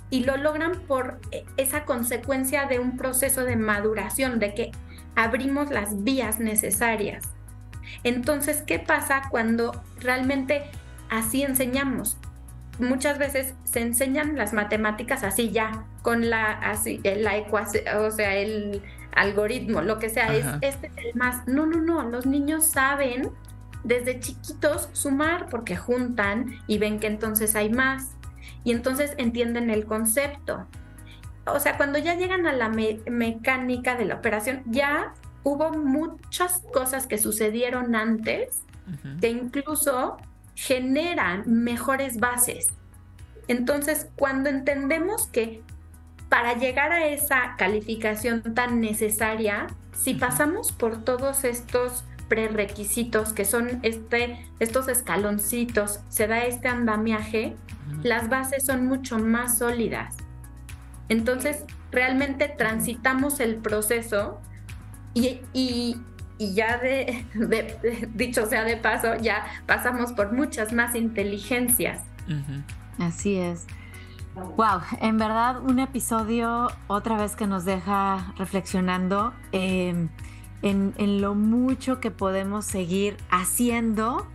y 0.10 0.24
lo 0.24 0.38
logran 0.38 0.80
por 0.88 1.20
eh, 1.32 1.45
esa 1.57 1.86
consecuencia 1.86 2.66
de 2.66 2.80
un 2.80 2.97
proceso 2.97 3.43
de 3.43 3.55
maduración, 3.55 4.39
de 4.39 4.53
que 4.53 4.72
abrimos 5.16 5.70
las 5.70 6.03
vías 6.03 6.39
necesarias. 6.39 7.24
Entonces, 8.03 8.64
¿qué 8.66 8.80
pasa 8.80 9.24
cuando 9.30 9.84
realmente 9.99 10.64
así 11.10 11.43
enseñamos? 11.43 12.18
Muchas 12.80 13.18
veces 13.18 13.55
se 13.66 13.82
enseñan 13.82 14.38
las 14.38 14.53
matemáticas 14.53 15.24
así 15.24 15.51
ya, 15.51 15.84
con 16.01 16.30
la, 16.30 16.51
así, 16.51 17.01
la 17.03 17.36
ecuación, 17.38 17.84
o 17.97 18.10
sea, 18.10 18.36
el 18.36 18.82
algoritmo, 19.14 19.82
lo 19.82 19.99
que 19.99 20.10
sea, 20.10 20.34
es 20.34 20.45
este 20.62 20.88
es 20.88 21.05
el 21.05 21.16
más. 21.16 21.45
No, 21.47 21.66
no, 21.66 21.82
no, 21.82 22.03
los 22.03 22.26
niños 22.26 22.68
saben 22.68 23.30
desde 23.84 24.20
chiquitos 24.20 24.89
sumar 24.93 25.47
porque 25.49 25.76
juntan 25.76 26.60
y 26.68 26.78
ven 26.78 26.99
que 26.99 27.07
entonces 27.07 27.55
hay 27.55 27.70
más 27.70 28.12
y 28.64 28.72
entonces 28.72 29.14
entienden 29.18 29.70
el 29.70 29.86
concepto. 29.86 30.68
O 31.45 31.60
sea, 31.60 31.78
cuando 31.78 31.97
ya 31.97 32.16
llegan 32.16 32.45
a 32.45 32.53
la 32.53 32.70
mecánica 32.70 33.95
de 33.95 34.05
la 34.05 34.16
operación, 34.16 34.64
ya 34.66 35.14
hubo 35.43 35.72
muchas 35.72 36.64
cosas 36.74 37.07
que 37.07 37.18
sucedieron 37.18 37.95
antes 37.95 38.64
que 39.22 39.30
incluso 39.30 40.18
generan 40.55 41.43
mejores 41.45 42.20
bases. 42.20 42.68
Entonces, 43.47 44.10
cuando 44.16 44.49
entendemos 44.49 45.28
que 45.28 45.64
para 46.28 46.53
llegar 46.55 46.91
a 46.91 47.07
esa 47.07 47.55
calificación 47.57 48.53
tan 48.53 48.82
necesaria, 48.82 49.68
si 49.93 50.14
pasamos 50.14 50.72
por 50.72 51.03
todos 51.03 51.43
estos 51.43 52.03
prerequisitos 52.28 53.34
que 53.34 53.45
son 53.45 53.80
este, 53.82 54.45
estos 54.60 54.88
escaloncitos, 54.88 56.01
se 56.10 56.28
da 56.28 56.45
este 56.45 56.68
andamiaje, 56.68 57.55
las 58.03 58.29
bases 58.29 58.65
son 58.65 58.85
mucho 58.85 59.19
más 59.19 59.57
sólidas. 59.57 60.15
Entonces, 61.09 61.63
realmente 61.91 62.47
transitamos 62.47 63.39
el 63.39 63.55
proceso 63.55 64.39
y, 65.13 65.41
y, 65.53 65.97
ya 66.39 66.77
de, 66.77 67.25
dicho 68.13 68.45
sea 68.45 68.63
de 68.63 68.77
paso, 68.77 69.15
ya 69.15 69.45
pasamos 69.65 70.13
por 70.13 70.31
muchas 70.31 70.71
más 70.71 70.95
inteligencias. 70.95 72.03
Así 72.99 73.35
es. 73.37 73.65
Wow, 74.35 74.81
en 75.01 75.17
verdad 75.17 75.61
un 75.61 75.79
episodio 75.79 76.71
otra 76.87 77.17
vez 77.17 77.35
que 77.35 77.47
nos 77.47 77.65
deja 77.65 78.33
reflexionando 78.37 79.33
em, 79.51 80.09
en, 80.61 80.93
en, 80.97 81.19
lo 81.19 81.35
mucho 81.35 81.99
que 81.99 82.11
podemos 82.11 82.65
seguir 82.65 83.17
haciendo 83.31 84.27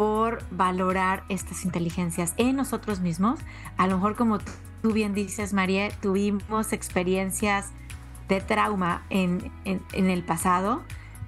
por 0.00 0.42
valorar 0.50 1.24
estas 1.28 1.66
inteligencias 1.66 2.32
en 2.38 2.56
nosotros 2.56 3.00
mismos. 3.00 3.38
A 3.76 3.86
lo 3.86 3.96
mejor 3.96 4.16
como 4.16 4.38
tú 4.80 4.94
bien 4.94 5.12
dices, 5.12 5.52
María, 5.52 5.90
tuvimos 5.90 6.72
experiencias 6.72 7.68
de 8.26 8.40
trauma 8.40 9.02
en, 9.10 9.52
en, 9.66 10.08
el 10.08 10.24
pasado, 10.24 10.80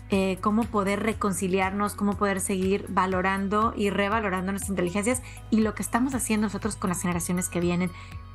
eh, 0.09 0.39
cómo 0.41 0.64
poder 0.64 1.03
reconciliarnos, 1.03 1.95
cómo 1.95 2.16
poder 2.16 2.41
seguir 2.41 2.87
valorando 2.89 3.75
y 3.77 3.91
revalorando 3.91 4.53
nuestras 4.53 4.70
inteligencias 4.70 5.20
y 5.51 5.61
lo 5.61 5.75
que 5.75 5.83
estamos 5.83 6.14
haciendo 6.14 6.47
nosotros 6.47 6.77
con 6.77 6.89
las 6.89 7.03
generaciones 7.03 7.51
que 7.51 7.61
vienen. 7.61 7.91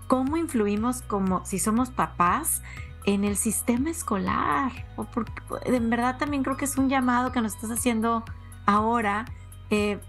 ¿Cómo 0.05 0.38
influimos 0.38 1.01
como 1.01 1.43
si 1.47 1.57
somos 1.57 1.89
papás 1.89 2.61
en 3.05 3.23
el 3.23 3.38
sistema 3.38 3.89
escolar? 3.89 4.85
O 4.97 5.05
porque, 5.05 5.33
en 5.65 5.89
verdad 5.89 6.19
también 6.19 6.43
creo 6.43 6.57
que 6.57 6.65
es 6.65 6.77
un 6.77 6.89
llamado 6.89 7.31
que 7.31 7.41
nos 7.41 7.55
estás 7.55 7.71
haciendo 7.71 8.23
ahora. 8.67 9.25
Eh, 9.71 9.99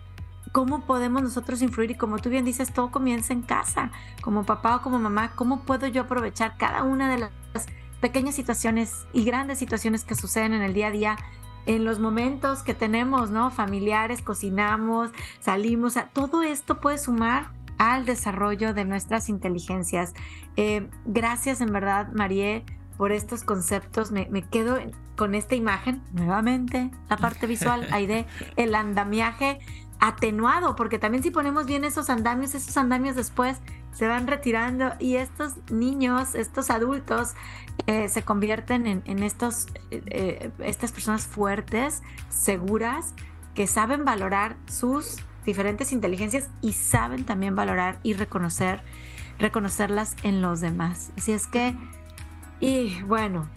¿Cómo 0.53 0.81
podemos 0.81 1.23
nosotros 1.23 1.63
influir? 1.63 1.93
Y 1.93 1.95
como 1.95 2.19
tú 2.19 2.31
bien 2.31 2.45
dices, 2.45 2.73
todo 2.73 2.91
comienza 2.91 3.33
en 3.33 3.43
casa, 3.43 3.91
como 4.23 4.45
papá 4.45 4.77
o 4.77 4.83
como 4.83 4.99
mamá. 4.99 5.33
¿Cómo 5.35 5.61
puedo 5.61 5.87
yo 5.87 6.03
aprovechar 6.03 6.57
cada 6.57 6.83
una 6.83 7.11
de 7.11 7.19
las 7.19 7.67
pequeñas 8.01 8.35
situaciones 8.35 9.07
y 9.13 9.25
grandes 9.25 9.59
situaciones 9.59 10.05
que 10.05 10.15
suceden 10.15 10.55
en 10.55 10.63
el 10.63 10.75
día 10.75 10.89
a 10.89 10.91
día 10.91 11.17
en 11.67 11.85
los 11.85 11.99
momentos 11.99 12.63
que 12.63 12.73
tenemos, 12.73 13.31
¿no? 13.31 13.51
Familiares, 13.51 14.23
cocinamos, 14.23 15.11
salimos, 15.41 15.95
todo 16.15 16.43
esto 16.43 16.81
puede 16.81 16.97
sumar 16.97 17.51
al 17.77 18.07
desarrollo 18.07 18.73
de 18.73 18.85
nuestras 18.85 19.29
inteligencias. 19.29 20.15
Eh, 20.57 20.89
gracias 21.05 21.61
en 21.61 21.73
verdad, 21.73 22.09
Marie, 22.13 22.65
por 22.97 23.13
estos 23.13 23.45
conceptos. 23.45 24.11
Me, 24.11 24.27
me, 24.31 24.43
quedo 24.43 24.79
con 25.17 25.35
esta 25.35 25.57
imagen, 25.57 26.03
nuevamente, 26.13 26.91
la 27.11 27.19
parte 27.19 27.47
visual, 27.47 27.87
de 27.91 28.27
el 28.57 28.75
andamiaje 28.75 29.59
atenuado, 30.01 30.77
porque 30.77 30.99
también 30.99 31.23
si 31.23 31.31
ponemos 31.31 31.67
bien 31.67 31.85
esos 31.85 32.11
andamios, 32.11 32.55
esos 32.55 32.77
andamios 32.77 33.17
después 33.17 33.59
se 33.93 34.07
van 34.07 34.27
retirando 34.27 34.93
y 34.99 35.17
estos 35.17 35.55
niños, 35.71 36.35
estos 36.35 36.71
adultos, 36.71 37.35
eh, 37.87 38.09
se 38.09 38.23
convierten 38.23 39.03
en, 39.05 39.23
estos, 39.23 39.67
eh, 39.91 40.03
eh, 40.07 40.51
estas 40.61 40.93
personas 40.93 41.27
fuertes, 41.27 42.03
seguras, 42.29 43.15
que 43.55 43.67
saben 43.67 44.05
valorar 44.05 44.57
sus 44.67 45.17
diferentes 45.45 45.93
inteligencias 45.93 46.49
y 46.61 46.75
saben 46.75 47.25
también 47.25 47.57
valorar 47.57 47.99
y 48.03 48.13
reconocer, 48.13 48.83
reconocerlas 49.39 50.15
en 50.23 50.43
los 50.43 50.61
demás. 50.61 51.11
Así 51.17 51.33
es 51.33 51.47
que, 51.47 51.75
y 52.61 53.03
bueno, 53.03 53.49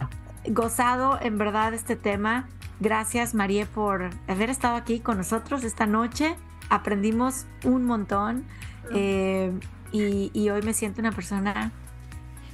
gozado 0.48 1.18
en 1.20 1.38
verdad 1.38 1.74
este 1.74 1.96
tema. 1.96 2.48
Gracias 2.82 3.32
María 3.32 3.64
por 3.66 4.10
haber 4.26 4.50
estado 4.50 4.74
aquí 4.74 4.98
con 4.98 5.16
nosotros 5.16 5.62
esta 5.62 5.86
noche. 5.86 6.34
Aprendimos 6.68 7.46
un 7.62 7.84
montón 7.84 8.44
y, 8.92 10.30
y 10.34 10.50
hoy 10.50 10.62
me 10.62 10.74
siento 10.74 11.00
una 11.00 11.12
persona 11.12 11.70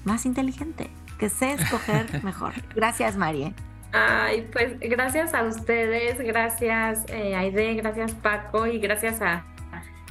más 0.05 0.27
inteligente 0.27 0.91
que 1.19 1.31
sé 1.31 1.53
escoger 1.53 2.23
mejor. 2.25 2.53
Gracias, 2.75 3.17
María. 3.17 3.55
Ay, 3.93 4.47
pues 4.53 4.79
gracias 4.81 5.33
a 5.33 5.45
ustedes, 5.45 6.19
gracias 6.19 7.07
eh, 7.09 7.35
Aide, 7.35 7.73
gracias 7.73 8.13
Paco 8.13 8.67
y 8.67 8.79
gracias 8.81 9.23
a 9.23 9.47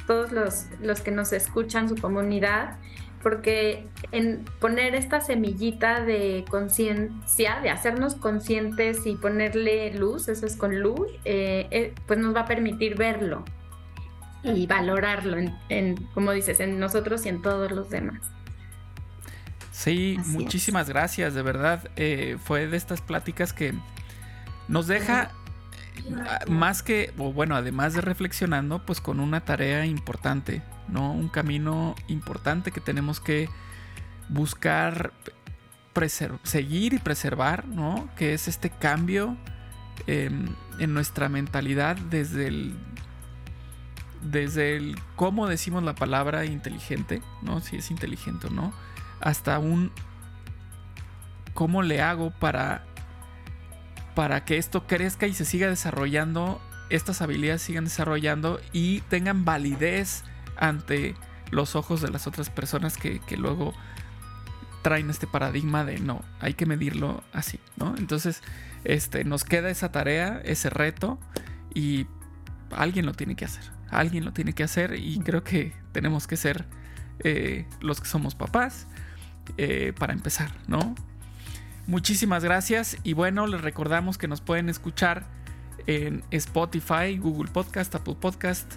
todos 0.08 0.32
los, 0.32 0.66
los 0.82 1.02
que 1.02 1.12
nos 1.12 1.32
escuchan, 1.32 1.88
su 1.88 1.96
comunidad, 1.96 2.78
porque 3.30 3.86
en 4.14 4.46
poner 4.62 4.96
esta 4.96 5.20
semillita 5.20 6.00
de 6.00 6.46
conciencia, 6.50 7.60
de 7.60 7.70
hacernos 7.70 8.16
conscientes 8.16 9.06
y 9.06 9.16
ponerle 9.16 9.94
luz, 9.94 10.30
eso 10.30 10.46
es 10.46 10.56
con 10.56 10.80
luz, 10.80 11.10
eh, 11.26 11.68
eh, 11.72 11.94
pues 12.06 12.20
nos 12.20 12.34
va 12.34 12.42
a 12.42 12.46
permitir 12.46 12.96
verlo 12.96 13.44
y 14.46 14.66
valorarlo, 14.66 15.36
en, 15.68 15.96
como 16.14 16.32
dices, 16.32 16.62
en 16.62 16.80
nosotros 16.80 17.26
y 17.26 17.30
en 17.30 17.42
todos 17.42 17.70
los 17.74 17.90
demás. 17.90 18.22
Sí, 19.74 20.18
muchísimas 20.28 20.88
gracias, 20.88 21.34
de 21.34 21.42
verdad. 21.42 21.92
Eh, 21.98 22.38
fue 22.42 22.68
de 22.68 22.78
estas 22.78 23.02
pláticas 23.02 23.52
que 23.52 23.74
nos 24.70 24.88
deja 24.88 25.32
más 26.48 26.84
que, 26.84 27.14
o 27.18 27.34
bueno, 27.34 27.56
además 27.56 27.94
de 27.94 28.02
reflexionando, 28.02 28.86
pues 28.86 29.02
con 29.02 29.20
una 29.20 29.42
tarea 29.42 29.86
importante, 29.86 30.62
¿no? 30.88 31.12
Un 31.12 31.30
camino 31.30 31.96
importante 32.08 32.72
que 32.72 32.82
tenemos 32.82 33.20
que 33.20 33.50
buscar 34.30 35.14
seguir 36.44 36.94
y 36.94 37.00
preservar, 37.00 37.68
¿no? 37.68 38.08
Que 38.16 38.34
es 38.34 38.48
este 38.48 38.70
cambio 38.70 39.36
em, 40.06 40.48
en 40.78 40.94
nuestra 40.94 41.28
mentalidad 41.28 41.96
desde 41.96 42.48
el 42.48 42.76
desde 44.22 44.76
el 44.76 45.00
cómo 45.16 45.48
decimos 45.48 45.84
la 45.84 45.96
palabra 45.96 46.46
inteligente, 46.46 47.22
¿no? 47.42 47.62
Si 47.62 47.78
es 47.78 47.90
inteligente 47.90 48.48
o 48.48 48.50
no 48.50 48.74
hasta 49.20 49.60
un 49.60 49.92
cómo 51.54 51.82
le 51.82 52.02
hago 52.02 52.32
para 52.32 52.86
para 54.18 54.46
que 54.46 54.58
esto 54.58 54.88
crezca 54.88 55.28
y 55.28 55.34
se 55.36 55.46
siga 55.46 55.68
desarrollando, 55.68 56.60
estas 56.90 57.22
habilidades 57.22 57.62
sigan 57.62 57.84
desarrollando 57.84 58.60
y 58.74 59.02
tengan 59.02 59.46
validez 59.46 60.24
ante 60.58 61.14
los 61.52 61.76
ojos 61.76 62.02
de 62.02 62.10
las 62.10 62.26
otras 62.26 62.50
personas 62.50 62.98
que, 62.98 63.22
luego 63.38 63.76
traen 64.82 65.12
este 65.12 65.28
paradigma 65.28 65.86
de 65.86 66.00
no, 66.00 66.24
hay 66.40 66.56
que 66.56 66.66
medirlo 66.66 67.24
así, 67.32 67.60
¿no? 67.76 67.94
Entonces, 67.96 68.42
este, 68.86 69.24
nos 69.24 69.44
queda 69.44 69.70
esa 69.70 69.92
tarea, 69.92 70.42
ese 70.44 70.72
reto 70.72 71.20
y 71.76 72.08
alguien 72.72 73.06
lo 73.06 73.14
tiene 73.14 73.36
que 73.36 73.46
hacer, 73.46 73.66
alguien 73.92 74.26
lo 74.26 74.34
tiene 74.34 74.54
que 74.54 74.64
hacer 74.64 74.96
y 74.98 75.20
creo 75.20 75.44
que 75.44 75.74
tenemos 75.92 76.26
que 76.26 76.38
ser 76.38 76.66
eh, 77.20 77.68
los 77.82 78.02
que 78.02 78.08
somos 78.08 78.34
papás, 78.34 78.88
eh, 79.58 79.94
para 79.96 80.14
empezar, 80.14 80.50
¿no? 80.68 80.96
Muchísimas 81.88 82.44
gracias 82.44 82.98
y 83.04 83.14
bueno, 83.14 83.48
les 83.48 83.62
recordamos 83.62 84.18
que 84.18 84.28
nos 84.28 84.42
pueden 84.42 84.68
escuchar 84.68 85.26
en 85.86 86.22
Spotify, 86.32 87.18
Google 87.18 87.50
Podcast, 87.50 87.96
Apple 87.96 88.18
Podcast, 88.20 88.74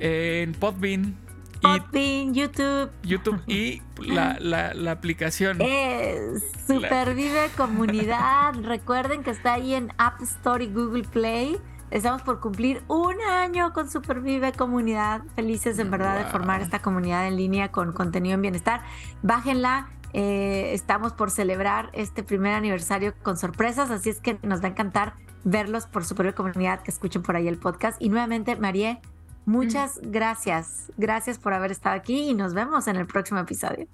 en 0.00 0.52
Podbean. 0.54 1.16
Podbean, 1.62 2.34
YouTube. 2.34 2.90
YouTube 3.04 3.40
y 3.46 3.80
la, 3.98 4.38
la, 4.40 4.90
aplicación. 4.90 5.58
Es 5.60 6.42
Supervive 6.66 7.48
Comunidad. 7.56 8.54
Recuerden 8.62 9.22
que 9.22 9.30
está 9.30 9.54
ahí 9.54 9.74
en 9.74 9.92
App 9.96 10.20
Store 10.20 10.64
y 10.64 10.72
Google 10.72 11.04
Play. 11.04 11.58
Estamos 11.92 12.22
por 12.22 12.40
cumplir 12.40 12.82
un 12.88 13.20
año 13.22 13.72
con 13.72 13.88
Supervive 13.88 14.50
Comunidad. 14.52 15.22
Felices 15.36 15.78
en 15.78 15.92
verdad 15.92 16.18
de 16.18 16.24
formar 16.24 16.60
esta 16.60 16.80
comunidad 16.80 17.28
en 17.28 17.36
línea 17.36 17.70
con 17.70 17.92
contenido 17.92 18.34
en 18.34 18.42
bienestar. 18.42 18.82
Bájenla. 19.22 19.90
Eh, 20.14 20.72
estamos 20.72 21.12
por 21.12 21.30
celebrar 21.32 21.90
este 21.92 22.22
primer 22.22 22.54
aniversario 22.54 23.14
con 23.22 23.36
sorpresas, 23.36 23.90
así 23.90 24.10
es 24.10 24.20
que 24.20 24.38
nos 24.42 24.62
va 24.62 24.68
a 24.68 24.70
encantar 24.70 25.14
verlos 25.42 25.86
por 25.86 26.04
Supervive 26.04 26.34
Comunidad, 26.34 26.82
que 26.82 26.92
escuchen 26.92 27.22
por 27.22 27.34
ahí 27.34 27.48
el 27.48 27.58
podcast. 27.58 28.00
Y 28.00 28.08
nuevamente, 28.08 28.54
María, 28.54 29.00
muchas 29.44 30.00
gracias. 30.02 30.92
Gracias 30.96 31.38
por 31.38 31.52
haber 31.52 31.72
estado 31.72 31.96
aquí 31.96 32.30
y 32.30 32.34
nos 32.34 32.54
vemos 32.54 32.86
en 32.86 32.96
el 32.96 33.06
próximo 33.06 33.40
episodio. 33.40 33.88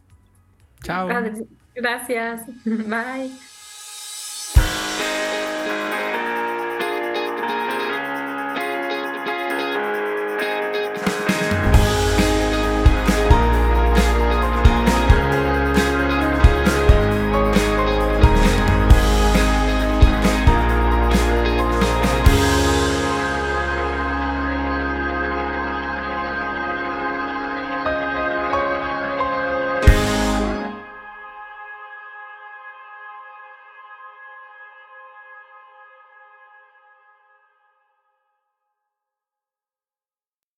Chao. 0.82 1.08
Gracias. 1.74 2.46
Bye. 2.64 3.49